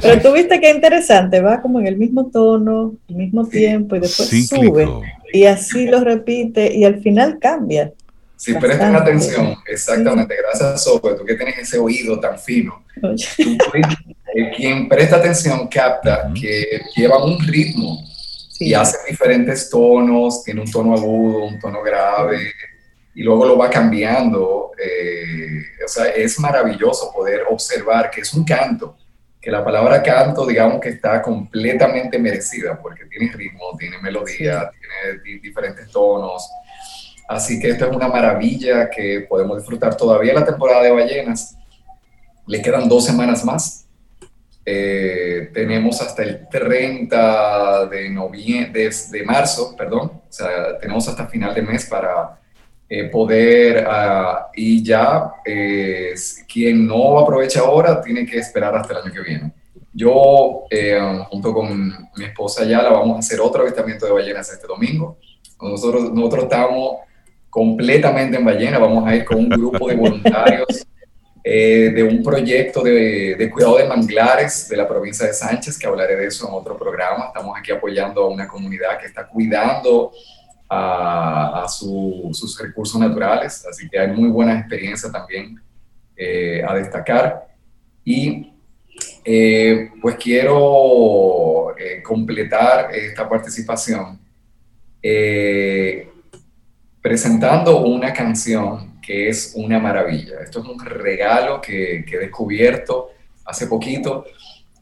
Pero 0.01 0.22
tú 0.22 0.32
viste 0.32 0.61
qué 0.61 0.70
interesante, 0.70 1.41
va 1.41 1.61
como 1.61 1.82
en 1.82 1.88
el 1.88 1.97
mismo 1.97 2.30
tono, 2.32 2.93
el 3.09 3.16
mismo 3.16 3.45
tiempo 3.45 3.97
y 3.97 3.99
después 3.99 4.47
sube. 4.47 4.88
Y 5.34 5.43
así 5.43 5.88
lo 5.88 6.01
repite 6.01 6.74
y 6.74 6.86
al 6.86 7.01
final 7.01 7.39
cambia. 7.41 7.91
Si 8.38 8.53
prestan 8.53 8.95
atención, 8.95 9.55
exactamente, 9.68 10.36
gracias 10.38 10.84
Sobe, 10.84 11.16
tú 11.16 11.26
que 11.26 11.36
tienes 11.36 11.57
ese 11.57 11.78
oído 11.78 12.20
tan 12.22 12.39
fino. 12.39 12.84
Eh, 14.36 14.52
quien 14.56 14.90
presta 14.90 15.18
atención 15.18 15.68
capta 15.68 16.32
que 16.34 16.82
lleva 16.96 17.24
un 17.24 17.40
ritmo 17.40 18.04
y 18.60 18.74
hace 18.74 18.98
diferentes 19.08 19.70
tonos, 19.70 20.44
tiene 20.44 20.62
un 20.62 20.72
tono 20.72 20.96
agudo, 20.96 21.46
un 21.46 21.60
tono 21.60 21.84
grave, 21.84 22.52
y 23.14 23.22
luego 23.22 23.46
lo 23.46 23.58
va 23.58 23.70
cambiando. 23.70 24.72
Eh, 24.84 25.62
o 25.86 25.88
sea, 25.88 26.06
es 26.08 26.40
maravilloso 26.40 27.12
poder 27.14 27.44
observar 27.48 28.10
que 28.10 28.22
es 28.22 28.34
un 28.34 28.44
canto, 28.44 28.98
que 29.40 29.52
la 29.52 29.64
palabra 29.64 30.02
canto, 30.02 30.48
digamos 30.48 30.82
que 30.82 30.90
está 30.90 31.22
completamente 31.22 32.18
merecida, 32.18 32.80
porque 32.82 33.06
tiene 33.06 33.32
ritmo, 33.34 33.76
tiene 33.78 34.00
melodía, 34.00 34.72
tiene 34.72 35.40
diferentes 35.42 35.92
tonos. 35.92 36.50
Así 37.28 37.60
que 37.60 37.70
esto 37.70 37.86
es 37.86 37.96
una 37.96 38.08
maravilla 38.08 38.90
que 38.90 39.28
podemos 39.30 39.58
disfrutar 39.58 39.96
todavía 39.96 40.34
la 40.34 40.46
temporada 40.46 40.82
de 40.82 40.92
ballenas. 40.92 41.56
Le 42.48 42.62
quedan 42.62 42.90
dos 42.90 43.06
semanas 43.06 43.46
más 43.46 43.84
eh, 44.66 45.49
tenemos 45.53 46.01
hasta 46.01 46.24
el 46.24 46.47
30 46.49 47.88
de, 47.88 48.09
noviembre, 48.09 48.89
de, 49.11 49.24
marzo, 49.24 49.76
perdón, 49.76 50.22
o 50.30 50.32
sea, 50.32 50.78
tenemos 50.80 51.07
hasta 51.07 51.28
final 51.28 51.53
de 51.53 51.61
mes 51.61 51.86
para 51.86 52.39
eh, 52.88 53.05
poder, 53.05 53.86
uh, 53.86 54.49
y 54.55 54.82
ya 54.82 55.34
eh, 55.45 56.14
quien 56.51 56.88
no 56.88 57.20
aprovecha 57.20 57.59
ahora 57.59 58.01
tiene 58.01 58.26
que 58.26 58.38
esperar 58.38 58.76
hasta 58.76 58.93
el 58.93 59.05
año 59.05 59.14
que 59.14 59.22
viene. 59.22 59.51
Yo, 59.95 60.64
junto 61.30 61.53
con 61.53 62.09
mi 62.16 62.26
esposa 62.26 62.64
Yala, 62.66 62.89
vamos 62.89 63.18
a 63.18 63.20
hacer 63.20 63.39
otro 63.39 63.61
avistamiento 63.61 64.07
de 64.07 64.11
ballenas 64.11 64.51
este 64.51 64.66
domingo. 64.66 65.20
Nosotros, 65.61 66.11
nosotros 66.11 66.45
estamos 66.45 66.97
completamente 67.47 68.38
en 68.38 68.45
ballena, 68.45 68.80
vamos 68.80 69.05
a 69.05 69.16
ir 69.16 69.24
con 69.24 69.38
un 69.38 69.49
grupo 69.49 69.88
de 69.88 69.95
voluntarios 69.95 70.88
eh, 71.46 71.91
de 71.94 72.04
un 72.04 72.24
proyecto 72.24 72.82
de, 72.82 73.50
cuidado 73.52 73.78
de 73.78 73.86
manglares 73.86 74.70
de 74.70 74.78
la 74.78 74.88
provincia 74.88 75.28
de 75.28 75.34
Sánchez, 75.34 75.78
que 75.78 75.86
hablaré 75.86 76.16
de 76.16 76.28
eso 76.28 76.48
en 76.48 76.54
otro 76.54 76.78
programa. 76.78 77.26
Estamos 77.28 77.58
aquí 77.58 77.72
apoyando 77.72 78.24
a 78.24 78.30
una 78.30 78.48
comunidad 78.48 78.98
que 78.98 79.08
está 79.08 79.28
cuidando 79.28 80.12
a, 80.70 81.66
sus 81.68 82.58
recursos 82.60 83.00
naturales, 83.00 83.66
así 83.70 83.89
que 83.89 84.00
hay 84.00 84.08
muy 84.08 84.30
buenas 84.30 84.60
experiencias 84.60 85.12
también 85.12 85.60
eh, 86.16 86.64
a 86.66 86.76
destacar. 86.76 87.48
Y 88.06 88.54
eh, 89.26 89.91
pues 90.02 90.16
quiero 90.16 91.78
eh, 91.78 92.02
completar 92.02 92.94
esta 92.94 93.28
participación 93.28 94.20
presentando 97.02 97.82
una 97.82 98.14
canción 98.14 98.93
que 99.06 99.30
es 99.30 99.54
una 99.56 99.80
maravilla. 99.80 100.39
Esto 100.43 100.62
es 100.62 100.66
un 100.66 100.80
regalo 100.80 101.60
que, 101.60 102.06
que 102.08 102.16
he 102.16 102.20
descubierto 102.20 103.12
hace 103.45 103.68
poquito. 103.68 104.26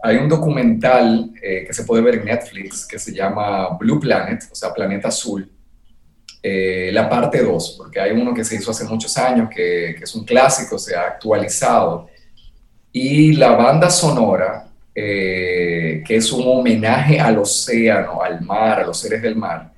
Hay 0.03 0.17
un 0.17 0.29
documental 0.29 1.31
que 1.39 1.73
se 1.73 1.83
puede 1.83 2.01
ver 2.01 2.15
en 2.15 2.25
Netflix 2.25 2.87
que 2.87 2.97
se 2.97 3.13
llama 3.13 3.77
Blue 3.77 3.99
Planet, 3.99 4.43
o 4.51 4.55
sea, 4.55 4.73
Planeta 4.73 5.09
Azul, 5.09 5.49
eh, 6.43 6.89
la 6.91 7.07
parte 7.07 7.43
2, 7.43 7.75
porque 7.77 7.99
hay 7.99 8.13
uno 8.13 8.33
que 8.33 8.43
se 8.43 8.55
hizo 8.55 8.71
hace 8.71 8.85
muchos 8.85 9.15
años, 9.15 9.47
que, 9.47 9.91
es 9.91 10.15
un 10.15 10.25
clásico, 10.25 10.79
se 10.79 10.95
ha 10.95 11.01
actualizado, 11.01 12.09
y 12.91 13.33
la 13.33 13.51
banda 13.51 13.91
sonora, 13.91 14.67
eh, 14.95 16.03
que 16.05 16.15
es 16.15 16.31
un 16.31 16.47
homenaje 16.47 17.19
al 17.19 17.37
océano, 17.37 18.23
al 18.23 18.41
mar, 18.41 18.79
a 18.79 18.85
los 18.87 18.99
seres 18.99 19.21
del 19.21 19.35
mar, 19.35 19.71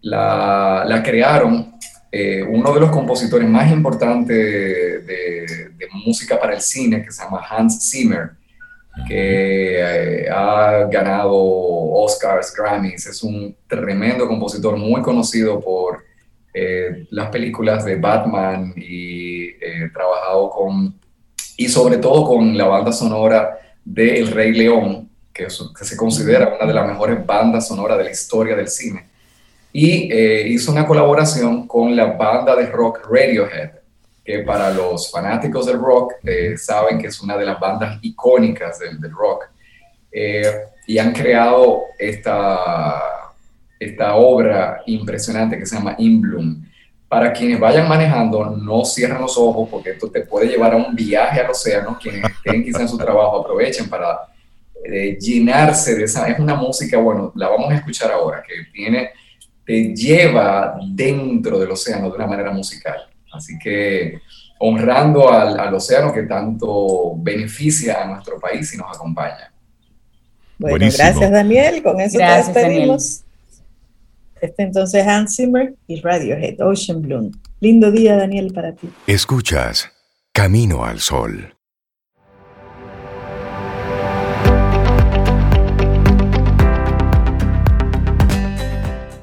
la, 0.00 1.00
crearon 1.04 1.74
eh, 2.12 2.42
uno 2.42 2.72
de 2.74 2.80
los 2.80 2.90
compositores 2.90 3.48
más 3.48 3.70
importantes 3.70 4.36
de, 5.06 5.70
música 6.04 6.38
para 6.40 6.54
el 6.54 6.60
cine, 6.60 7.02
que 7.02 7.10
se 7.10 7.22
llama 7.22 7.44
Hans 7.46 7.90
Zimmer, 7.90 8.30
que 9.06 10.26
ha 10.32 10.86
ganado 10.90 11.34
Oscars, 11.34 12.54
Grammys, 12.56 13.06
es 13.06 13.22
un 13.22 13.54
tremendo 13.66 14.26
compositor 14.26 14.76
muy 14.76 15.02
conocido 15.02 15.60
por 15.60 16.04
eh, 16.52 17.06
las 17.10 17.28
películas 17.28 17.84
de 17.84 17.94
Batman 17.94 18.72
y 18.76 19.50
eh, 19.50 19.88
trabajado 19.92 20.50
con, 20.50 20.98
y 21.56 21.68
sobre 21.68 21.98
todo 21.98 22.24
con 22.24 22.58
la 22.58 22.66
banda 22.66 22.92
sonora 22.92 23.56
de 23.84 24.18
El 24.18 24.28
Rey 24.32 24.52
León, 24.52 25.08
que, 25.32 25.48
se 25.48 25.96
considera 25.96 26.56
una 26.56 26.66
de 26.66 26.74
las 26.74 26.88
mejores 26.88 27.24
bandas 27.24 27.68
sonoras 27.68 27.98
de 27.98 28.04
la 28.04 28.10
historia 28.10 28.56
del 28.56 28.68
cine. 28.68 29.08
Y 29.72 30.12
eh, 30.12 30.48
hizo 30.48 30.72
una 30.72 30.86
colaboración 30.86 31.66
con 31.66 31.94
la 31.94 32.06
banda 32.06 32.56
de 32.56 32.66
rock 32.66 33.06
Radiohead, 33.08 33.70
que 34.24 34.40
para 34.40 34.70
los 34.70 35.10
fanáticos 35.10 35.66
del 35.66 35.78
rock 35.78 36.14
saben 36.56 36.98
que 36.98 37.06
es 37.06 37.20
una 37.20 37.36
de 37.36 37.46
las 37.46 37.58
bandas 37.58 37.98
icónicas 38.02 38.78
del, 38.78 39.00
del 39.00 39.12
rock. 39.12 39.44
y 40.86 40.98
han 40.98 41.12
creado 41.12 41.82
esta 41.98 43.20
esta 43.80 44.14
obra 44.14 44.82
impresionante 44.84 45.58
que 45.58 45.64
se 45.64 45.74
llama 45.74 45.96
In 45.98 46.20
Bloom. 46.20 46.66
Para 47.08 47.32
quienes 47.32 47.58
vayan 47.58 47.88
manejando, 47.88 48.50
no 48.50 48.84
cierren 48.84 49.20
los 49.20 49.36
ojos 49.36 49.68
porque 49.70 49.90
esto 49.90 50.10
te 50.10 50.20
puede 50.20 50.46
llevar 50.46 50.74
a 50.74 50.76
un 50.76 50.94
viaje 50.94 51.40
al 51.40 51.50
océano. 51.50 51.98
Quienes 52.00 52.30
estén 52.30 52.62
quizás 52.62 52.82
en 52.82 52.88
su 52.88 52.98
trabajo, 52.98 53.40
aprovechen 53.40 53.88
para 53.88 54.28
eh, 54.84 55.16
llenarse 55.18 55.94
de 55.94 56.04
esa. 56.04 56.28
Es 56.28 56.38
una 56.38 56.54
música, 56.54 56.98
bueno, 56.98 57.32
la 57.34 57.48
vamos 57.48 57.70
a 57.70 57.76
escuchar 57.76 58.12
ahora, 58.12 58.42
que 58.46 58.54
tiene, 58.70 59.10
te 59.70 59.94
lleva 59.94 60.80
dentro 60.84 61.60
del 61.60 61.70
océano 61.70 62.10
de 62.10 62.16
una 62.16 62.26
manera 62.26 62.50
musical. 62.50 63.08
Así 63.32 63.56
que 63.56 64.20
honrando 64.58 65.32
al, 65.32 65.60
al 65.60 65.72
océano 65.72 66.12
que 66.12 66.24
tanto 66.24 67.14
beneficia 67.18 68.02
a 68.02 68.06
nuestro 68.06 68.40
país 68.40 68.74
y 68.74 68.76
nos 68.76 68.96
acompaña. 68.96 69.52
Bueno, 70.58 70.78
gracias 70.78 71.30
Daniel. 71.30 71.84
Con 71.84 72.00
eso 72.00 72.18
gracias, 72.18 72.52
te 72.52 72.58
despedimos. 72.58 73.20
Este 74.40 74.64
entonces 74.64 75.06
Hans 75.06 75.36
Zimmer 75.36 75.76
y 75.86 76.00
Radiohead, 76.00 76.60
Ocean 76.62 77.00
Bloom. 77.00 77.30
Lindo 77.60 77.92
día, 77.92 78.16
Daniel, 78.16 78.52
para 78.52 78.72
ti. 78.72 78.90
Escuchas 79.06 79.92
Camino 80.32 80.84
al 80.84 80.98
Sol. 80.98 81.54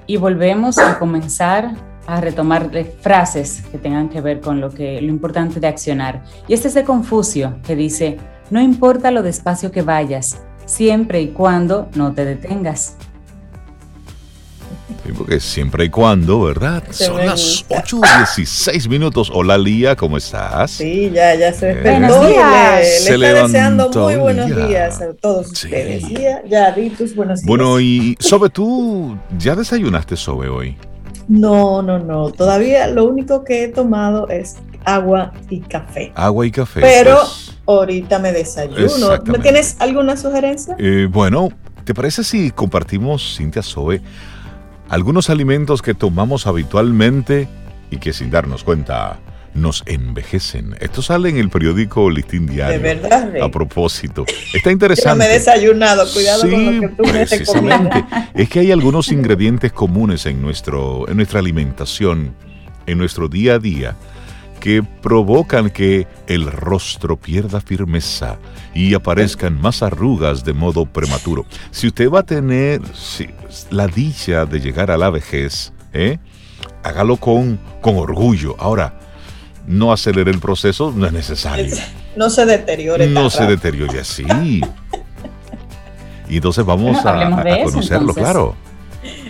Y 0.07 0.17
volvemos 0.17 0.77
a 0.77 0.97
comenzar 0.97 1.75
a 2.07 2.21
retomar 2.21 2.71
frases 3.01 3.61
que 3.69 3.77
tengan 3.77 4.09
que 4.09 4.21
ver 4.21 4.39
con 4.39 4.61
lo, 4.61 4.69
que, 4.69 5.01
lo 5.01 5.09
importante 5.09 5.59
de 5.59 5.67
accionar. 5.67 6.23
Y 6.47 6.53
este 6.53 6.69
es 6.69 6.73
de 6.73 6.85
Confucio, 6.85 7.59
que 7.63 7.75
dice, 7.75 8.17
no 8.49 8.61
importa 8.61 9.11
lo 9.11 9.21
despacio 9.21 9.71
que 9.71 9.81
vayas, 9.81 10.41
siempre 10.65 11.21
y 11.21 11.27
cuando 11.29 11.89
no 11.95 12.13
te 12.13 12.23
detengas 12.23 12.95
porque 15.17 15.39
siempre 15.39 15.85
y 15.85 15.89
cuando, 15.89 16.41
¿verdad? 16.41 16.83
Son 16.91 17.25
las 17.25 17.67
8.16 17.69 18.87
minutos. 18.87 19.29
Hola 19.33 19.57
Lía, 19.57 19.95
¿cómo 19.95 20.17
estás? 20.17 20.71
Sí, 20.71 21.11
ya, 21.13 21.35
ya 21.35 21.53
se 21.53 21.67
despertó. 21.75 22.23
le, 22.23 23.29
está 23.29 23.43
deseando 23.43 23.89
muy 23.89 24.15
buenos 24.15 24.55
días 24.55 25.01
a 25.01 25.13
todos 25.13 25.51
ustedes. 25.51 26.07
Ya, 26.09 26.41
ya 26.45 26.71
di 26.71 26.89
tus 26.89 27.15
buenos 27.15 27.41
días. 27.41 27.47
Bueno, 27.47 27.79
y 27.79 28.15
Sobe, 28.19 28.49
¿tú 28.49 29.17
ya 29.37 29.55
desayunaste 29.55 30.15
Sobe 30.15 30.47
hoy? 30.49 30.77
No, 31.27 31.81
no, 31.81 31.99
no. 31.99 32.31
Todavía 32.31 32.87
lo 32.87 33.05
único 33.05 33.43
que 33.43 33.65
he 33.65 33.67
tomado 33.67 34.29
es 34.29 34.55
agua 34.85 35.33
y 35.49 35.59
café. 35.59 36.13
Agua 36.15 36.45
y 36.45 36.51
café. 36.51 36.79
Pero 36.79 37.17
pues. 37.17 37.57
ahorita 37.65 38.19
me 38.19 38.31
desayuno. 38.31 39.21
¿Me 39.25 39.39
tienes 39.39 39.75
alguna 39.79 40.15
sugerencia? 40.15 40.75
Eh, 40.79 41.09
bueno, 41.11 41.49
¿te 41.83 41.93
parece 41.93 42.23
si 42.23 42.51
compartimos, 42.51 43.35
Cintia 43.37 43.61
Sobe, 43.61 44.01
algunos 44.89 45.29
alimentos 45.29 45.81
que 45.81 45.93
tomamos 45.93 46.47
habitualmente 46.47 47.47
y 47.91 47.97
que 47.97 48.13
sin 48.13 48.31
darnos 48.31 48.63
cuenta 48.63 49.19
nos 49.53 49.83
envejecen. 49.87 50.75
Esto 50.79 51.01
sale 51.01 51.29
en 51.29 51.37
el 51.37 51.49
periódico 51.49 52.09
Listín 52.09 52.45
Diario. 52.45 52.79
De 52.79 52.95
verdad. 52.95 53.41
A 53.41 53.49
propósito. 53.49 54.25
Está 54.53 54.71
interesante. 54.71 55.09
Yo 55.09 55.15
me 55.15 55.25
he 55.25 55.39
desayunado, 55.39 56.05
cuidado 56.13 56.41
con 56.41 56.75
lo 56.75 56.81
que 56.81 56.87
tú 56.89 57.03
precisamente. 57.03 58.05
Es 58.35 58.49
que 58.49 58.59
hay 58.59 58.71
algunos 58.71 59.11
ingredientes 59.11 59.71
comunes 59.71 60.25
en, 60.27 60.41
nuestro, 60.41 61.09
en 61.09 61.17
nuestra 61.17 61.39
alimentación, 61.39 62.35
en 62.85 62.97
nuestro 62.97 63.27
día 63.27 63.55
a 63.55 63.59
día, 63.59 63.95
que 64.67 64.83
provocan 64.83 65.69
que 65.69 66.07
el 66.27 66.51
rostro 66.51 67.15
pierda 67.15 67.61
firmeza 67.61 68.37
y 68.73 68.95
aparezcan 68.95 69.61
más 69.61 69.81
arrugas 69.81 70.43
de 70.43 70.51
modo 70.51 70.85
prematuro. 70.85 71.45
Si 71.71 71.87
usted 71.87 72.11
va 72.11 72.19
a 72.19 72.23
tener 72.23 72.81
la 73.71 73.87
dicha 73.87 74.45
de 74.45 74.59
llegar 74.59 74.91
a 74.91 74.97
la 74.97 75.09
vejez, 75.09 75.71
¿eh? 75.93 76.19
hágalo 76.83 77.15
con, 77.15 77.57
con 77.79 77.95
orgullo. 77.95 78.57
Ahora, 78.59 78.99
no 79.65 79.93
acelere 79.93 80.31
el 80.31 80.41
proceso, 80.41 80.93
no 80.93 81.05
es 81.05 81.13
necesario. 81.13 81.73
No 82.17 82.29
se 82.29 82.45
deteriore. 82.45 83.07
No 83.07 83.29
se 83.29 83.45
deteriore 83.45 84.01
así. 84.01 84.25
y 86.29 86.35
entonces 86.35 86.65
vamos 86.65 86.97
a, 87.05 87.63
conocerlo, 87.63 88.13
claro. 88.13 88.53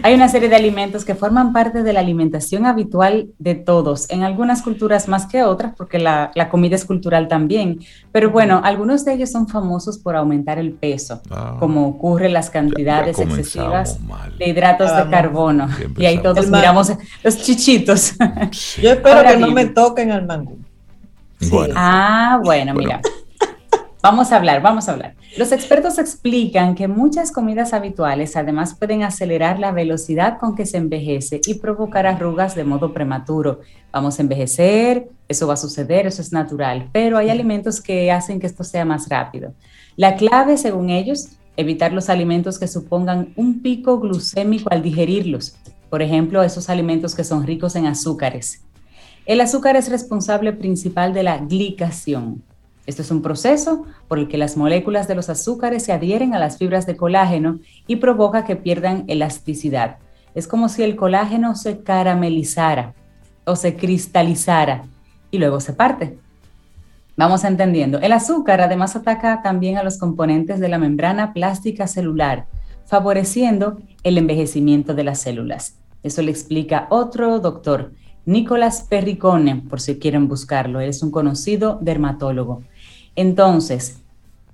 Hay 0.03 0.13
una 0.13 0.29
serie 0.29 0.49
de 0.49 0.55
alimentos 0.55 1.05
que 1.05 1.15
forman 1.15 1.53
parte 1.53 1.83
de 1.83 1.93
la 1.93 1.99
alimentación 1.99 2.65
habitual 2.65 3.29
de 3.39 3.55
todos, 3.55 4.09
en 4.09 4.23
algunas 4.23 4.61
culturas 4.61 5.07
más 5.07 5.25
que 5.25 5.43
otras, 5.43 5.73
porque 5.75 5.99
la, 5.99 6.31
comida 6.49 6.75
es 6.75 6.85
cultural 6.85 7.27
también. 7.27 7.79
Pero 8.11 8.31
bueno, 8.31 8.61
algunos 8.63 9.05
de 9.05 9.13
ellos 9.13 9.31
son 9.31 9.47
famosos 9.47 9.97
por 9.97 10.15
aumentar 10.15 10.59
el 10.59 10.71
peso, 10.73 11.21
ah. 11.29 11.57
como 11.59 11.87
ocurre 11.87 12.29
las 12.29 12.49
cantidades 12.49 13.19
excesivas 13.19 13.99
de 14.37 14.49
hidratos 14.49 14.95
de 14.95 15.09
carbono. 15.09 15.67
Y 15.97 16.05
ahí 16.05 16.21
todos 16.21 16.47
miramos 16.47 16.91
los 17.23 17.37
chichitos. 17.37 18.13
Yo 18.81 18.91
espero 18.91 19.29
que 19.29 19.37
no 19.37 19.51
me 19.51 19.65
toquen 19.65 20.11
al 20.11 20.25
mango. 20.25 20.57
Ah, 21.75 22.39
bueno, 22.43 22.73
mira. 22.73 23.01
Vamos 24.01 24.31
a 24.31 24.35
hablar, 24.35 24.61
vamos 24.61 24.87
a 24.87 24.91
hablar. 24.91 25.15
Los 25.37 25.51
expertos 25.51 25.97
explican 25.97 26.75
que 26.75 26.87
muchas 26.87 27.31
comidas 27.31 27.73
habituales 27.73 28.35
además 28.35 28.75
pueden 28.75 29.01
acelerar 29.01 29.57
la 29.57 29.71
velocidad 29.71 30.37
con 30.37 30.55
que 30.55 30.67
se 30.67 30.77
envejece 30.77 31.41
y 31.47 31.55
provocar 31.55 32.05
arrugas 32.05 32.53
de 32.53 32.63
modo 32.63 32.93
prematuro. 32.93 33.61
Vamos 33.91 34.19
a 34.19 34.21
envejecer, 34.21 35.09
eso 35.27 35.47
va 35.47 35.55
a 35.55 35.57
suceder, 35.57 36.05
eso 36.05 36.21
es 36.21 36.31
natural, 36.31 36.89
pero 36.91 37.17
hay 37.17 37.31
alimentos 37.31 37.81
que 37.81 38.11
hacen 38.11 38.39
que 38.39 38.45
esto 38.45 38.63
sea 38.63 38.85
más 38.85 39.09
rápido. 39.09 39.53
La 39.95 40.15
clave, 40.15 40.57
según 40.57 40.91
ellos, 40.91 41.29
evitar 41.57 41.91
los 41.91 42.09
alimentos 42.09 42.59
que 42.59 42.67
supongan 42.67 43.33
un 43.35 43.63
pico 43.63 43.99
glucémico 43.99 44.69
al 44.71 44.83
digerirlos. 44.83 45.57
Por 45.89 46.03
ejemplo, 46.03 46.43
esos 46.43 46.69
alimentos 46.69 47.15
que 47.15 47.23
son 47.23 47.47
ricos 47.47 47.75
en 47.75 47.87
azúcares. 47.87 48.61
El 49.25 49.41
azúcar 49.41 49.75
es 49.75 49.89
responsable 49.89 50.53
principal 50.53 51.13
de 51.15 51.23
la 51.23 51.39
glicación, 51.39 52.43
esto 52.87 53.01
es 53.01 53.11
un 53.11 53.21
proceso 53.21 53.85
por 54.07 54.17
el 54.17 54.29
que 54.29 54.37
las 54.37 54.55
moléculas 54.55 55.09
de 55.09 55.15
los 55.15 55.29
azúcares 55.29 55.83
se 55.83 55.91
adhieren 55.91 56.33
a 56.33 56.39
las 56.39 56.57
fibras 56.57 56.85
de 56.85 56.95
colágeno 56.95 57.59
y 57.85 57.97
provoca 57.97 58.45
que 58.45 58.55
pierdan 58.55 59.03
elasticidad. 59.07 59.97
Es 60.33 60.47
como 60.47 60.69
si 60.69 60.83
el 60.83 60.95
colágeno 60.95 61.55
se 61.55 61.81
caramelizara 61.81 62.95
o 63.45 63.57
se 63.57 63.75
cristalizara 63.75 64.85
y 65.31 65.37
luego 65.37 65.59
se 65.59 65.73
parte. 65.73 66.17
Vamos 67.17 67.43
entendiendo. 67.43 67.99
El 67.99 68.13
azúcar 68.13 68.61
además 68.61 68.95
ataca 68.95 69.41
también 69.41 69.77
a 69.77 69.83
los 69.83 69.97
componentes 69.97 70.59
de 70.61 70.69
la 70.69 70.77
membrana 70.77 71.33
plástica 71.33 71.87
celular, 71.87 72.45
favoreciendo 72.85 73.79
el 74.03 74.17
envejecimiento 74.17 74.93
de 74.93 75.03
las 75.03 75.19
células. 75.19 75.75
Eso 76.03 76.21
le 76.21 76.31
explica 76.31 76.87
otro 76.89 77.39
doctor, 77.39 77.91
Nicolás 78.27 78.85
Perricone, 78.89 79.63
por 79.69 79.79
si 79.79 79.99
quieren 79.99 80.27
buscarlo. 80.27 80.81
Es 80.81 81.01
un 81.01 81.11
conocido 81.11 81.79
dermatólogo. 81.81 82.61
Entonces, 83.17 83.97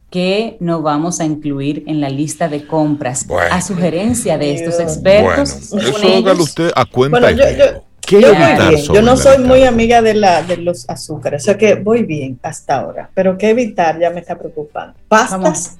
¿qué 0.10 0.58
no 0.62 0.82
vamos 0.82 1.20
a 1.20 1.26
incluir 1.26 1.84
en 1.86 2.02
la 2.02 2.10
lista 2.10 2.48
de 2.48 2.66
compras? 2.66 3.28
a 3.52 3.62
sugerencia 3.62 4.38
de 4.38 4.56
estos 4.56 4.80
expertos. 4.80 5.70
Bueno, 5.70 5.90
eso 5.90 6.18
hágalo 6.18 6.44
usted 6.44 6.72
a 6.76 6.86
cuenta. 6.86 7.20
Bueno, 7.20 7.30
yo, 7.30 8.94
yo, 8.94 9.02
no 9.02 9.18
soy 9.18 9.40
muy 9.40 9.64
amiga 9.64 10.02
de, 10.02 10.14
la, 10.14 10.42
de 10.44 10.58
los 10.58 10.90
azúcares, 10.90 11.44
o 11.44 11.46
sea 11.46 11.58
que 11.58 11.76
voy 11.76 12.04
bien 12.04 12.40
hasta 12.42 12.80
ahora, 12.80 13.10
pero 13.14 13.38
¿qué 13.38 13.50
evitar? 13.50 14.00
Ya 14.00 14.10
me 14.10 14.22
está 14.22 14.38
preocupando. 14.38 14.96
Pastas 15.08 15.78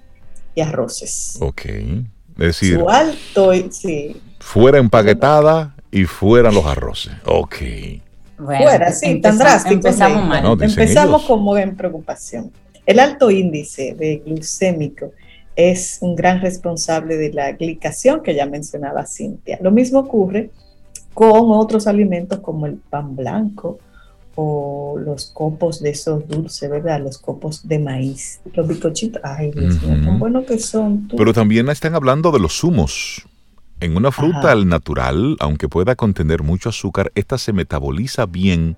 y 0.54 0.62
arroces. 0.62 1.38
Ok. 1.40 1.66
Es 1.66 2.38
decir, 2.38 2.80
Su 2.80 2.90
alto, 2.90 3.52
sí. 3.72 4.22
fuera 4.40 4.78
empaquetada 4.78 5.76
y 5.90 6.04
fuera 6.06 6.52
los 6.52 6.66
arroces. 6.66 7.14
Ok. 7.26 7.56
fuera, 8.38 8.92
sí, 8.92 9.22
tan 9.22 9.38
drástico. 9.38 9.76
Empezamos 9.76 10.28
mal. 10.28 10.58
empezamos 10.62 11.24
como 11.24 11.58
en 11.58 11.76
preocupación. 11.76 12.52
El 12.86 13.00
alto 13.00 13.32
índice 13.32 13.96
de 13.98 14.22
glucémico 14.26 15.12
es 15.56 16.00
un 16.02 16.16
gran 16.16 16.42
responsable 16.42 17.18
de 17.18 17.32
la 17.32 17.52
glicación 17.54 18.22
que 18.22 18.36
ya 18.36 18.46
mencionaba 18.46 19.06
Cintia. 19.06 19.60
Lo 19.62 19.72
mismo 19.72 20.00
ocurre 20.00 20.50
con 21.14 21.52
otros 21.52 21.88
alimentos 21.88 22.40
como 22.40 22.66
el 22.66 22.76
pan 22.76 23.16
blanco 23.16 23.80
o 24.36 24.98
los 24.98 25.28
copos 25.28 25.80
de 25.82 25.92
esos 25.92 26.28
dulces, 26.28 26.70
¿verdad? 26.70 27.02
Los 27.02 27.20
copos 27.20 27.68
de 27.68 27.78
maíz, 27.78 28.42
los 28.54 28.68
bicochitos. 28.68 29.22
Ay, 29.24 29.52
Dios 29.52 29.82
mío, 29.84 30.04
tan 30.04 30.18
buenos 30.18 30.46
que 30.46 30.58
son. 30.58 31.08
Pero 31.16 31.34
también 31.34 31.70
están 31.70 31.94
hablando 31.96 32.32
de 32.32 32.40
los 32.40 32.60
zumos. 32.60 33.28
En 33.80 33.96
una 33.98 34.12
fruta 34.12 34.52
al 34.52 34.68
natural, 34.68 35.36
aunque 35.40 35.68
pueda 35.68 35.96
contener 35.96 36.42
mucho 36.42 36.70
azúcar, 36.70 37.12
esta 37.16 37.38
se 37.38 37.54
metaboliza 37.54 38.26
bien 38.26 38.78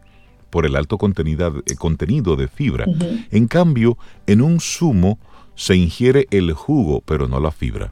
por 0.49 0.65
el 0.65 0.75
alto 0.75 0.97
contenido, 0.97 1.63
eh, 1.65 1.75
contenido 1.75 2.35
de 2.35 2.47
fibra. 2.47 2.85
En 3.31 3.47
cambio, 3.47 3.97
en 4.27 4.41
un 4.41 4.59
zumo 4.59 5.19
se 5.55 5.75
ingiere 5.75 6.27
el 6.31 6.53
jugo, 6.53 7.01
pero 7.05 7.27
no 7.27 7.39
la 7.39 7.51
fibra 7.51 7.91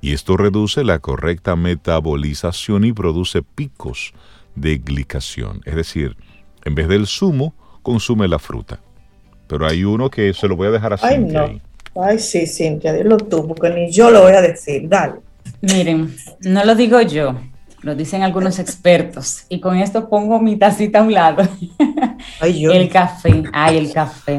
y 0.00 0.12
esto 0.12 0.36
reduce 0.36 0.84
la 0.84 0.98
correcta 1.00 1.56
metabolización 1.56 2.84
y 2.84 2.92
produce 2.92 3.42
picos 3.42 4.12
de 4.54 4.78
glicación. 4.78 5.60
Es 5.64 5.74
decir, 5.74 6.16
en 6.64 6.74
vez 6.74 6.88
del 6.88 7.06
zumo, 7.06 7.54
consume 7.82 8.28
la 8.28 8.38
fruta. 8.38 8.80
Pero 9.46 9.66
hay 9.66 9.84
uno 9.84 10.10
que 10.10 10.32
se 10.34 10.46
lo 10.46 10.56
voy 10.56 10.68
a 10.68 10.72
dejar 10.72 10.92
así. 10.92 11.06
Ay, 11.06 11.18
no. 11.18 11.60
Ay, 12.00 12.18
sí, 12.18 12.46
Cintia, 12.46 12.92
dilo 12.92 13.16
tú, 13.16 13.46
porque 13.48 13.70
ni 13.70 13.90
yo 13.90 14.10
lo 14.10 14.22
voy 14.22 14.32
a 14.32 14.42
decir. 14.42 14.88
Dale. 14.88 15.14
Miren, 15.62 16.14
no 16.42 16.64
lo 16.64 16.74
digo 16.74 17.00
yo, 17.00 17.34
lo 17.82 17.94
dicen 17.94 18.22
algunos 18.22 18.58
expertos. 18.58 19.44
Y 19.48 19.60
con 19.60 19.76
esto 19.76 20.08
pongo 20.08 20.40
mi 20.40 20.56
tacita 20.56 21.00
a 21.00 21.02
un 21.02 21.12
lado. 21.12 21.46
Ay, 22.40 22.60
yo. 22.60 22.72
El 22.72 22.88
café. 22.88 23.44
Ay, 23.52 23.78
el 23.78 23.92
café. 23.92 24.38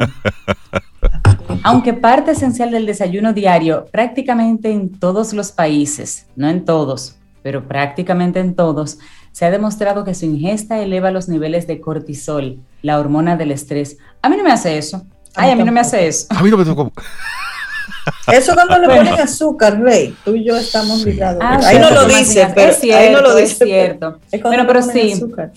Aunque 1.64 1.94
parte 1.94 2.32
esencial 2.32 2.72
del 2.72 2.86
desayuno 2.86 3.34
diario, 3.34 3.86
prácticamente 3.92 4.72
en 4.72 4.98
todos 4.98 5.34
los 5.34 5.52
países, 5.52 6.28
no 6.36 6.50
en 6.50 6.64
todos, 6.64 7.18
pero 7.42 7.68
prácticamente 7.68 8.40
en 8.40 8.56
todos, 8.56 9.00
se 9.32 9.46
ha 9.46 9.52
demostrado 9.52 10.04
que 10.04 10.14
su 10.14 10.26
ingesta 10.26 10.80
eleva 10.80 11.12
los 11.12 11.28
niveles 11.30 11.68
de 11.68 11.80
cortisol, 11.80 12.60
la 12.82 13.00
hormona 13.00 13.36
del 13.36 13.52
estrés. 13.52 13.98
A 14.22 14.30
mí 14.30 14.38
no 14.38 14.44
me 14.44 14.52
hace 14.52 14.78
eso. 14.78 15.06
Ay, 15.36 15.52
a 15.52 15.56
mí 15.56 15.64
no 15.64 15.72
me 15.72 15.80
hace 15.80 16.08
eso. 16.08 16.28
A 16.30 16.44
mí 16.44 16.50
no 16.50 16.58
me 16.58 16.66
tocó. 16.66 16.92
Eso 18.32 18.54
cuando 18.54 18.80
le 18.80 18.88
ponen 18.88 19.14
azúcar, 19.14 19.80
Rey, 19.82 20.16
tú 20.24 20.36
y 20.36 20.46
yo 20.46 20.56
estamos 20.58 21.04
ligados. 21.04 21.42
Ah, 21.44 21.60
ahí 21.64 21.80
no 21.80 21.92
lo 21.92 22.06
dice, 22.06 22.48
pero 22.54 22.72
es 22.72 22.78
cierto, 22.80 23.00
ahí 23.00 23.12
no 23.12 23.22
lo 23.22 23.36
dice. 23.36 23.52
Es 23.52 23.70
cierto. 23.70 24.20
Pero, 24.32 24.68
pero 24.68 24.82
sí. 24.82 25.14
Azúcar. 25.14 25.52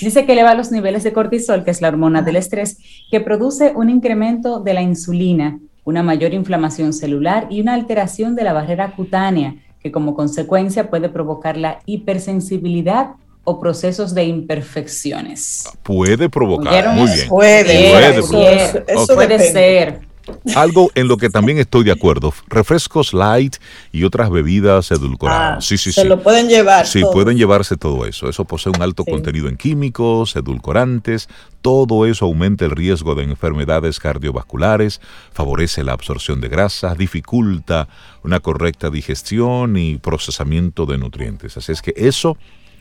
Dice 0.00 0.24
que 0.24 0.32
eleva 0.32 0.54
los 0.54 0.70
niveles 0.70 1.04
de 1.04 1.12
cortisol, 1.12 1.64
que 1.64 1.70
es 1.70 1.82
la 1.82 1.88
hormona 1.88 2.22
del 2.22 2.36
estrés, 2.36 2.78
que 3.10 3.20
produce 3.20 3.72
un 3.74 3.90
incremento 3.90 4.60
de 4.60 4.74
la 4.74 4.82
insulina, 4.82 5.58
una 5.84 6.02
mayor 6.02 6.32
inflamación 6.32 6.92
celular 6.92 7.46
y 7.50 7.60
una 7.60 7.74
alteración 7.74 8.34
de 8.34 8.44
la 8.44 8.54
barrera 8.54 8.92
cutánea, 8.92 9.56
que 9.82 9.92
como 9.92 10.14
consecuencia 10.14 10.88
puede 10.88 11.10
provocar 11.10 11.58
la 11.58 11.80
hipersensibilidad 11.84 13.10
o 13.44 13.60
procesos 13.60 14.14
de 14.14 14.24
imperfecciones. 14.24 15.64
Puede 15.82 16.30
provocar, 16.30 16.94
muy 16.94 17.10
bien. 17.10 17.28
Puede, 17.28 17.90
puede, 17.90 18.22
puede, 18.22 18.84
eso, 18.88 19.14
puede 19.14 19.38
ser. 19.52 20.13
Algo 20.54 20.90
en 20.94 21.08
lo 21.08 21.16
que 21.16 21.30
también 21.30 21.58
estoy 21.58 21.84
de 21.84 21.92
acuerdo, 21.92 22.32
refrescos 22.48 23.12
light 23.12 23.56
y 23.92 24.04
otras 24.04 24.30
bebidas 24.30 24.90
edulcoradas. 24.90 25.58
Ah, 25.58 25.60
sí, 25.60 25.76
sí, 25.76 25.92
se 25.92 26.04
lo 26.04 26.22
pueden 26.22 26.48
llevar. 26.48 26.86
Sí, 26.86 27.02
pueden 27.12 27.36
llevarse 27.36 27.76
todo 27.76 28.06
eso. 28.06 28.28
Eso 28.28 28.44
posee 28.44 28.72
un 28.74 28.82
alto 28.82 29.04
contenido 29.04 29.48
en 29.48 29.56
químicos, 29.56 30.36
edulcorantes. 30.36 31.28
Todo 31.60 32.06
eso 32.06 32.26
aumenta 32.26 32.64
el 32.64 32.70
riesgo 32.70 33.14
de 33.14 33.24
enfermedades 33.24 33.98
cardiovasculares, 33.98 35.00
favorece 35.32 35.82
la 35.82 35.92
absorción 35.92 36.40
de 36.40 36.48
grasas, 36.48 36.96
dificulta 36.98 37.88
una 38.22 38.40
correcta 38.40 38.90
digestión 38.90 39.76
y 39.76 39.96
procesamiento 39.96 40.86
de 40.86 40.98
nutrientes. 40.98 41.56
Así 41.56 41.72
es 41.72 41.80
que 41.80 41.94
eso 41.96 42.36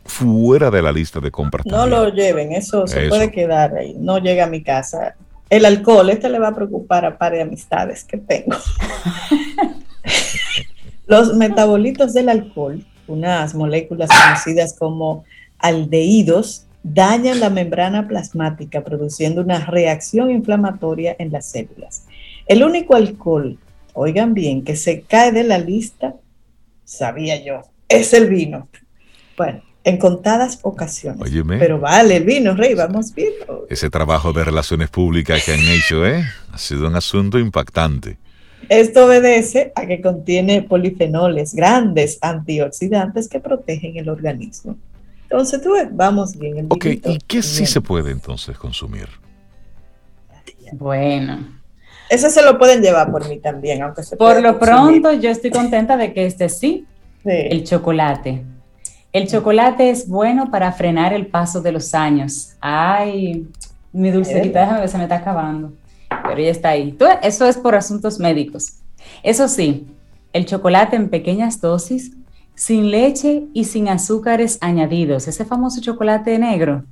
fuera 0.05 0.69
de 0.69 0.81
la 0.81 0.91
lista 0.91 1.19
de 1.19 1.31
compras. 1.31 1.65
No 1.65 1.87
lo 1.87 2.09
lleven, 2.09 2.51
eso 2.51 2.87
se 2.87 3.07
puede 3.07 3.31
quedar 3.31 3.75
ahí. 3.75 3.95
No 3.97 4.19
llega 4.19 4.45
a 4.45 4.47
mi 4.47 4.61
casa 4.61 5.15
el 5.53 5.65
alcohol, 5.65 6.09
este 6.09 6.29
le 6.29 6.39
va 6.39 6.47
a 6.47 6.55
preocupar 6.55 7.05
a 7.05 7.15
par 7.15 7.33
de 7.33 7.43
amistades 7.43 8.03
que 8.03 8.17
tengo. 8.17 8.57
Los 11.05 11.35
metabolitos 11.35 12.13
del 12.13 12.29
alcohol, 12.29 12.83
unas 13.07 13.53
moléculas 13.53 14.09
conocidas 14.09 14.73
como 14.73 15.25
aldehídos, 15.59 16.65
dañan 16.81 17.39
la 17.39 17.51
membrana 17.51 18.07
plasmática 18.07 18.83
produciendo 18.83 19.41
una 19.41 19.63
reacción 19.65 20.31
inflamatoria 20.31 21.15
en 21.19 21.31
las 21.31 21.45
células. 21.45 22.07
El 22.47 22.63
único 22.63 22.95
alcohol, 22.95 23.59
oigan 23.93 24.33
bien, 24.33 24.63
que 24.63 24.75
se 24.75 25.01
cae 25.01 25.31
de 25.31 25.43
la 25.43 25.59
lista, 25.59 26.15
sabía 26.83 27.43
yo, 27.43 27.61
es 27.87 28.11
el 28.13 28.27
vino. 28.27 28.69
Bueno, 29.37 29.61
en 29.83 29.97
contadas 29.97 30.59
ocasiones. 30.61 31.31
Pero 31.59 31.79
vale 31.79 32.17
el 32.17 32.23
vino, 32.23 32.55
Rey, 32.55 32.73
vamos 32.73 33.13
bien. 33.13 33.33
Ese 33.69 33.89
trabajo 33.89 34.31
de 34.31 34.43
relaciones 34.43 34.89
públicas 34.89 35.43
que 35.45 35.53
han 35.53 35.59
hecho, 35.59 36.05
¿eh? 36.05 36.23
Ha 36.51 36.57
sido 36.57 36.87
un 36.87 36.95
asunto 36.95 37.37
impactante. 37.37 38.17
Esto 38.69 39.05
obedece 39.05 39.73
a 39.75 39.85
que 39.85 40.01
contiene 40.01 40.61
polifenoles, 40.61 41.53
grandes 41.53 42.17
antioxidantes 42.21 43.27
que 43.27 43.39
protegen 43.41 43.97
el 43.97 44.07
organismo. 44.07 44.77
Entonces, 45.23 45.61
tú 45.61 45.73
vamos 45.91 46.37
bien. 46.37 46.59
El 46.59 46.65
ok, 46.69 46.85
¿y 46.85 47.19
qué 47.27 47.41
sí 47.41 47.65
se 47.65 47.81
puede 47.81 48.11
entonces 48.11 48.57
consumir? 48.57 49.09
Bueno. 50.73 51.61
Eso 52.09 52.29
se 52.29 52.41
lo 52.43 52.57
pueden 52.57 52.81
llevar 52.81 53.11
por 53.11 53.27
mí 53.27 53.39
también, 53.39 53.81
aunque 53.81 54.03
se 54.03 54.15
Por 54.15 54.41
lo 54.41 54.59
pronto, 54.59 55.13
yo 55.13 55.29
estoy 55.29 55.51
contenta 55.51 55.97
de 55.97 56.13
que 56.13 56.25
este 56.25 56.47
sí. 56.47 56.85
el 57.25 57.63
chocolate. 57.63 58.43
El 59.13 59.27
chocolate 59.27 59.91
es 59.91 60.09
bueno 60.09 60.49
para 60.49 60.71
frenar 60.71 61.13
el 61.13 61.27
paso 61.27 61.61
de 61.61 61.71
los 61.71 61.93
años. 61.93 62.53
Ay, 62.59 63.47
mi 63.91 64.09
dulcerita, 64.09 64.61
déjame 64.61 64.79
ver, 64.79 64.89
se 64.89 64.97
me 64.97 65.03
está 65.03 65.17
acabando. 65.17 65.71
Pero 66.27 66.41
ya 66.41 66.49
está 66.49 66.69
ahí. 66.69 66.97
Eso 67.21 67.45
es 67.45 67.55
por 67.55 67.75
asuntos 67.75 68.17
médicos. 68.17 68.79
Eso 69.21 69.47
sí, 69.47 69.85
el 70.33 70.47
chocolate 70.47 70.95
en 70.95 71.09
pequeñas 71.09 71.61
dosis, 71.61 72.13
sin 72.55 72.89
leche 72.89 73.43
y 73.53 73.65
sin 73.65 73.87
azúcares 73.87 74.57
añadidos. 74.61 75.27
Ese 75.27 75.45
famoso 75.45 75.79
chocolate 75.79 76.39
negro, 76.39 76.83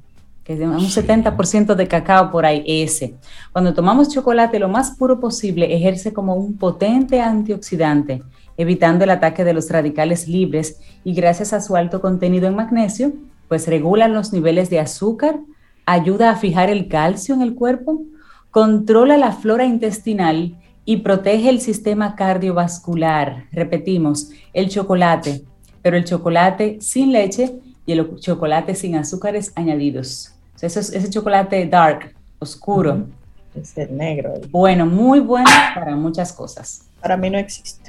que 0.43 0.53
es 0.53 0.59
un 0.59 0.78
70% 0.78 1.74
de 1.74 1.88
cacao 1.88 2.30
por 2.30 2.45
ahí, 2.45 2.63
ese. 2.67 3.15
Cuando 3.51 3.74
tomamos 3.74 4.09
chocolate 4.09 4.59
lo 4.59 4.69
más 4.69 4.91
puro 4.91 5.19
posible, 5.19 5.76
ejerce 5.76 6.13
como 6.13 6.36
un 6.36 6.55
potente 6.55 7.19
antioxidante 7.19 8.22
evitando 8.62 9.03
el 9.03 9.09
ataque 9.09 9.43
de 9.43 9.53
los 9.53 9.70
radicales 9.70 10.28
libres 10.28 10.80
y 11.03 11.14
gracias 11.14 11.51
a 11.51 11.62
su 11.62 11.76
alto 11.76 11.99
contenido 11.99 12.47
en 12.47 12.55
magnesio, 12.55 13.14
pues 13.47 13.68
regulan 13.68 14.14
los 14.14 14.32
niveles 14.34 14.70
de 14.70 14.80
azúcar, 14.80 15.39
ayuda 15.86 16.30
a 16.30 16.36
fijar 16.36 16.70
el 16.70 16.88
calcio 16.88 17.34
en 17.34 17.41
el 17.41 17.55
cuerpo, 17.55 18.03
controla 18.51 19.18
la 19.18 19.32
flora 19.32 19.66
intestinal 19.66 20.55
y 20.86 20.97
protege 20.97 21.49
el 21.49 21.59
sistema 21.59 22.16
cardiovascular. 22.16 23.45
Repetimos, 23.51 24.30
el 24.53 24.70
chocolate, 24.70 25.43
pero 25.82 25.97
el 25.97 26.05
chocolate 26.05 26.78
sin 26.82 27.12
leche 27.12 27.55
y 27.86 27.93
el 27.93 28.16
chocolate 28.20 28.76
sin 28.76 28.95
azúcares 28.95 29.51
añadidos. 29.55 30.34
ese 30.62 31.09
chocolate 31.09 31.66
dark, 31.66 32.14
oscuro. 32.38 33.07
Es 33.55 33.76
el 33.78 33.97
negro. 33.97 34.36
Bueno, 34.49 34.86
muy 34.86 35.20
bueno 35.20 35.49
para 35.74 35.95
muchas 35.95 36.32
cosas. 36.32 36.84
Para 37.01 37.18
mí 37.18 37.30
no 37.30 37.39
existe. 37.39 37.80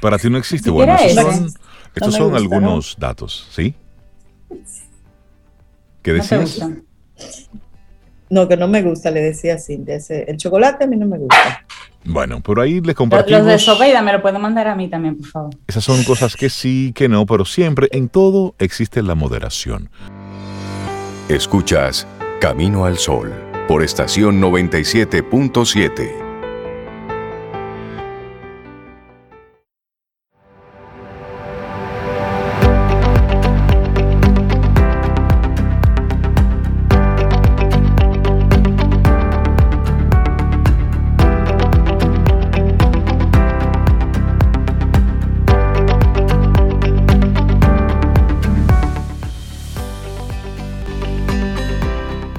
Para 0.00 0.18
ti 0.18 0.30
no 0.30 0.38
existe. 0.38 0.70
Bueno, 0.70 0.96
estos 1.94 2.14
son, 2.14 2.34
algunos 2.34 2.96
datos, 2.98 3.48
¿sí? 3.50 3.74
¿Qué 6.02 6.12
decías? 6.12 6.60
No, 8.28 8.48
que 8.48 8.56
no 8.56 8.68
me 8.68 8.82
gusta, 8.82 9.10
le 9.10 9.20
decía 9.22 9.54
así. 9.54 9.82
el 10.08 10.36
chocolate 10.36 10.84
a 10.84 10.86
mí 10.86 10.96
no 10.96 11.06
me 11.06 11.18
gusta. 11.18 11.64
Bueno, 12.04 12.40
por 12.40 12.60
ahí 12.60 12.80
les 12.80 12.94
compartimos. 12.94 13.42
Los 13.42 13.50
de 13.50 13.58
Sobeida 13.58 14.00
me 14.02 14.12
lo 14.12 14.22
pueden 14.22 14.40
mandar 14.40 14.68
a 14.68 14.76
mí 14.76 14.88
también, 14.88 15.16
por 15.16 15.26
favor. 15.26 15.50
Esas 15.66 15.82
son 15.84 16.04
cosas 16.04 16.36
que 16.36 16.50
sí, 16.50 16.92
que 16.94 17.08
no, 17.08 17.26
pero 17.26 17.44
siempre 17.44 17.88
en 17.90 18.08
todo 18.08 18.54
existe 18.58 19.02
la 19.02 19.14
moderación. 19.14 19.90
Escuchas 21.28 22.06
Camino 22.40 22.84
al 22.84 22.98
Sol 22.98 23.32
por 23.66 23.82
estación 23.82 24.40
97.7. 24.40 26.25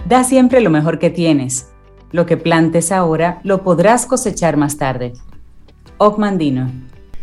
Da 0.08 0.24
siempre 0.24 0.62
lo 0.62 0.70
mejor 0.70 1.00
que 1.00 1.10
tienes. 1.10 1.68
Lo 2.14 2.26
que 2.26 2.38
plantes 2.38 2.94
ahora 2.94 3.42
lo 3.44 3.64
podrás 3.64 4.06
cosechar 4.06 4.56
más 4.56 4.78
tarde. 4.78 5.12
Ocmandino. 5.98 6.72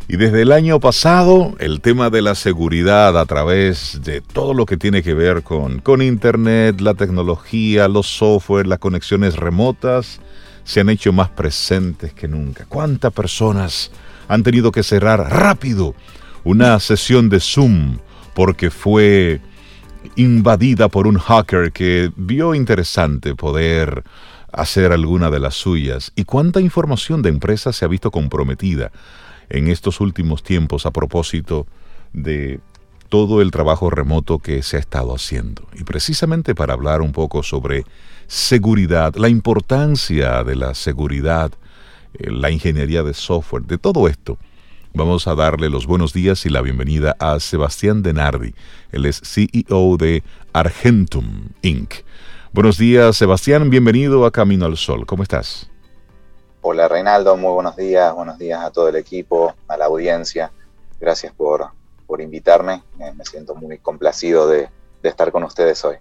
Y 0.06 0.18
desde 0.18 0.42
el 0.42 0.52
año 0.52 0.78
pasado, 0.80 1.54
el 1.60 1.80
tema 1.80 2.10
de 2.10 2.20
la 2.20 2.34
seguridad 2.34 3.18
a 3.18 3.24
través 3.24 4.00
de 4.04 4.20
todo 4.20 4.52
lo 4.52 4.66
que 4.66 4.76
tiene 4.76 5.02
que 5.02 5.14
ver 5.14 5.42
con, 5.42 5.78
con 5.78 6.02
Internet, 6.02 6.82
la 6.82 6.92
tecnología, 6.92 7.88
los 7.88 8.06
software, 8.06 8.66
las 8.66 8.80
conexiones 8.80 9.36
remotas, 9.36 10.20
se 10.64 10.80
han 10.80 10.90
hecho 10.90 11.10
más 11.10 11.30
presentes 11.30 12.12
que 12.12 12.28
nunca. 12.28 12.66
¿Cuántas 12.68 13.14
personas 13.14 13.92
han 14.28 14.42
tenido 14.42 14.70
que 14.72 14.82
cerrar 14.82 15.20
rápido 15.20 15.94
una 16.44 16.78
sesión 16.80 17.30
de 17.30 17.40
Zoom 17.40 17.96
porque 18.34 18.70
fue 18.70 19.40
invadida 20.16 20.88
por 20.88 21.06
un 21.06 21.18
hacker 21.18 21.72
que 21.72 22.10
vio 22.16 22.54
interesante 22.54 23.34
poder 23.34 24.04
hacer 24.52 24.92
alguna 24.92 25.30
de 25.30 25.40
las 25.40 25.54
suyas 25.54 26.12
y 26.14 26.24
cuánta 26.24 26.60
información 26.60 27.22
de 27.22 27.30
empresas 27.30 27.76
se 27.76 27.84
ha 27.84 27.88
visto 27.88 28.10
comprometida 28.10 28.92
en 29.48 29.68
estos 29.68 30.00
últimos 30.00 30.42
tiempos 30.42 30.86
a 30.86 30.90
propósito 30.90 31.66
de 32.12 32.60
todo 33.08 33.42
el 33.42 33.50
trabajo 33.50 33.90
remoto 33.90 34.38
que 34.38 34.62
se 34.62 34.76
ha 34.76 34.80
estado 34.80 35.14
haciendo. 35.14 35.68
Y 35.78 35.84
precisamente 35.84 36.54
para 36.54 36.74
hablar 36.74 37.02
un 37.02 37.12
poco 37.12 37.42
sobre 37.42 37.84
seguridad, 38.26 39.14
la 39.16 39.28
importancia 39.28 40.42
de 40.42 40.56
la 40.56 40.74
seguridad, 40.74 41.52
eh, 42.14 42.30
la 42.30 42.50
ingeniería 42.50 43.02
de 43.02 43.14
software, 43.14 43.64
de 43.64 43.78
todo 43.78 44.08
esto, 44.08 44.38
Vamos 44.96 45.26
a 45.26 45.34
darle 45.34 45.70
los 45.70 45.88
buenos 45.88 46.12
días 46.12 46.46
y 46.46 46.50
la 46.50 46.60
bienvenida 46.60 47.16
a 47.18 47.40
Sebastián 47.40 48.04
Denardi. 48.04 48.54
Él 48.92 49.06
es 49.06 49.20
CEO 49.24 49.96
de 49.96 50.22
Argentum 50.52 51.48
Inc. 51.62 51.94
Buenos 52.52 52.78
días, 52.78 53.16
Sebastián. 53.16 53.70
Bienvenido 53.70 54.24
a 54.24 54.30
Camino 54.30 54.66
al 54.66 54.76
Sol. 54.76 55.04
¿Cómo 55.04 55.24
estás? 55.24 55.68
Hola, 56.60 56.86
Reinaldo. 56.86 57.36
Muy 57.36 57.50
buenos 57.50 57.74
días. 57.74 58.14
Buenos 58.14 58.38
días 58.38 58.60
a 58.62 58.70
todo 58.70 58.88
el 58.88 58.94
equipo, 58.94 59.52
a 59.66 59.76
la 59.76 59.86
audiencia. 59.86 60.52
Gracias 61.00 61.32
por, 61.32 61.66
por 62.06 62.20
invitarme. 62.20 62.84
me 62.96 63.24
siento 63.24 63.56
muy 63.56 63.78
complacido 63.78 64.46
de, 64.46 64.68
estar 65.02 65.32
con 65.32 65.42
ustedes 65.42 65.84
hoy. 65.84 65.96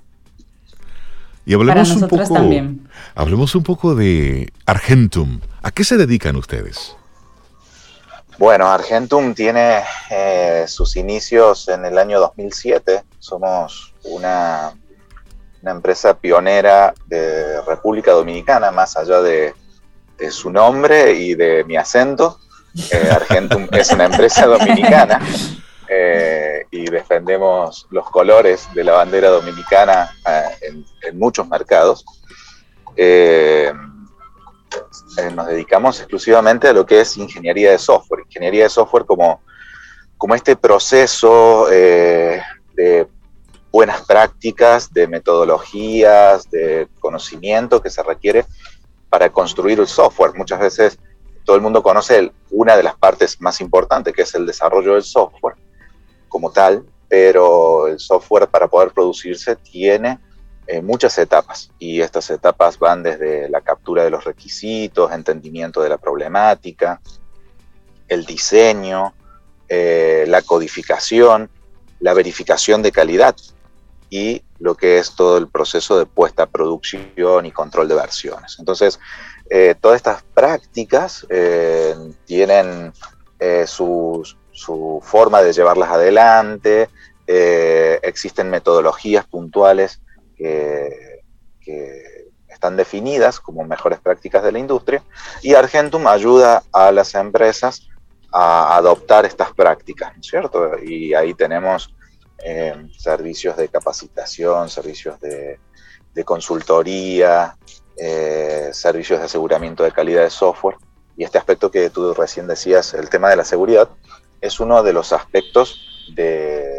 Y 1.47 1.55
hablemos 1.55 1.89
un 1.89 2.07
poco, 2.07 2.31
también. 2.31 2.87
Hablemos 3.15 3.55
un 3.55 3.63
poco 3.63 3.95
de 3.95 4.53
Argentum. 4.67 5.39
¿A 5.63 5.71
qué 5.71 5.83
se 5.83 5.97
dedican 5.97 6.35
ustedes? 6.35 6.95
Bueno, 8.37 8.67
Argentum 8.67 9.35
tiene 9.35 9.83
eh, 10.09 10.65
sus 10.67 10.95
inicios 10.95 11.67
en 11.67 11.85
el 11.85 11.97
año 11.97 12.19
2007. 12.19 13.03
Somos 13.19 13.93
una, 14.03 14.73
empresa 15.65 16.17
pionera 16.17 16.93
de 17.05 17.61
República 17.61 18.11
Dominicana, 18.11 18.71
más 18.71 18.97
allá 18.97 19.21
de, 19.21 19.53
su 20.31 20.49
nombre 20.49 21.13
y 21.13 21.35
de 21.35 21.63
mi 21.65 21.75
acento. 21.77 22.39
Eh, 22.91 23.09
Argentum 23.11 23.67
es 23.71 23.91
una 23.91 24.05
empresa 24.05 24.45
dominicana 24.47 25.19
eh, 25.87 26.65
y 26.71 26.85
defendemos 26.85 27.87
los 27.91 28.09
colores 28.09 28.67
de 28.73 28.83
la 28.83 28.93
bandera 28.93 29.29
dominicana 29.29 30.11
en, 30.61 30.85
en, 31.03 31.19
muchos 31.19 31.47
mercados. 31.47 32.03
Eh, 35.17 35.31
nos 35.31 35.47
dedicamos 35.47 35.99
exclusivamente 35.99 36.67
a 36.67 36.73
lo 36.73 36.85
que 36.85 37.01
es 37.01 37.17
ingeniería 37.17 37.71
de 37.71 37.77
software. 37.77 38.23
Ingeniería 38.25 38.63
de 38.63 38.69
software 38.69 39.05
como, 39.05 39.41
como 40.17 40.35
este 40.35 40.55
proceso 40.55 41.67
eh, 41.71 42.41
de 42.73 43.07
buenas 43.71 44.01
prácticas, 44.01 44.93
de 44.93 45.07
metodologías, 45.07 46.49
de 46.49 46.87
conocimiento 46.99 47.81
que 47.81 47.89
se 47.89 48.03
requiere 48.03 48.45
para 49.09 49.31
construir 49.31 49.79
el 49.79 49.87
software. 49.87 50.33
Muchas 50.35 50.59
veces 50.59 50.99
todo 51.43 51.55
el 51.55 51.61
mundo 51.61 51.83
conoce 51.83 52.31
una 52.51 52.77
de 52.77 52.83
las 52.83 52.95
partes 52.95 53.41
más 53.41 53.61
importantes, 53.61 54.13
que 54.13 54.21
es 54.21 54.35
el 54.35 54.45
desarrollo 54.45 54.93
del 54.93 55.03
software 55.03 55.55
como 56.29 56.51
tal, 56.51 56.85
pero 57.07 57.87
el 57.87 57.99
software 57.99 58.47
para 58.47 58.67
poder 58.67 58.91
producirse 58.91 59.55
tiene 59.55 60.19
eh, 60.65 60.81
muchas 60.81 61.17
etapas 61.17 61.71
y 61.77 61.99
estas 61.99 62.29
etapas 62.29 62.79
van 62.79 63.03
desde 63.03 63.49
la 63.49 63.59
captura 63.59 64.05
de 64.05 64.09
los 64.09 64.23
requisitos, 64.23 65.11
entendimiento 65.11 65.81
de 65.81 65.89
la 65.89 65.97
problemática, 65.97 67.01
el 68.07 68.25
diseño, 68.25 69.13
eh, 69.67 70.23
la 70.27 70.41
codificación, 70.41 71.49
la 71.99 72.13
verificación 72.13 72.81
de 72.81 72.93
calidad 72.93 73.35
y 74.09 74.41
lo 74.59 74.75
que 74.75 74.99
es 74.99 75.15
todo 75.15 75.37
el 75.37 75.49
proceso 75.49 75.99
de 75.99 76.05
puesta 76.05 76.43
a 76.43 76.45
producción 76.45 77.45
y 77.45 77.51
control 77.51 77.89
de 77.89 77.95
versiones. 77.95 78.55
Entonces, 78.57 79.01
eh, 79.49 79.75
todas 79.81 79.97
estas 79.97 80.23
prácticas 80.33 81.27
tienen 82.25 82.93
su, 83.65 84.25
su, 84.53 85.01
forma 85.03 85.41
de 85.41 85.51
llevarlas 85.51 85.89
adelante, 85.89 86.87
existen 87.27 88.49
metodologías 88.49 89.25
puntuales 89.25 89.99
que, 90.43 92.31
están 92.47 92.77
definidas 92.77 93.39
como 93.39 93.63
mejores 93.63 93.99
prácticas 93.99 94.43
de 94.43 94.51
la 94.51 94.59
industria 94.59 95.03
y 95.41 95.55
Argentum 95.55 96.05
ayuda 96.05 96.61
a 96.71 96.91
las 96.91 97.15
empresas 97.15 97.87
a 98.31 98.77
adoptar 98.77 99.25
estas 99.25 99.51
prácticas, 99.53 100.13
¿no 100.13 100.21
es 100.21 100.27
cierto? 100.27 100.77
Y 100.83 101.13
ahí 101.13 101.33
tenemos 101.33 101.93
eh, 102.43 102.75
servicios 102.95 103.57
de 103.57 103.69
capacitación, 103.69 104.69
servicios 104.69 105.19
de, 105.19 105.59
consultoría, 106.23 107.57
eh, 107.97 108.69
servicios 108.71 109.19
de 109.19 109.25
aseguramiento 109.25 109.83
de 109.83 109.91
calidad 109.91 110.23
de 110.23 110.29
software. 110.29 110.77
Y 111.17 111.23
este 111.23 111.37
aspecto 111.37 111.71
que 111.71 111.89
tú 111.89 112.13
recién 112.13 112.47
decías, 112.47 112.93
el 112.93 113.09
tema 113.09 113.29
de 113.29 113.35
la 113.35 113.45
seguridad, 113.45 113.89
es 114.41 114.59
uno 114.59 114.83
de 114.83 114.93
los 114.93 115.11
aspectos 115.11 116.09
de, 116.15 116.72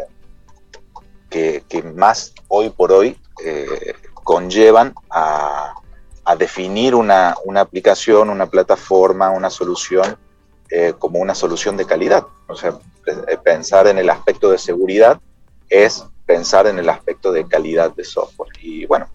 que, 1.67 1.83
más 1.83 2.33
hoy 2.47 2.69
por 2.69 2.91
hoy 2.91 3.19
eh, 3.43 3.93
conllevan 4.13 4.93
a, 5.09 5.73
definir 6.39 6.95
una, 6.95 7.35
aplicación, 7.55 8.29
una 8.29 8.47
plataforma, 8.47 9.29
una 9.29 9.49
solución 9.51 10.17
eh, 10.71 10.93
como 10.97 11.19
una 11.19 11.35
solución 11.35 11.77
de 11.77 11.85
calidad. 11.85 12.25
O 12.47 12.55
sea, 12.55 12.79
eh, 13.27 13.37
pensar 13.43 13.87
en 13.87 13.99
el 13.99 14.09
aspecto 14.09 14.49
de 14.49 14.57
seguridad 14.57 15.19
es 15.69 16.03
pensar 16.25 16.65
en 16.65 16.79
el 16.79 16.89
aspecto 16.89 17.31
de 17.31 17.47
calidad 17.47 17.93
de 17.93 18.03
software. 18.03 18.49
Y 18.61 18.85
bueno, 18.85 19.07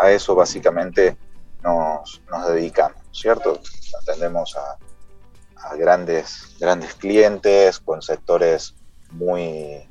a 0.00 0.10
eso 0.10 0.34
básicamente 0.34 1.16
nos, 1.62 2.20
dedicamos, 2.48 2.98
¿cierto? 3.12 3.60
Atendemos 4.02 4.56
a, 4.56 4.76
a, 5.68 5.76
grandes, 5.76 6.56
grandes 6.58 6.94
clientes 6.94 7.78
con 7.78 8.02
sectores 8.02 8.74
muy, 9.12 9.86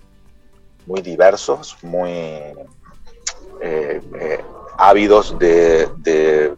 muy 0.86 1.02
diversos, 1.02 1.78
muy, 1.82 2.12
eh, 3.62 4.02
eh, 4.20 4.44
ávidos 4.78 5.38
de, 5.40 6.56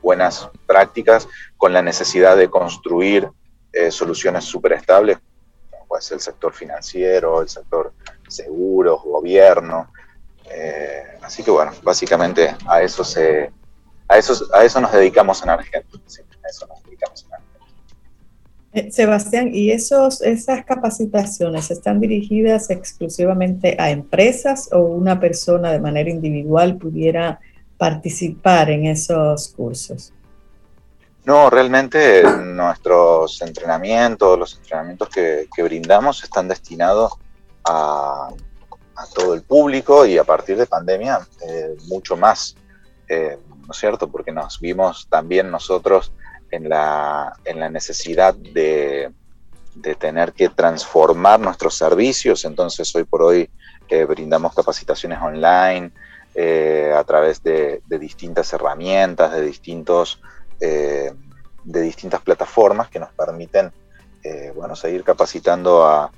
buenas 0.00 0.48
prácticas 0.66 1.28
con 1.56 1.72
la 1.72 1.82
necesidad 1.82 2.36
de 2.36 2.48
construir 2.48 3.28
eh, 3.72 3.90
soluciones 3.90 4.44
súper 4.44 4.72
estables, 4.72 5.18
pues 5.86 6.10
el 6.12 6.20
sector 6.20 6.54
financiero, 6.54 7.42
el 7.42 7.48
sector 7.48 7.92
seguros, 8.28 9.02
gobierno. 9.02 9.92
así 11.22 11.42
que 11.42 11.50
bueno, 11.50 11.72
básicamente 11.82 12.54
a 12.66 12.82
eso 12.82 13.04
se 13.04 13.52
a 14.08 14.16
eso, 14.16 14.46
a 14.54 14.64
eso 14.64 14.80
nos 14.80 14.92
dedicamos 14.92 15.42
en 15.42 15.50
Argentina. 15.50 15.84
Eh, 15.84 17.27
Sebastián, 18.90 19.50
¿y 19.54 19.70
esos, 19.70 20.20
esas 20.20 20.64
capacitaciones 20.64 21.70
están 21.70 22.00
dirigidas 22.00 22.68
exclusivamente 22.68 23.76
a 23.78 23.90
empresas 23.90 24.68
o 24.72 24.80
una 24.80 25.18
persona 25.18 25.72
de 25.72 25.80
manera 25.80 26.10
individual 26.10 26.76
pudiera 26.76 27.40
participar 27.78 28.70
en 28.70 28.86
esos 28.86 29.48
cursos? 29.48 30.12
No, 31.24 31.48
realmente 31.48 32.22
nuestros 32.22 33.40
entrenamientos, 33.40 34.38
los 34.38 34.56
entrenamientos 34.56 35.08
que, 35.08 35.46
brindamos 35.62 36.22
están 36.22 36.48
destinados 36.48 37.12
a, 37.64 38.28
todo 39.14 39.34
el 39.34 39.42
público 39.42 40.04
y 40.04 40.18
a 40.18 40.24
partir 40.24 40.56
de 40.56 40.66
pandemia 40.66 41.20
eh, 41.46 41.76
mucho 41.86 42.16
más, 42.16 42.56
eh, 43.08 43.38
¿no 43.48 43.70
es 43.70 43.78
cierto? 43.78 44.08
Porque 44.08 44.32
nos 44.32 44.58
vimos 44.58 45.06
también 45.08 45.50
nosotros 45.50 46.12
en 46.50 46.68
la, 46.68 47.32
en 47.44 47.60
la 47.60 47.68
necesidad 47.70 48.34
de, 48.34 49.10
tener 50.00 50.32
que 50.32 50.48
transformar 50.48 51.38
nuestros 51.38 51.76
servicios, 51.76 52.44
entonces 52.44 52.92
hoy 52.96 53.04
por 53.04 53.22
hoy 53.22 53.48
eh, 53.88 54.04
brindamos 54.04 54.52
capacitaciones 54.52 55.20
online 55.20 55.92
a 56.94 57.04
través 57.04 57.42
de, 57.42 57.80
de, 57.86 57.98
distintas 57.98 58.52
herramientas, 58.52 59.32
de 59.32 59.42
distintos 59.42 60.20
eh, 60.60 61.12
de 61.64 61.82
distintas 61.82 62.22
plataformas 62.22 62.88
que 62.88 62.98
nos 62.98 63.12
permiten 63.12 63.70
eh, 64.22 64.52
bueno, 64.56 64.74
seguir 64.74 65.04
capacitando 65.04 66.10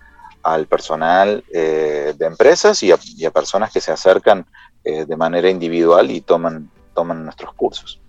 al 0.42 0.66
personal 0.66 1.42
eh, 1.52 2.14
de 2.16 2.26
empresas 2.26 2.80
y 2.82 2.92
a, 2.92 3.30
personas 3.30 3.72
que 3.72 3.80
se 3.80 3.90
acercan 3.90 4.46
de 4.84 5.16
manera 5.16 5.50
individual 5.50 6.10
y 6.10 6.20
toman, 6.20 6.70
toman 6.94 7.24
nuestros 7.24 7.52
cursos. 7.54 8.00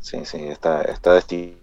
Sí, 0.00 0.24
sí, 0.24 0.44
está, 0.48 0.82
está 0.82 1.14
destinado. 1.14 1.61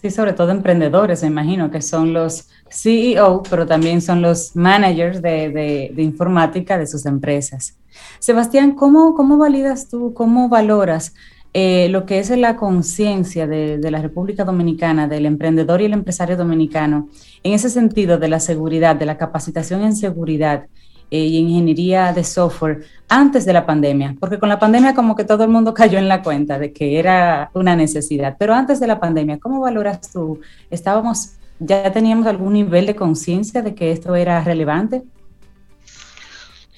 Sí, 0.00 0.10
sobre 0.10 0.32
todo 0.32 0.52
emprendedores, 0.52 1.22
me 1.22 1.28
imagino, 1.28 1.72
que 1.72 1.82
son 1.82 2.12
los 2.12 2.48
CEO, 2.70 3.42
pero 3.50 3.66
también 3.66 4.00
son 4.00 4.22
los 4.22 4.54
managers 4.54 5.20
de, 5.20 5.90
de, 5.92 6.02
informática 6.02 6.78
de 6.78 6.86
sus 6.86 7.04
empresas. 7.04 7.76
Sebastián, 8.20 8.76
¿cómo, 8.76 9.14
¿cómo 9.14 9.38
validas 9.38 9.88
tú, 9.88 10.14
cómo 10.14 10.48
valoras 10.48 11.14
eh, 11.54 11.88
lo 11.88 12.06
que 12.06 12.18
es 12.18 12.30
la 12.30 12.56
conciencia 12.56 13.48
de, 13.48 13.78
la 13.90 14.00
República 14.00 14.44
Dominicana, 14.44 15.08
del 15.08 15.26
emprendedor 15.26 15.80
y 15.80 15.86
el 15.86 15.94
empresario 15.94 16.36
dominicano, 16.36 17.08
en 17.42 17.54
ese 17.54 17.70
sentido 17.70 18.18
de 18.18 18.28
la 18.28 18.38
seguridad, 18.38 18.94
de 18.94 19.06
la 19.06 19.16
capacitación 19.16 19.82
en 19.82 19.96
seguridad 19.96 20.66
eh, 21.10 21.18
y 21.18 21.38
ingeniería 21.38 22.12
de 22.12 22.24
software 22.24 22.84
antes 23.08 23.44
de 23.44 23.52
la 23.52 23.64
pandemia, 23.64 24.16
porque 24.20 24.38
con 24.38 24.48
la 24.48 24.58
pandemia 24.58 24.94
como 24.94 25.16
que 25.16 25.24
todo 25.24 25.44
el 25.44 25.50
mundo 25.50 25.74
cayó 25.82 25.98
en 25.98 26.08
la 26.08 26.22
cuenta 26.22 26.58
de 26.58 26.72
que 26.72 26.98
era 26.98 27.50
una 27.54 27.76
necesidad, 27.76 28.36
pero 28.38 28.54
antes 28.54 28.80
de 28.80 28.86
la 28.86 29.00
pandemia, 29.00 29.38
¿cómo 29.38 29.60
valoras 29.60 30.00
tú? 30.12 30.40
¿Estábamos, 30.70 31.32
ya 31.58 31.90
teníamos 31.92 32.26
algún 32.26 32.52
nivel 32.52 32.86
de 32.86 32.96
conciencia 32.96 33.62
de 33.62 33.74
que 33.74 33.92
esto 33.92 34.14
era 34.14 34.42
relevante? 34.44 35.02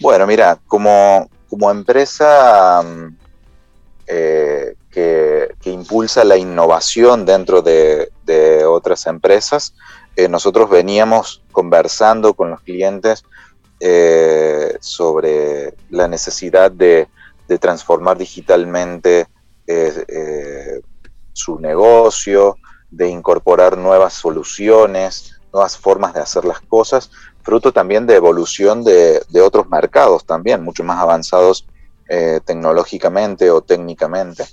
Bueno, 0.00 0.26
mira, 0.26 0.58
como, 0.66 1.28
como 1.48 1.70
empresa 1.70 2.82
mm, 2.82 3.16
eh, 4.06 4.74
que, 4.90 5.54
impulsa 5.64 6.24
la 6.24 6.36
innovación 6.36 7.24
dentro 7.24 7.62
de, 7.62 8.10
otras 8.66 9.06
empresas. 9.06 9.74
Eh, 10.16 10.28
nosotros 10.28 10.70
veníamos 10.70 11.42
conversando 11.52 12.34
con 12.34 12.50
los 12.50 12.60
clientes 12.60 13.24
eh, 13.80 14.76
sobre 14.80 15.74
la 15.90 16.06
necesidad 16.06 16.70
de, 16.70 17.08
transformar 17.58 18.16
digitalmente 18.16 19.26
su 21.32 21.58
negocio, 21.58 22.56
de 22.92 23.08
incorporar 23.08 23.76
nuevas 23.76 24.12
soluciones, 24.12 25.40
nuevas 25.52 25.76
formas 25.76 26.14
de 26.14 26.20
hacer 26.20 26.44
las 26.44 26.60
cosas, 26.60 27.10
fruto 27.42 27.72
también 27.72 28.06
de 28.06 28.14
evolución 28.14 28.84
de, 28.84 29.20
de 29.28 29.40
otros 29.40 29.68
mercados 29.68 30.24
también, 30.24 30.62
mucho 30.62 30.84
más 30.84 31.02
avanzados 31.02 31.66
eh, 32.12 32.40
tecnológicamente 32.44 33.52
o 33.52 33.60
técnicamente. 33.60 34.44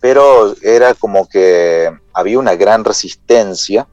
Pero 0.00 0.54
era 0.60 0.92
como 0.92 1.26
que 1.26 1.90
había 2.12 2.38
una 2.38 2.56
gran 2.56 2.84
resistencia 2.84 3.88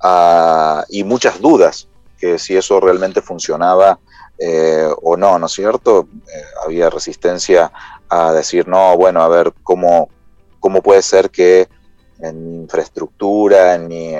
ah, 0.00 0.82
y 0.88 1.04
muchas 1.04 1.38
dudas 1.38 1.86
que 2.18 2.38
si 2.38 2.56
eso 2.56 2.80
realmente 2.80 3.22
funcionaba 3.22 3.98
eh, 4.38 4.88
o 5.02 5.16
no, 5.16 5.38
¿no 5.38 5.46
es 5.46 5.52
cierto? 5.52 6.08
Eh, 6.26 6.42
había 6.64 6.90
resistencia 6.90 7.72
a 8.08 8.32
decir, 8.32 8.68
no, 8.68 8.96
bueno, 8.96 9.22
a 9.22 9.28
ver 9.28 9.52
cómo, 9.62 10.08
cómo 10.60 10.82
puede 10.82 11.02
ser 11.02 11.30
que 11.30 11.68
en 12.20 12.50
mi 12.50 12.56
infraestructura, 12.62 13.74
en 13.74 13.88
mi 13.88 14.14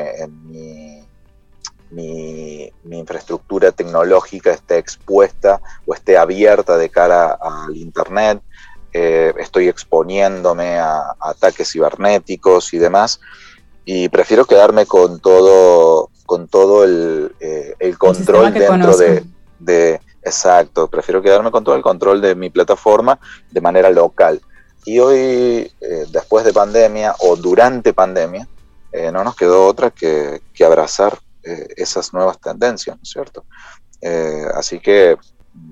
infraestructura 2.90 3.72
tecnológica 3.72 4.52
esté 4.52 4.78
expuesta 4.78 5.60
o 5.86 5.94
esté 5.94 6.16
abierta 6.16 6.76
de 6.76 6.90
cara 6.90 7.38
al 7.40 7.76
Internet, 7.76 8.42
eh, 8.98 9.34
estoy 9.38 9.68
exponiéndome 9.68 10.78
a, 10.78 11.14
ataques 11.20 11.70
cibernéticos 11.70 12.72
y 12.72 12.78
demás, 12.78 13.20
y 13.84 14.08
prefiero 14.08 14.46
quedarme 14.46 14.86
con 14.86 15.20
todo, 15.20 16.08
con 16.26 16.48
todo 16.48 16.84
el, 16.84 17.34
eh, 17.40 17.94
control 17.98 18.52
dentro 18.52 18.96
de, 19.58 20.00
exacto, 20.22 20.88
prefiero 20.88 21.22
quedarme 21.22 21.50
con 21.50 21.64
todo 21.64 21.76
el 21.76 21.82
control 21.82 22.20
de 22.20 22.34
mi 22.34 22.50
plataforma 22.50 23.18
de 23.50 23.60
manera 23.60 23.90
local. 23.90 24.40
Y 24.84 24.98
hoy, 24.98 25.72
eh, 25.80 26.06
después 26.10 26.44
de 26.44 26.52
pandemia 26.52 27.14
o 27.20 27.36
durante 27.36 27.92
pandemia, 27.92 28.48
no 29.12 29.22
nos 29.22 29.36
quedó 29.36 29.66
otra 29.66 29.90
que, 29.90 30.40
que 30.54 30.64
abrazar 30.64 31.18
eh, 31.46 31.68
esas 31.76 32.12
nuevas 32.12 32.40
tendencias, 32.40 32.96
¿no 32.96 33.02
es 33.04 33.08
cierto? 33.08 33.44
Eh, 34.00 34.46
así 34.56 34.80
que 34.80 35.16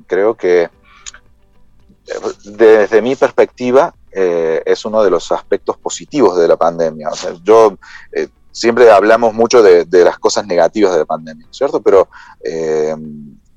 creo 0.07 0.37
que 0.37 0.63
eh, 0.63 0.71
desde 2.45 3.03
mi 3.03 3.17
perspectiva 3.17 3.93
es 4.17 4.85
uno 4.85 5.03
de 5.03 5.11
los 5.11 5.33
aspectos 5.33 5.77
positivos 5.77 6.39
de 6.39 6.47
la 6.47 6.57
pandemia. 6.57 7.09
yo 7.43 7.77
siempre 8.55 8.91
hablamos 8.91 9.35
mucho 9.35 9.63
de, 9.63 9.87
las 10.05 10.19
cosas 10.19 10.47
negativas 10.47 10.93
de 10.93 11.01
la 11.01 11.05
pandemia, 11.05 11.47
¿cierto? 11.51 11.83
Pero 11.83 12.09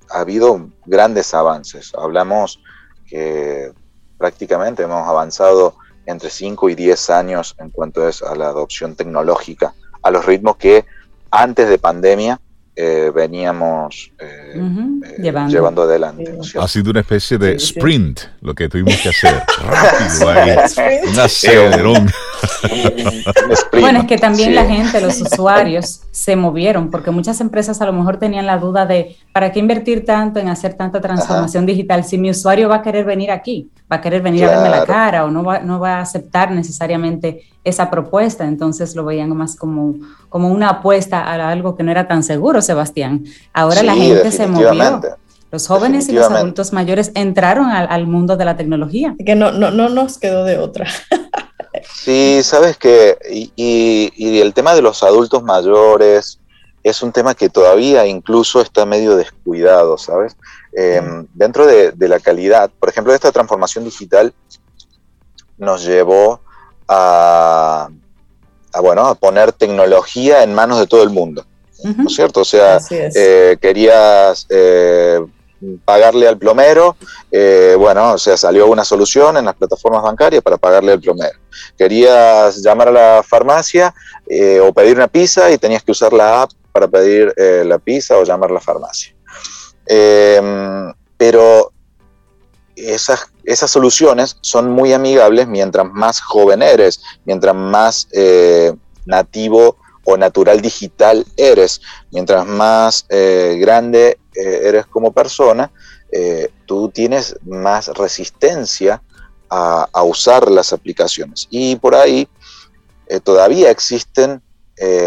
ha 0.10 0.20
habido 0.20 0.70
grandes 0.86 1.34
avances. 1.34 1.94
Hablamos 1.96 2.60
que 3.08 3.72
prácticamente 4.18 4.84
hemos 4.84 5.08
avanzado 5.08 5.76
entre 6.06 6.30
5 6.30 6.70
y 6.70 6.76
10 6.76 7.10
años 7.12 7.56
en 7.60 7.70
cuanto 7.70 8.02
a 8.04 8.36
la 8.36 8.48
adopción 8.48 8.96
tecnológica, 8.96 9.74
a 10.02 10.12
los 10.12 10.26
ritmos 10.26 10.58
que 10.58 10.86
antes 11.30 11.70
de 11.70 11.78
pandemia 11.78 12.40
eh, 12.80 13.12
veníamos 13.14 14.12
eh, 14.20 14.54
eh, 14.56 15.16
llevando. 15.18 15.82
adelante. 15.82 16.38
Ha 16.60 16.68
sido 16.68 16.92
una 16.92 17.00
especie 17.00 17.40
de 17.40 17.56
sprint 17.56 18.20
lo 18.42 18.54
que 18.54 18.70
tuvimos 18.70 18.96
que 18.98 19.10
hacer. 19.10 19.34
Rápido 19.66 20.30
ahí. 20.30 21.00
Un 21.12 21.20
acelerón. 21.20 22.12
bueno, 23.72 24.02
es 24.02 24.06
que 24.06 24.20
también 24.20 24.54
la 24.54 24.66
gente, 24.66 25.02
los 25.02 25.20
usuarios, 25.22 26.02
se 26.12 26.36
movieron, 26.36 26.92
porque 26.92 27.10
muchas 27.10 27.42
empresas 27.42 27.82
a 27.82 27.86
lo 27.88 27.94
mejor 27.94 28.18
tenían 28.18 28.46
la 28.46 28.60
duda 28.60 28.86
de, 28.86 29.18
¿para 29.34 29.52
qué 29.52 29.60
invertir 29.60 30.06
tanto 30.06 30.40
en 30.40 30.48
hacer 30.48 30.76
tanta 30.76 31.02
transformación 31.02 31.66
digital 31.66 32.04
si 32.04 32.20
mi 32.20 32.30
usuario 32.30 32.70
va 32.70 32.76
a 32.76 32.82
querer 32.84 33.06
venir 33.06 33.32
aquí? 33.32 33.72
¿Va 33.92 33.96
a 33.96 34.02
querer 34.02 34.22
venir 34.22 34.46
a 34.46 34.50
verme 34.50 34.70
la 34.70 34.86
cara 34.86 35.26
o 35.26 35.32
no 35.32 35.44
va, 35.44 35.60
no 35.60 35.80
va 35.80 35.96
a 35.96 36.02
aceptar 36.02 36.52
necesariamente 36.52 37.44
esa 37.64 37.90
propuesta? 37.90 38.46
Entonces 38.46 38.96
lo 38.96 39.06
veían 39.06 39.30
más 39.36 39.56
como, 39.56 39.96
como 40.30 40.50
una 40.50 40.70
apuesta 40.70 41.24
a 41.24 41.50
algo 41.50 41.76
que 41.76 41.84
no 41.84 41.92
era 41.92 42.08
tan 42.08 42.22
seguro, 42.22 42.62
Sebastián. 42.68 43.26
Ahora 43.54 43.82
la 43.82 43.96
gente 43.96 44.32
se 44.32 44.48
movió. 44.48 44.72
Los 45.50 45.66
jóvenes 45.68 46.10
y 46.10 46.12
los 46.12 46.30
adultos 46.30 46.74
mayores 46.74 47.12
entraron 47.16 47.70
al, 47.70 48.06
mundo 48.06 48.38
de 48.38 48.46
la 48.46 48.58
tecnología. 48.58 49.16
Que 49.26 49.34
no, 49.34 49.52
no, 49.52 49.72
no 49.72 49.90
nos 49.90 50.18
quedó 50.18 50.44
de 50.44 50.60
otra. 50.60 50.88
Sí, 51.94 52.42
sabes 52.44 52.78
que, 52.78 53.18
y, 53.56 54.40
el 54.40 54.54
tema 54.54 54.74
de 54.74 54.82
los 54.82 55.04
adultos 55.04 55.44
mayores 55.44 56.40
es 56.84 57.02
un 57.02 57.12
tema 57.12 57.36
que 57.36 57.50
todavía 57.50 58.06
incluso 58.06 58.62
está 58.62 58.86
medio 58.86 59.16
descuidado, 59.16 59.98
¿sabes? 59.98 60.38
Em, 60.74 61.28
dentro 61.34 61.66
de, 61.66 61.94
la 62.08 62.20
calidad, 62.20 62.70
por 62.80 62.90
ejemplo, 62.90 63.14
esta 63.14 63.32
transformación 63.32 63.84
digital 63.84 64.34
nos 65.58 65.84
llevó 65.84 66.42
a, 66.88 67.90
bueno, 68.82 69.08
a 69.08 69.16
poner 69.16 69.52
tecnología 69.52 70.44
en 70.44 70.54
manos 70.54 70.80
de 70.80 70.88
todo 70.88 71.04
el 71.04 71.10
mundo, 71.10 71.46
¿no 71.84 72.08
es 72.08 72.16
cierto? 72.16 72.42
O 72.42 72.46
sea, 72.46 72.80
eh, 72.90 73.58
querías 73.62 74.46
eh, 74.50 75.20
pagarle 75.84 76.28
al 76.28 76.38
plomero, 76.38 76.96
eh, 77.32 77.76
bueno, 77.78 78.14
o 78.14 78.18
sea, 78.18 78.38
salió 78.38 78.68
una 78.68 78.84
solución 78.84 79.38
en 79.38 79.46
las 79.46 79.56
plataformas 79.56 80.04
bancarias 80.04 80.44
para 80.44 80.58
pagarle 80.58 80.92
al 80.94 81.02
plomero. 81.02 81.38
Querías 81.78 82.62
llamar 82.62 82.90
a 82.90 82.92
la 82.92 83.24
farmacia 83.24 83.94
eh, 84.28 84.60
o 84.60 84.72
pedir 84.74 84.98
una 84.98 85.08
pizza 85.08 85.50
y 85.52 85.58
tenías 85.58 85.84
que 85.84 85.92
usar 85.92 86.14
la 86.14 86.44
app 86.44 86.52
para 86.72 86.88
pedir 86.88 87.34
eh, 87.38 87.64
la 87.66 87.80
pizza 87.80 88.18
o 88.18 88.24
llamar 88.24 88.52
a 88.52 88.56
la 88.56 88.62
farmacia. 88.62 89.16
Em, 89.86 90.94
pero 91.18 91.72
esas, 92.76 93.32
esas 93.44 93.72
soluciones 93.72 94.38
son 94.42 94.70
muy 94.70 94.94
amigables 94.94 95.48
mientras 95.48 95.88
más 95.92 96.22
joven 96.22 96.62
eres, 96.62 97.02
mientras 97.26 97.56
más 97.56 98.08
nativo 99.06 99.78
o 100.10 100.16
natural 100.16 100.62
digital 100.62 101.26
eres. 101.36 101.82
Mientras 102.12 102.48
más 102.48 103.06
eh, 103.10 103.58
grande 103.60 104.18
eh, 104.34 104.62
eres 104.64 104.86
como 104.86 105.12
persona, 105.12 105.70
eh, 106.14 106.50
tú 106.66 106.90
tienes 106.90 107.36
más 107.44 107.90
resistencia 107.90 109.04
a, 109.50 110.04
usar 110.04 110.50
las 110.50 110.72
aplicaciones. 110.72 111.48
Y 111.50 111.76
por 111.78 111.96
ahí 111.96 112.28
todavía 113.24 113.70
existen 113.70 114.42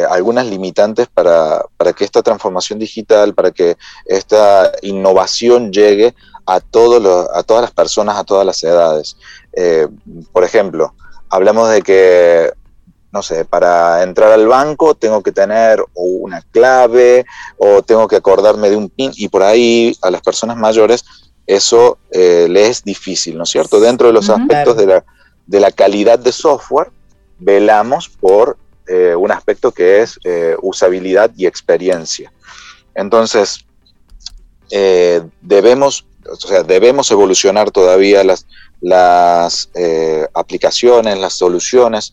algunas 0.09 0.47
limitantes 0.47 1.09
para, 1.09 1.63
que 1.95 2.05
esta 2.05 2.23
transformación 2.23 2.79
digital, 2.79 3.35
para 3.35 3.51
que 3.51 3.77
esta 4.07 4.73
innovación 4.81 5.73
llegue 5.73 6.15
a, 6.47 6.55
a 6.55 6.61
todas 6.61 7.63
las 7.63 7.71
personas, 7.73 8.17
a 8.17 8.25
todas 8.25 8.47
las 8.47 8.63
edades. 8.63 9.17
por 10.33 10.45
ejemplo, 10.45 10.95
hablamos 11.29 11.69
de 11.71 11.83
que 11.83 12.53
no 13.13 13.23
sé, 13.23 13.45
para 13.45 14.03
entrar 14.03 14.31
al 14.31 14.47
banco 14.47 14.95
tengo 14.95 15.23
que 15.23 15.33
tener 15.33 15.85
una 15.95 16.43
clave 16.43 17.27
o 17.59 17.83
tengo 17.83 18.07
que 18.07 18.17
acordarme 18.17 18.71
de 18.71 18.77
un 18.77 18.89
PIN 18.89 19.13
y 19.17 19.29
por 19.29 19.43
ahí 19.43 19.97
a 20.03 20.11
las 20.11 20.23
personas 20.23 20.57
mayores 20.57 21.05
eso 21.47 21.99
eh, 22.13 22.47
le 22.49 22.69
es 22.69 22.85
difícil, 22.85 23.37
¿no 23.37 23.43
es 23.43 23.51
cierto? 23.51 23.81
Dentro 23.81 24.07
de 24.07 24.13
los 24.13 24.31
aspectos 24.31 24.77
de 24.77 24.87
la, 24.87 25.05
de 25.47 25.59
la, 25.59 25.73
calidad 25.73 26.19
de 26.19 26.31
software, 26.31 26.93
velamos 27.41 28.09
por 28.09 28.57
eh, 28.87 29.17
un 29.17 29.33
aspecto 29.33 29.73
que 29.73 30.01
es 30.01 30.21
eh, 30.23 30.55
usabilidad 30.63 31.33
y 31.37 31.47
experiencia. 31.47 32.33
Entonces, 32.95 33.65
debemos, 35.41 36.07
o 36.31 36.37
sea, 36.37 36.63
debemos 36.63 37.11
evolucionar 37.11 37.73
todavía 37.73 38.23
las, 38.23 38.47
las 38.81 39.71
aplicaciones, 40.35 41.19
las 41.19 41.35
soluciones 41.35 42.13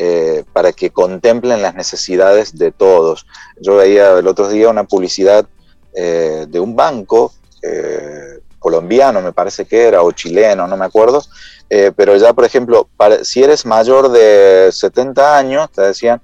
eh, 0.00 0.44
para 0.52 0.70
que 0.70 0.90
contemplen 0.90 1.60
las 1.60 1.74
necesidades 1.74 2.56
de 2.56 2.70
todos. 2.70 3.26
Yo 3.60 3.74
veía 3.74 4.12
el 4.12 4.28
otro 4.28 4.48
día 4.48 4.68
una 4.68 4.84
publicidad 4.84 5.44
eh, 5.92 6.46
de 6.48 6.60
un 6.60 6.76
banco 6.76 7.32
eh, 7.64 8.38
colombiano, 8.60 9.20
me 9.20 9.32
parece 9.32 9.64
que 9.64 9.88
era, 9.88 10.04
o 10.04 10.12
chileno, 10.12 10.68
no 10.68 10.76
me 10.76 10.84
acuerdo, 10.84 11.24
pero 11.68 12.16
ya, 12.16 12.32
por 12.32 12.44
ejemplo, 12.44 12.88
si 13.22 13.42
eres 13.42 13.66
mayor 13.66 14.12
de 14.12 14.68
70 14.70 15.36
años, 15.36 15.68
te 15.72 15.82
decían, 15.82 16.22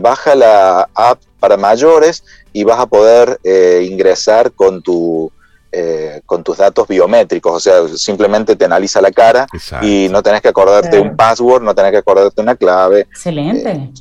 baja 0.00 0.34
la 0.34 0.88
app 0.92 1.20
para 1.38 1.56
mayores 1.56 2.24
y 2.52 2.64
vas 2.64 2.80
a 2.80 2.86
poder 2.86 3.38
ingresar 3.82 4.50
con 4.50 4.82
tu 4.82 5.30
eh, 5.74 6.20
con 6.26 6.44
tus 6.44 6.58
datos 6.58 6.86
biométricos, 6.86 7.50
o 7.50 7.60
sea, 7.60 7.88
simplemente 7.96 8.56
te 8.56 8.66
analiza 8.66 9.00
la 9.00 9.10
cara 9.10 9.46
y 9.80 10.06
no 10.10 10.22
tenés 10.22 10.42
que 10.42 10.48
acordarte 10.48 11.00
un 11.00 11.16
password, 11.16 11.62
no 11.62 11.74
tenés 11.74 11.92
que 11.92 11.96
acordarte 11.98 12.42
una 12.42 12.56
clave. 12.56 13.00
Excelente. 13.00 13.70
Eh, 13.70 13.92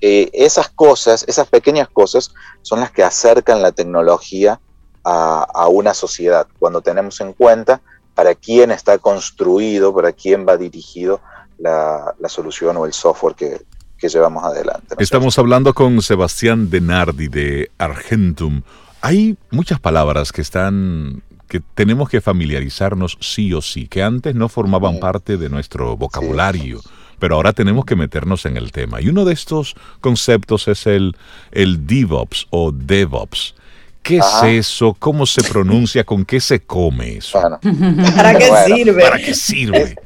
eh, 0.00 0.30
esas 0.32 0.68
cosas, 0.68 1.24
esas 1.28 1.46
pequeñas 1.46 1.88
cosas 1.88 2.34
son 2.62 2.80
las 2.80 2.90
que 2.90 3.04
acercan 3.04 3.62
la 3.62 3.70
tecnología 3.70 4.58
a, 5.04 5.68
una 5.68 5.94
sociedad, 5.94 6.48
cuando 6.58 6.80
tenemos 6.80 7.20
en 7.20 7.32
cuenta 7.32 7.80
para 8.14 8.34
quién 8.34 8.72
está 8.72 8.98
construido, 8.98 9.94
para 9.94 10.12
quién 10.12 10.44
va 10.46 10.56
dirigido 10.56 11.20
la, 11.58 12.14
solución 12.26 12.76
o 12.78 12.86
el 12.86 12.92
software 12.92 13.34
que, 13.36 13.60
llevamos 14.08 14.42
adelante. 14.42 14.96
Estamos 14.98 15.38
hablando 15.38 15.72
con 15.72 16.02
Sebastián 16.02 16.68
Denardi 16.68 17.28
de 17.28 17.70
Argentum, 17.78 18.62
hay 19.02 19.36
muchas 19.50 19.80
palabras 19.80 20.32
que 20.32 20.40
están 20.40 21.22
que 21.48 21.60
tenemos 21.74 22.08
que 22.08 22.22
familiarizarnos 22.22 23.18
sí 23.20 23.52
o 23.52 23.60
sí, 23.60 23.86
que 23.86 24.02
antes 24.02 24.34
no 24.34 24.48
formaban 24.48 25.00
parte 25.00 25.36
de 25.36 25.50
nuestro 25.50 25.98
vocabulario, 25.98 26.80
pero 27.18 27.34
ahora 27.34 27.52
tenemos 27.52 27.84
que 27.84 27.94
meternos 27.94 28.46
en 28.46 28.56
el 28.56 28.72
tema. 28.72 29.02
Y 29.02 29.10
uno 29.10 29.26
de 29.26 29.34
estos 29.34 29.74
conceptos 30.00 30.66
es 30.68 30.86
el, 30.86 31.14
el 31.50 31.86
DevOps 31.86 32.46
o 32.48 32.72
DevOps. 32.72 33.54
¿Qué 34.02 34.16
es 34.16 34.42
eso? 34.44 34.96
¿Cómo 34.98 35.26
se 35.26 35.42
pronuncia? 35.42 36.04
¿Con 36.04 36.24
qué 36.24 36.40
se 36.40 36.60
come 36.60 37.18
eso? 37.18 37.38
¿Para 38.16 38.38
qué 38.38 38.50
sirve? 38.66 39.02
¿Para 39.02 39.18
qué 39.18 39.34
sirve? 39.34 39.96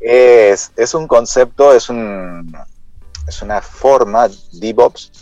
Es, 0.00 0.72
es 0.76 0.94
un 0.94 1.06
concepto, 1.06 1.74
es, 1.74 1.90
un, 1.90 2.56
es 3.26 3.42
una 3.42 3.60
forma, 3.60 4.28
DevOps 4.52 5.12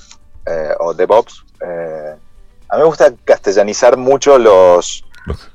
eh, 0.47 0.71
o 0.79 0.95
DevOps, 0.95 1.45
eh, 1.61 2.15
a 2.69 2.77
mí 2.77 2.81
me 2.81 2.87
gusta 2.87 3.13
castellanizar 3.25 3.97
mucho 3.97 4.39
los, 4.39 5.05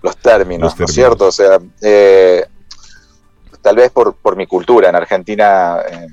los, 0.02 0.18
términos, 0.18 0.78
¿no 0.80 0.86
es 0.86 0.94
cierto? 0.94 1.28
O 1.28 1.32
sea, 1.32 1.60
eh, 1.82 2.46
tal 3.62 3.76
vez 3.76 3.92
por, 3.92 4.36
mi 4.36 4.48
cultura, 4.48 4.90
en 4.90 4.96
Argentina, 4.96 5.80
eh, 5.90 6.08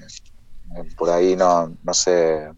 por 0.97 1.11
ahí 1.11 1.37
no, 1.37 1.73
no 1.83 1.95
sé, 1.95 2.49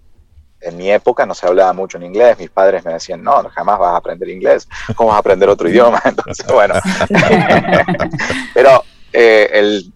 en 0.61 0.77
mi 0.77 0.91
época 0.91 1.25
no 1.27 1.35
se 1.35 1.47
hablaba 1.47 1.73
mucho 1.73 1.97
en 1.97 2.05
inglés, 2.05 2.39
mis 2.39 2.51
padres 2.51 2.85
me 2.85 2.93
decían, 2.93 3.23
no, 3.23 3.43
jamás 3.51 3.79
vas 3.79 3.95
a 3.95 3.97
aprender 3.97 4.29
inglés, 4.29 4.69
¿cómo 4.95 5.09
vas 5.09 5.17
a 5.17 5.21
aprender 5.21 5.49
otro 5.49 5.69
idioma? 5.71 6.01
Entonces, 6.05 6.47
bueno, 6.47 6.75
pero 8.55 8.85
eh, 9.13 9.49
el, 9.53 9.93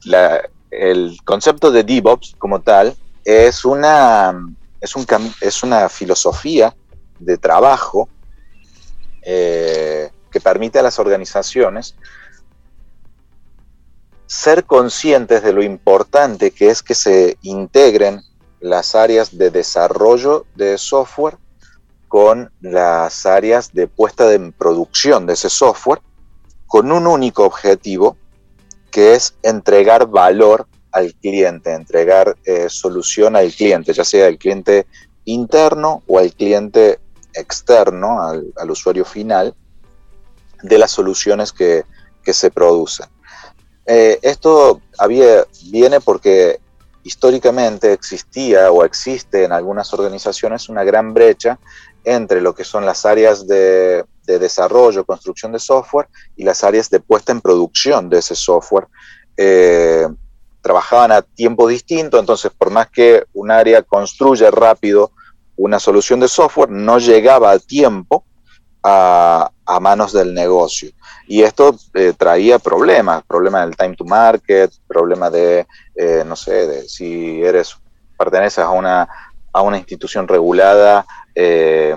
el, 0.70 1.16
concepto 1.24 1.70
de 1.70 1.84
DevOps 1.84 2.34
como 2.38 2.60
tal 2.60 2.94
es 3.24 3.64
una, 3.64 4.34
es, 4.80 4.96
un, 4.96 5.06
es 5.40 5.62
una 5.62 5.88
filosofía 5.88 6.74
de 7.18 7.38
trabajo 7.38 8.08
eh, 9.24 10.10
que 10.30 10.40
permite 10.40 10.78
a 10.78 10.82
las 10.82 10.98
organizaciones 10.98 11.94
ser 14.26 14.64
conscientes 14.64 15.42
de 15.42 15.52
lo 15.52 15.62
importante 15.62 16.50
que 16.50 16.68
es 16.68 16.82
que 16.82 16.94
se 16.94 17.38
integren 17.42 18.20
las 18.60 18.94
áreas 18.94 19.36
de 19.36 19.50
desarrollo 19.50 20.46
de 20.54 20.78
software 20.78 21.36
con 22.08 22.50
las 22.60 23.26
áreas 23.26 23.72
de 23.72 23.86
puesta 23.86 24.32
en 24.32 24.52
producción 24.52 25.26
de 25.26 25.34
ese 25.34 25.50
software 25.50 26.00
con 26.66 26.90
un 26.90 27.06
único 27.06 27.44
objetivo 27.44 28.16
que 28.90 29.14
es 29.14 29.34
entregar 29.42 30.06
valor 30.06 30.66
al 30.92 31.14
cliente, 31.14 31.72
entregar 31.72 32.36
eh, 32.44 32.68
solución 32.68 33.36
al 33.36 33.52
cliente, 33.52 33.92
ya 33.92 34.04
sea 34.04 34.26
al 34.26 34.38
cliente 34.38 34.86
interno 35.24 36.02
o 36.06 36.18
al 36.18 36.32
cliente 36.32 37.00
externo 37.34 38.22
al, 38.22 38.70
usuario 38.70 39.04
final 39.04 39.54
de 40.62 40.78
las 40.78 40.90
soluciones 40.90 41.52
que, 41.52 41.84
se 42.26 42.50
producen. 42.50 43.06
Eh, 43.84 44.18
esto 44.22 44.80
viene 45.70 46.00
porque 46.00 46.58
históricamente 47.02 47.92
existía 47.92 48.70
o 48.70 48.82
existe 48.82 49.44
en 49.44 49.52
algunas 49.52 49.92
organizaciones 49.92 50.70
una 50.70 50.84
gran 50.84 51.12
brecha 51.12 51.58
entre 52.02 52.40
lo 52.40 52.54
que 52.54 52.64
son 52.64 52.86
las 52.86 53.04
áreas 53.04 53.46
de, 53.46 54.04
desarrollo, 54.26 55.04
construcción 55.04 55.52
de 55.52 55.58
software 55.58 56.08
y 56.34 56.44
las 56.44 56.64
áreas 56.64 56.88
de 56.88 57.00
puesta 57.00 57.32
en 57.32 57.42
producción 57.42 58.08
de 58.08 58.18
ese 58.18 58.34
software. 58.34 58.86
Eh, 59.36 60.06
trabajaban 60.62 61.12
a 61.12 61.20
tiempo 61.20 61.68
distinto, 61.68 62.18
entonces 62.18 62.50
por 62.56 62.70
más 62.70 62.88
que 62.88 63.24
un 63.34 63.50
área 63.50 63.82
construye 63.82 64.50
rápido 64.50 65.12
una 65.56 65.78
solución 65.78 66.20
de 66.20 66.28
software 66.28 66.70
no 66.70 66.98
llegaba 66.98 67.50
a 67.50 67.58
tiempo 67.58 68.24
a, 68.82 69.50
manos 69.80 70.12
del 70.12 70.34
negocio. 70.34 70.90
Y 71.26 71.42
esto 71.42 71.76
eh, 71.94 72.12
traía 72.16 72.58
problemas, 72.58 73.22
problemas 73.24 73.66
del 73.66 73.76
time 73.76 73.96
to 73.96 74.04
market, 74.04 74.70
problemas 74.86 75.32
de, 75.32 75.66
eh, 75.94 76.22
no 76.26 76.36
sé, 76.36 76.66
de 76.66 76.88
si 76.88 77.42
eres, 77.42 77.76
perteneces 78.18 78.58
a 78.58 78.70
una, 78.70 79.08
a 79.52 79.62
una 79.62 79.78
institución 79.78 80.28
regulada, 80.28 81.06
eh, 81.34 81.96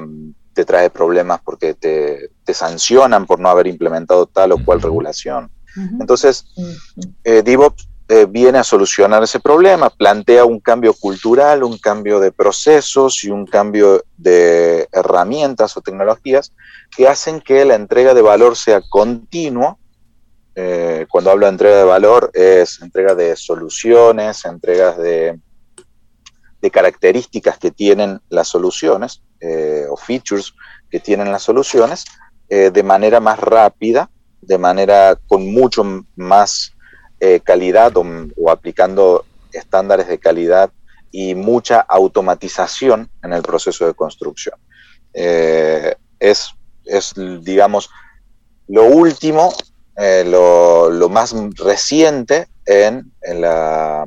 te 0.53 0.65
trae 0.65 0.89
problemas 0.89 1.39
porque 1.43 1.73
te, 1.75 2.31
te, 2.43 2.53
sancionan 2.53 3.25
por 3.25 3.39
no 3.39 3.49
haber 3.49 3.67
implementado 3.67 4.25
tal 4.25 4.53
o 4.53 4.63
cual 4.63 4.81
regulación. 4.81 5.51
Entonces, 5.99 6.47
DevOps 7.23 7.87
eh, 8.09 8.25
viene 8.25 8.57
a 8.57 8.63
solucionar 8.63 9.21
ese 9.21 9.41
problema, 9.41 9.89
plantea 9.89 10.45
un 10.45 10.61
cambio 10.61 10.93
cultural, 10.93 11.61
un 11.63 11.77
cambio 11.77 12.21
de 12.21 12.31
procesos 12.31 13.21
y 13.25 13.31
un 13.31 13.45
cambio 13.45 14.01
de 14.15 14.87
herramientas 14.93 15.75
o 15.75 15.81
tecnologías 15.81 16.53
que 16.95 17.05
hacen 17.09 17.41
que 17.41 17.65
la 17.65 17.75
entrega 17.75 18.13
de 18.13 18.21
valor 18.21 18.55
sea 18.55 18.79
continua. 18.89 19.75
Eh, 20.55 21.05
cuando 21.09 21.31
hablo 21.31 21.47
de 21.47 21.51
entrega 21.51 21.77
de 21.79 21.83
valor 21.83 22.31
es 22.33 22.81
entrega 22.81 23.13
de 23.13 23.35
soluciones, 23.35 24.45
entregas 24.45 24.97
de, 24.97 25.37
características 26.71 27.57
que 27.57 27.71
tienen 27.71 28.19
las 28.27 28.49
soluciones 28.49 29.21
eh, 29.39 29.85
o 29.89 29.95
features 29.95 30.53
que 30.89 30.99
tienen 30.99 31.31
las 31.31 31.43
soluciones 31.43 32.03
de 32.49 32.83
manera 32.83 33.21
más 33.21 33.39
rápida, 33.39 34.09
de 34.41 34.57
manera 34.57 35.17
con 35.27 35.49
mucho 35.53 35.83
más 36.15 36.76
eh, 37.19 37.39
calidad 37.43 37.93
o, 37.95 38.51
aplicando 38.51 39.25
estándares 39.51 40.07
de 40.07 40.19
calidad 40.19 40.71
y 41.11 41.33
mucha 41.33 41.79
automatización 41.79 43.09
en 43.23 43.33
el 43.33 43.41
proceso 43.41 43.87
de 43.87 43.95
construcción. 43.95 44.53
Eh, 45.13 45.95
es, 46.19 46.51
es, 46.85 47.13
digamos, 47.41 47.89
lo 48.67 48.83
último, 48.85 49.51
eh, 49.95 50.25
lo, 50.27 51.09
más 51.09 51.33
reciente 51.55 52.49
en, 52.67 53.11
la, 53.23 54.05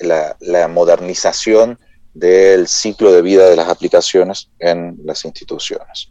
la, 0.00 0.68
modernización 0.68 1.78
del 2.12 2.68
ciclo 2.68 3.10
de 3.10 3.22
vida 3.22 3.48
de 3.48 3.56
las 3.56 3.70
aplicaciones 3.70 4.50
en 4.58 4.98
las 5.02 5.24
instituciones. 5.24 6.10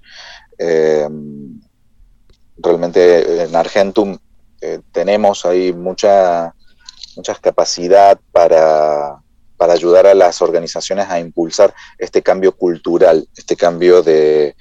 realmente 2.58 3.44
en 3.44 3.56
Argentum 3.56 4.18
eh, 4.62 4.80
tenemos 4.92 5.46
ahí 5.46 5.74
mucha, 5.74 6.54
mucha 7.16 7.36
capacidad 7.36 8.20
para, 8.32 9.20
para 9.58 9.74
ayudar 9.74 10.08
a 10.08 10.14
las 10.14 10.42
organizaciones 10.42 11.08
a 11.10 11.20
impulsar 11.20 11.74
este 11.98 12.22
cambio 12.22 12.52
cultural, 12.56 13.28
este 13.36 13.56
cambio 13.56 14.04
de, 14.04 14.56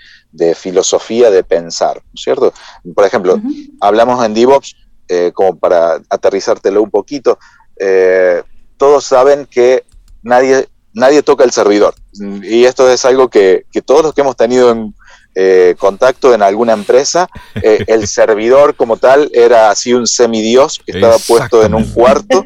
filosofía 0.54 1.30
de 1.30 1.42
pensar, 1.44 2.02
¿cierto? 2.14 2.52
Por 2.94 3.04
ejemplo, 3.04 3.40
hablamos 3.80 4.22
en 4.24 4.34
DevOps, 4.34 4.76
eh, 5.08 5.30
como 5.32 5.56
para 5.56 6.00
aterrizártelo 6.10 6.82
un 6.82 6.90
poquito, 6.90 7.38
eh, 7.78 8.42
todos 8.76 9.04
saben 9.04 9.46
que 9.46 9.84
nadie, 10.22 10.68
nadie 10.92 11.22
toca 11.22 11.44
el 11.44 11.52
servidor. 11.52 11.94
Y 12.42 12.64
esto 12.64 12.90
es 12.90 13.04
algo 13.04 13.28
que, 13.28 13.64
todos 13.84 14.02
los 14.02 14.14
que 14.14 14.22
hemos 14.22 14.36
tenido 14.36 14.70
en, 14.70 14.94
eh, 15.36 15.76
contacto 15.78 16.34
en 16.34 16.42
alguna 16.42 16.72
empresa, 16.72 17.28
el 17.54 18.08
servidor 18.08 18.74
como 18.74 18.96
tal 18.96 19.30
era 19.32 19.70
así 19.70 19.94
un 19.94 20.08
semidios 20.08 20.80
que 20.84 20.92
estaba 20.92 21.18
puesto 21.18 21.64
en 21.64 21.74
un 21.74 21.84
cuarto 21.92 22.44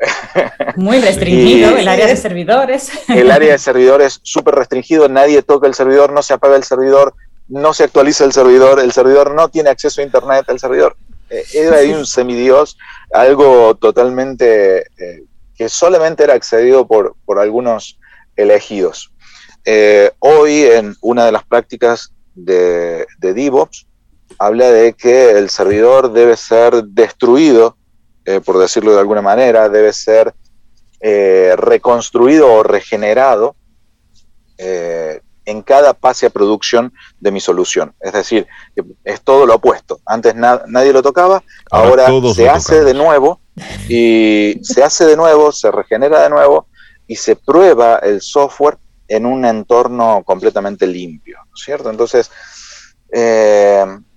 Muy 0.76 1.00
restringido 1.00 1.76
el 1.76 1.88
área 1.88 2.06
de 2.06 2.16
servidores. 2.16 2.90
El 3.08 3.30
área 3.30 3.52
de 3.52 3.58
servidores 3.58 4.20
súper 4.22 4.54
restringido, 4.54 5.08
nadie 5.08 5.42
toca 5.42 5.66
el 5.66 5.74
servidor, 5.74 6.12
no 6.12 6.22
se 6.22 6.34
apaga 6.34 6.56
el 6.56 6.64
servidor, 6.64 7.14
no 7.48 7.74
se 7.74 7.84
actualiza 7.84 8.24
el 8.24 8.32
servidor, 8.32 8.80
el 8.80 8.92
servidor 8.92 9.34
no 9.34 9.48
tiene 9.48 9.70
acceso 9.70 10.00
a 10.00 10.04
internet, 10.04 10.46
el 10.48 10.58
servidor 10.58 10.96
eh, 11.28 11.44
era 11.52 11.78
ahí 11.78 11.92
un 11.92 12.06
semidios, 12.06 12.78
algo 13.12 13.74
totalmente 13.74 14.86
eh, 14.98 15.24
que 15.56 15.68
solamente 15.68 16.24
era 16.24 16.34
accedido 16.34 16.86
por, 16.86 17.16
por 17.24 17.38
algunos 17.38 17.98
elegidos. 18.36 19.09
Eh, 19.64 20.10
hoy 20.20 20.62
en 20.62 20.96
una 21.00 21.26
de 21.26 21.32
las 21.32 21.44
prácticas 21.44 22.12
de, 22.34 23.06
de 23.18 23.34
DevOps 23.34 23.86
habla 24.38 24.70
de 24.70 24.94
que 24.94 25.32
el 25.32 25.50
servidor 25.50 26.12
debe 26.12 26.36
ser 26.36 26.84
destruido 26.84 27.76
eh, 28.30 28.40
por 28.40 28.58
decirlo 28.58 28.92
de 28.92 29.00
alguna 29.00 29.22
manera, 29.22 29.68
debe 29.68 29.92
ser 29.92 30.34
eh, 31.00 31.54
reconstruido 31.56 32.52
o 32.52 32.62
regenerado 32.62 33.56
en 35.46 35.62
cada 35.62 35.94
pase 35.94 36.26
a 36.26 36.30
producción 36.30 36.92
de 37.18 37.30
mi 37.30 37.40
solución. 37.40 37.94
Es 37.98 38.12
decir, 38.12 38.46
es 39.04 39.22
todo 39.22 39.46
lo 39.46 39.54
opuesto. 39.54 40.00
Antes 40.04 40.34
nadie 40.34 40.92
lo 40.92 41.02
tocaba, 41.02 41.42
ahora, 41.70 42.08
se 42.34 42.46
hace 42.46 42.84
de 42.84 42.92
nuevo 42.92 43.40
y 43.88 44.60
se 44.62 44.82
hace 44.82 45.06
de 45.06 45.16
nuevo, 45.16 45.50
se 45.50 45.70
regenera 45.70 46.22
de 46.22 46.28
nuevo 46.28 46.66
y 47.06 47.16
se 47.16 47.36
prueba 47.36 47.96
el 48.00 48.20
software 48.20 48.76
en 49.10 49.26
un 49.26 49.44
entorno 49.44 50.22
completamente 50.24 50.86
limpio, 50.86 51.38
¿cierto? 51.54 51.90
Entonces, 51.90 52.30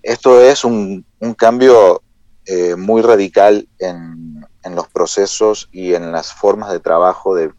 esto 0.03 0.41
es 0.41 0.63
un, 0.63 1.03
un 1.19 1.33
cambio 1.33 2.03
eh, 2.45 2.75
muy 2.75 3.01
radical 3.01 3.69
en, 3.79 4.45
los 4.75 4.87
procesos 4.87 5.69
y 5.71 5.93
en 5.93 6.11
las 6.11 6.33
formas 6.33 6.71
de 6.71 6.79
trabajo 6.79 7.35
de, 7.35 7.51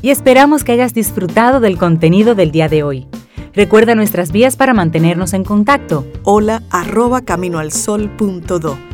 Y 0.00 0.10
esperamos 0.10 0.64
que 0.64 0.72
hayas 0.72 0.94
disfrutado 0.94 1.60
del 1.60 1.76
contenido 1.76 2.34
del 2.34 2.50
día 2.50 2.68
de 2.68 2.82
hoy. 2.82 3.06
Recuerda 3.52 3.94
nuestras 3.94 4.32
vías 4.32 4.56
para 4.56 4.72
mantenernos 4.74 5.34
en 5.34 5.44
contacto. 5.44 6.06
Hola 6.24 6.62
arroba 6.70 7.22
caminoalsol.do. 7.22 8.93